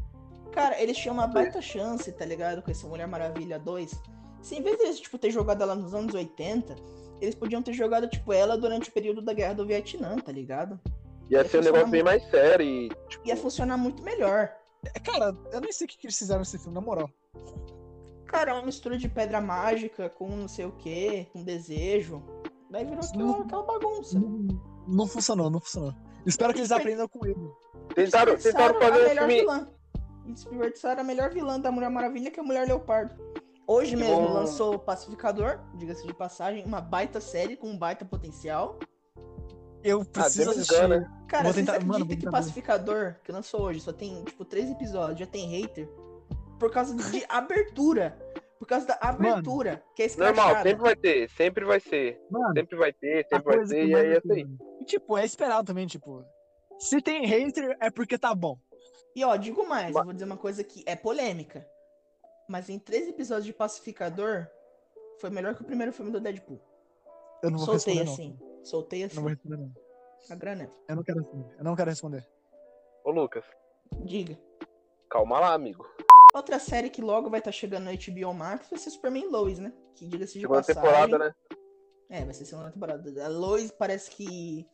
Cara, 0.52 0.80
eles 0.82 0.98
tinham 0.98 1.14
uma 1.16 1.28
baita 1.28 1.62
chance, 1.62 2.12
tá 2.12 2.26
ligado? 2.26 2.62
Com 2.62 2.70
esse 2.70 2.86
Mulher 2.86 3.08
Maravilha 3.08 3.58
2. 3.58 3.92
Se 4.42 4.56
em 4.56 4.62
vez 4.62 4.78
deles, 4.78 5.00
tipo, 5.00 5.18
ter 5.18 5.32
jogado 5.32 5.64
ela 5.64 5.74
nos 5.74 5.94
anos 5.96 6.14
80, 6.14 6.76
eles 7.20 7.34
podiam 7.34 7.62
ter 7.62 7.74
jogado, 7.74 8.08
tipo, 8.08 8.32
ela 8.34 8.58
durante 8.58 8.90
o 8.90 8.94
período 8.94 9.22
da 9.22 9.34
Guerra 9.34 9.54
do 9.54 9.66
Vietnã, 9.66 10.16
tá 10.18 10.32
ligado? 10.32 10.80
Ia 11.30 11.40
Ia 11.40 11.48
ser 11.48 11.60
um 11.60 11.64
negócio 11.64 11.88
bem 11.88 12.04
muito. 12.04 12.06
mais 12.06 12.30
sério 12.30 12.66
e, 12.66 12.90
tipo, 13.08 13.28
Ia 13.28 13.38
funcionar 13.38 13.78
muito 13.78 14.04
melhor. 14.04 14.54
É, 14.86 15.00
Cara, 15.00 15.36
eu 15.52 15.62
nem 15.62 15.72
sei 15.72 15.86
o 15.86 15.88
que, 15.88 15.98
que 15.98 16.06
eles 16.06 16.18
fizeram 16.18 16.40
nesse 16.40 16.58
filme, 16.58 16.74
na 16.74 16.82
moral. 16.82 17.10
Cara, 18.26 18.52
é 18.52 18.54
uma 18.54 18.66
mistura 18.66 18.98
de 18.98 19.08
pedra 19.08 19.40
mágica 19.40 20.10
com 20.10 20.28
não 20.28 20.48
sei 20.48 20.66
o 20.66 20.72
que, 20.74 21.28
com 21.32 21.44
desejo. 21.44 22.22
Daí 22.70 22.84
virou 22.84 23.04
aquela, 23.04 23.42
aquela 23.42 23.64
bagunça. 23.64 24.20
Não, 24.20 24.48
não 24.88 25.08
funcionou, 25.08 25.50
não 25.50 25.60
funcionou. 25.60 25.94
Espero 26.26 26.54
que 26.54 26.60
eles 26.60 26.72
aprendam 26.72 27.08
com 27.08 27.26
ele. 27.26 27.52
tentaram, 27.96 28.38
tentaram 28.38 28.80
fazer 28.80 28.94
a 29.02 29.04
um 29.04 29.08
melhor 29.08 29.28
filme. 29.28 29.40
vilã. 29.42 29.68
Desperdiçaram 30.26 31.02
a 31.02 31.04
melhor 31.04 31.30
vilã 31.34 31.60
da 31.60 31.72
Mulher 31.72 31.90
Maravilha, 31.90 32.32
que 32.32 32.40
é 32.40 32.44
a 32.44 32.46
Mulher 32.46 32.66
Leopardo. 32.68 33.14
Hoje 33.68 33.92
Que 33.92 33.98
mesmo 33.98 34.16
bom. 34.28 34.34
lançou 34.34 34.76
o 34.76 34.80
Pacificador, 34.80 35.60
diga-se 35.76 36.06
de 36.06 36.14
passagem, 36.14 36.64
uma 36.66 36.80
baita 36.82 37.20
série 37.22 37.56
com 37.58 37.68
um 37.68 37.78
baita 37.78 38.04
potencial. 38.06 38.78
Eu 39.84 40.02
Ah, 40.02 40.06
preciso 40.06 40.44
James 40.46 40.58
assistir. 40.60 40.82
Gunn, 40.82 40.88
né? 40.88 41.12
Cara, 41.28 41.44
Vou 41.44 41.54
tentar- 41.54 41.84
mano, 41.86 42.08
que. 42.08 42.30
Pacificador, 42.30 43.16
que 43.24 43.32
lançou 43.32 43.62
hoje, 43.64 43.82
só 43.82 43.92
tem, 43.92 44.24
tipo, 44.24 44.46
três 44.46 44.70
episódios, 44.72 45.20
já 45.20 45.26
tem 45.26 45.48
hater? 45.50 45.90
Por 46.58 46.72
causa 46.72 46.96
de 46.96 47.26
abertura. 47.28 48.18
Por 48.64 48.68
causa 48.70 48.88
da 48.88 48.98
abertura, 49.02 49.84
que 49.94 50.04
é 50.04 50.08
Normal, 50.16 50.64
sempre 50.64 50.76
vai 50.82 50.96
ter, 50.96 51.30
sempre 51.32 51.66
vai 51.66 51.80
ser. 51.82 52.22
Mano, 52.32 52.54
Sempre 52.54 52.78
vai 52.78 52.94
ter, 52.94 53.28
sempre 53.28 53.58
vai 53.58 53.66
ter, 53.68 53.88
e 53.88 53.94
aí 53.94 54.14
é 54.14 54.22
me- 54.24 54.58
E, 54.80 54.86
tipo, 54.86 55.18
é 55.18 55.26
esperado 55.26 55.68
também, 55.68 55.86
tipo. 55.86 56.24
Se 56.80 57.02
tem 57.02 57.26
hater, 57.26 57.76
é 57.82 57.92
porque 57.92 58.18
tá 58.18 58.34
bom. 58.34 58.58
E 59.14 59.22
ó, 59.26 59.36
digo 59.36 59.68
mais, 59.68 59.94
Ma- 59.94 60.00
eu 60.00 60.04
vou 60.06 60.14
dizer 60.14 60.24
uma 60.24 60.38
coisa 60.38 60.64
que 60.64 60.82
é 60.88 60.96
polêmica. 60.96 61.68
Mas 62.48 62.70
em 62.70 62.80
três 62.80 63.06
episódios 63.10 63.46
de 63.46 63.52
Pacificador, 63.54 64.48
foi 65.20 65.30
melhor 65.30 65.56
que 65.56 65.62
o 65.62 65.66
primeiro 65.66 65.92
filme 65.92 66.10
do 66.10 66.22
Deadpool. 66.22 66.62
Eu 67.44 67.52
não 67.52 67.58
vou 67.58 67.66
Soltei 67.78 67.96
responder, 67.96 68.12
assim. 68.14 68.40
Soltei 68.64 69.00
não. 69.02 69.06
assim. 69.08 69.16
Eu 69.16 69.16
não 69.18 69.24
vou 69.24 69.30
responder, 69.30 69.58
não. 69.58 69.74
A 70.30 70.36
grana. 70.36 70.72
Eu 70.88 70.96
não 70.96 71.04
quero 71.04 71.20
responder. 71.20 71.56
Eu 71.58 71.64
não 71.66 71.76
quero 71.76 71.90
responder. 71.90 72.28
Ô, 73.04 73.12
Lucas, 73.12 73.44
Diga. 74.06 74.40
calma 75.10 75.38
lá, 75.42 75.54
amigo. 75.54 75.86
Outra 76.34 76.58
série 76.58 76.90
que 76.90 77.02
logo 77.02 77.30
vai 77.30 77.40
estar 77.40 77.52
chegando 77.52 77.86
no 77.86 77.92
HBO 77.92 78.34
Max 78.34 78.68
vai 78.70 78.80
ser 78.80 78.90
Superman 78.90 79.28
Lois, 79.30 79.60
né? 79.60 79.72
Que 79.96 80.08
diga-se 80.08 80.34
de 80.34 80.42
Segunda 80.42 80.60
passagem. 80.62 80.82
temporada, 80.82 81.20
né? 81.20 81.36
É, 82.10 82.26
vai 82.26 82.34
ser 82.34 82.46
segunda 82.46 82.72
temporada. 82.72 83.24
A 83.24 83.28
Lois 83.28 83.72
parece 83.72 84.10
que. 84.12 84.68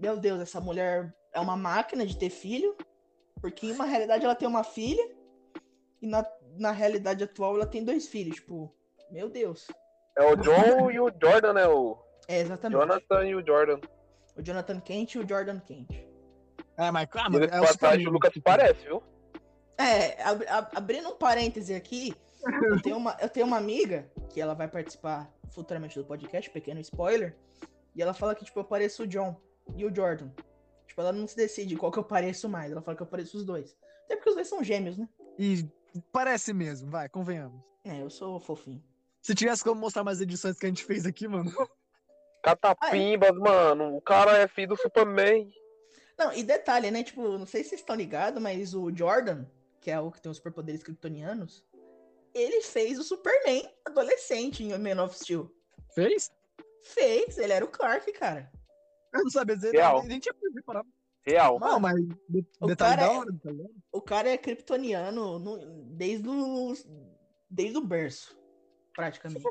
Meu 0.00 0.16
Deus, 0.16 0.40
essa 0.40 0.60
mulher 0.60 1.14
é 1.32 1.38
uma 1.40 1.56
máquina 1.56 2.06
de 2.06 2.16
ter 2.18 2.30
filho. 2.30 2.74
Porque 3.40 3.66
em 3.66 3.72
uma 3.72 3.84
realidade 3.84 4.24
ela 4.24 4.34
tem 4.34 4.48
uma 4.48 4.64
filha. 4.64 5.02
E 6.00 6.06
na, 6.06 6.24
na 6.58 6.70
realidade 6.72 7.22
atual 7.22 7.54
ela 7.56 7.66
tem 7.66 7.84
dois 7.84 8.08
filhos. 8.08 8.36
Tipo, 8.36 8.74
meu 9.10 9.28
Deus. 9.28 9.66
É 10.16 10.24
o 10.24 10.36
John 10.36 10.90
e 10.90 10.98
o 10.98 11.10
Jordan, 11.20 11.52
né? 11.52 11.66
O 11.68 11.98
É, 12.28 12.40
exatamente. 12.40 12.78
Jonathan 12.80 13.24
e 13.26 13.34
o 13.34 13.46
Jordan. 13.46 13.78
O 14.36 14.42
Jonathan 14.42 14.80
Kent 14.80 15.14
e 15.14 15.18
o 15.18 15.28
Jordan 15.28 15.60
Kent. 15.60 15.90
É, 16.78 16.90
mas. 16.90 17.06
Ah, 17.12 17.28
nesse 17.28 17.44
é 17.44 17.46
o 17.46 17.62
passagem 17.62 17.66
o 17.66 17.72
Superman, 17.72 18.12
Lucas 18.12 18.32
parece, 18.42 18.84
viu? 18.86 19.02
É, 19.82 20.22
ab- 20.22 20.46
ab- 20.48 20.70
abrindo 20.74 21.08
um 21.08 21.16
parêntese 21.16 21.74
aqui, 21.74 22.14
eu 22.70 22.80
tenho, 22.82 22.96
uma, 22.96 23.16
eu 23.20 23.28
tenho 23.28 23.46
uma 23.46 23.56
amiga 23.56 24.10
que 24.30 24.40
ela 24.40 24.54
vai 24.54 24.68
participar 24.68 25.30
futuramente 25.50 25.98
do 25.98 26.04
podcast, 26.04 26.48
pequeno 26.50 26.80
spoiler, 26.80 27.36
e 27.94 28.00
ela 28.02 28.14
fala 28.14 28.34
que, 28.34 28.44
tipo, 28.44 28.58
eu 28.60 28.64
pareço 28.64 29.02
o 29.02 29.06
John 29.06 29.36
e 29.76 29.84
o 29.84 29.94
Jordan. 29.94 30.30
Tipo, 30.86 31.00
ela 31.00 31.12
não 31.12 31.26
se 31.26 31.36
decide 31.36 31.76
qual 31.76 31.90
que 31.92 31.98
eu 31.98 32.04
pareço 32.04 32.48
mais, 32.48 32.70
ela 32.72 32.82
fala 32.82 32.96
que 32.96 33.02
eu 33.02 33.06
pareço 33.06 33.36
os 33.36 33.44
dois. 33.44 33.76
Até 34.04 34.16
porque 34.16 34.30
os 34.30 34.34
dois 34.34 34.48
são 34.48 34.62
gêmeos, 34.64 34.96
né? 34.98 35.08
E 35.38 35.66
parece 36.10 36.52
mesmo, 36.52 36.90
vai, 36.90 37.08
convenhamos. 37.08 37.60
É, 37.84 38.00
eu 38.00 38.10
sou 38.10 38.38
fofinho. 38.40 38.82
Se 39.20 39.34
tivesse 39.34 39.62
como 39.62 39.80
mostrar 39.80 40.02
mais 40.04 40.20
edições 40.20 40.58
que 40.58 40.66
a 40.66 40.68
gente 40.68 40.84
fez 40.84 41.06
aqui, 41.06 41.28
mano. 41.28 41.50
Catapimbas, 42.42 43.36
mano. 43.38 43.96
O 43.96 44.00
cara 44.00 44.38
é 44.38 44.48
filho 44.48 44.68
do 44.68 44.76
Superman. 44.76 45.50
Não, 46.18 46.32
e 46.32 46.42
detalhe, 46.42 46.90
né? 46.90 47.02
Tipo, 47.02 47.38
não 47.38 47.46
sei 47.46 47.62
se 47.62 47.70
vocês 47.70 47.80
estão 47.80 47.94
ligados, 47.96 48.42
mas 48.42 48.74
o 48.74 48.94
Jordan, 48.94 49.44
que 49.82 49.90
é 49.90 49.98
o 50.00 50.10
que 50.12 50.22
tem 50.22 50.30
os 50.30 50.38
superpoderes 50.38 50.82
kryptonianos, 50.82 51.62
ele 52.32 52.62
fez 52.62 52.98
o 52.98 53.02
Superman 53.02 53.68
adolescente 53.84 54.62
em 54.62 54.78
Man 54.78 55.02
of 55.04 55.18
Steel. 55.18 55.52
Fez? 55.94 56.30
Fez, 56.82 57.36
ele 57.36 57.52
era 57.52 57.64
o 57.64 57.68
Clark, 57.68 58.10
cara. 58.12 58.50
Eu 59.12 59.24
não 59.24 59.30
sabia 59.30 59.56
dizer, 59.56 59.72
Real. 59.72 60.02
nem 60.04 60.18
tinha 60.18 60.32
preparado. 60.32 60.88
Real. 61.26 61.58
Não, 61.60 61.78
mas 61.78 61.94
de- 62.28 62.46
O 62.60 62.66
detalhe 62.68 62.96
cara 62.96 63.06
da 63.06 63.12
é- 63.12 63.18
hora, 63.18 63.30
hora. 63.44 63.70
O 63.92 64.00
cara 64.00 64.28
é 64.30 64.38
kryptoniano 64.38 65.38
no- 65.38 65.84
desde 65.96 66.28
o, 66.28 66.72
desde 67.50 67.76
o 67.76 67.84
berço, 67.84 68.36
praticamente. 68.94 69.44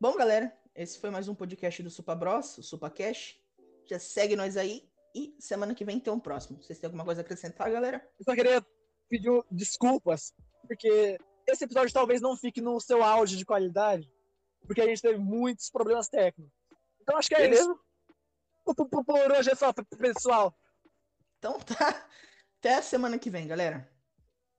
Bom, 0.00 0.16
galera, 0.16 0.52
esse 0.74 0.98
foi 0.98 1.10
mais 1.10 1.28
um 1.28 1.34
podcast 1.34 1.82
do 1.82 1.90
Supa 1.90 2.14
Bros, 2.14 2.58
o 2.58 2.62
SupaCast. 2.62 3.38
Já 3.86 3.98
segue 3.98 4.34
nós 4.36 4.56
aí 4.56 4.88
e 5.14 5.34
semana 5.38 5.74
que 5.74 5.84
vem 5.84 6.00
tem 6.00 6.12
um 6.12 6.20
próximo. 6.20 6.62
Vocês 6.62 6.78
têm 6.78 6.88
alguma 6.88 7.04
coisa 7.04 7.20
a 7.20 7.24
acrescentar, 7.24 7.70
galera? 7.70 8.06
Eu 8.18 8.24
só 8.24 8.34
queria 8.34 8.64
pedir 9.10 9.28
um- 9.28 9.42
desculpas, 9.50 10.32
porque 10.66 11.18
esse 11.46 11.64
episódio 11.64 11.92
talvez 11.92 12.20
não 12.20 12.36
fique 12.36 12.60
no 12.60 12.80
seu 12.80 13.02
auge 13.02 13.36
de 13.36 13.44
qualidade, 13.44 14.10
porque 14.66 14.80
a 14.80 14.86
gente 14.86 15.02
teve 15.02 15.18
muitos 15.18 15.68
problemas 15.68 16.08
técnicos. 16.08 16.52
Então 17.02 17.18
acho 17.18 17.28
que 17.28 17.34
é 17.34 17.40
Beleza. 17.40 17.62
isso. 17.62 17.80
Por, 18.64 19.32
hoje 19.36 19.50
é 19.50 19.54
só, 19.54 19.72
pessoal. 19.98 20.54
Então 21.38 21.58
tá. 21.58 22.06
Até 22.58 22.74
a 22.74 22.82
semana 22.82 23.18
que 23.18 23.30
vem, 23.30 23.48
galera. 23.48 23.90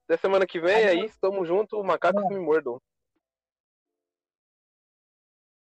Até 0.06 0.18
semana 0.18 0.46
que 0.46 0.60
vem, 0.60 0.76
é 0.76 0.94
isso. 1.06 1.18
Tamo 1.22 1.46
junto. 1.46 1.82
Macacos 1.84 2.28
me 2.28 2.40
mordam. 2.40 2.82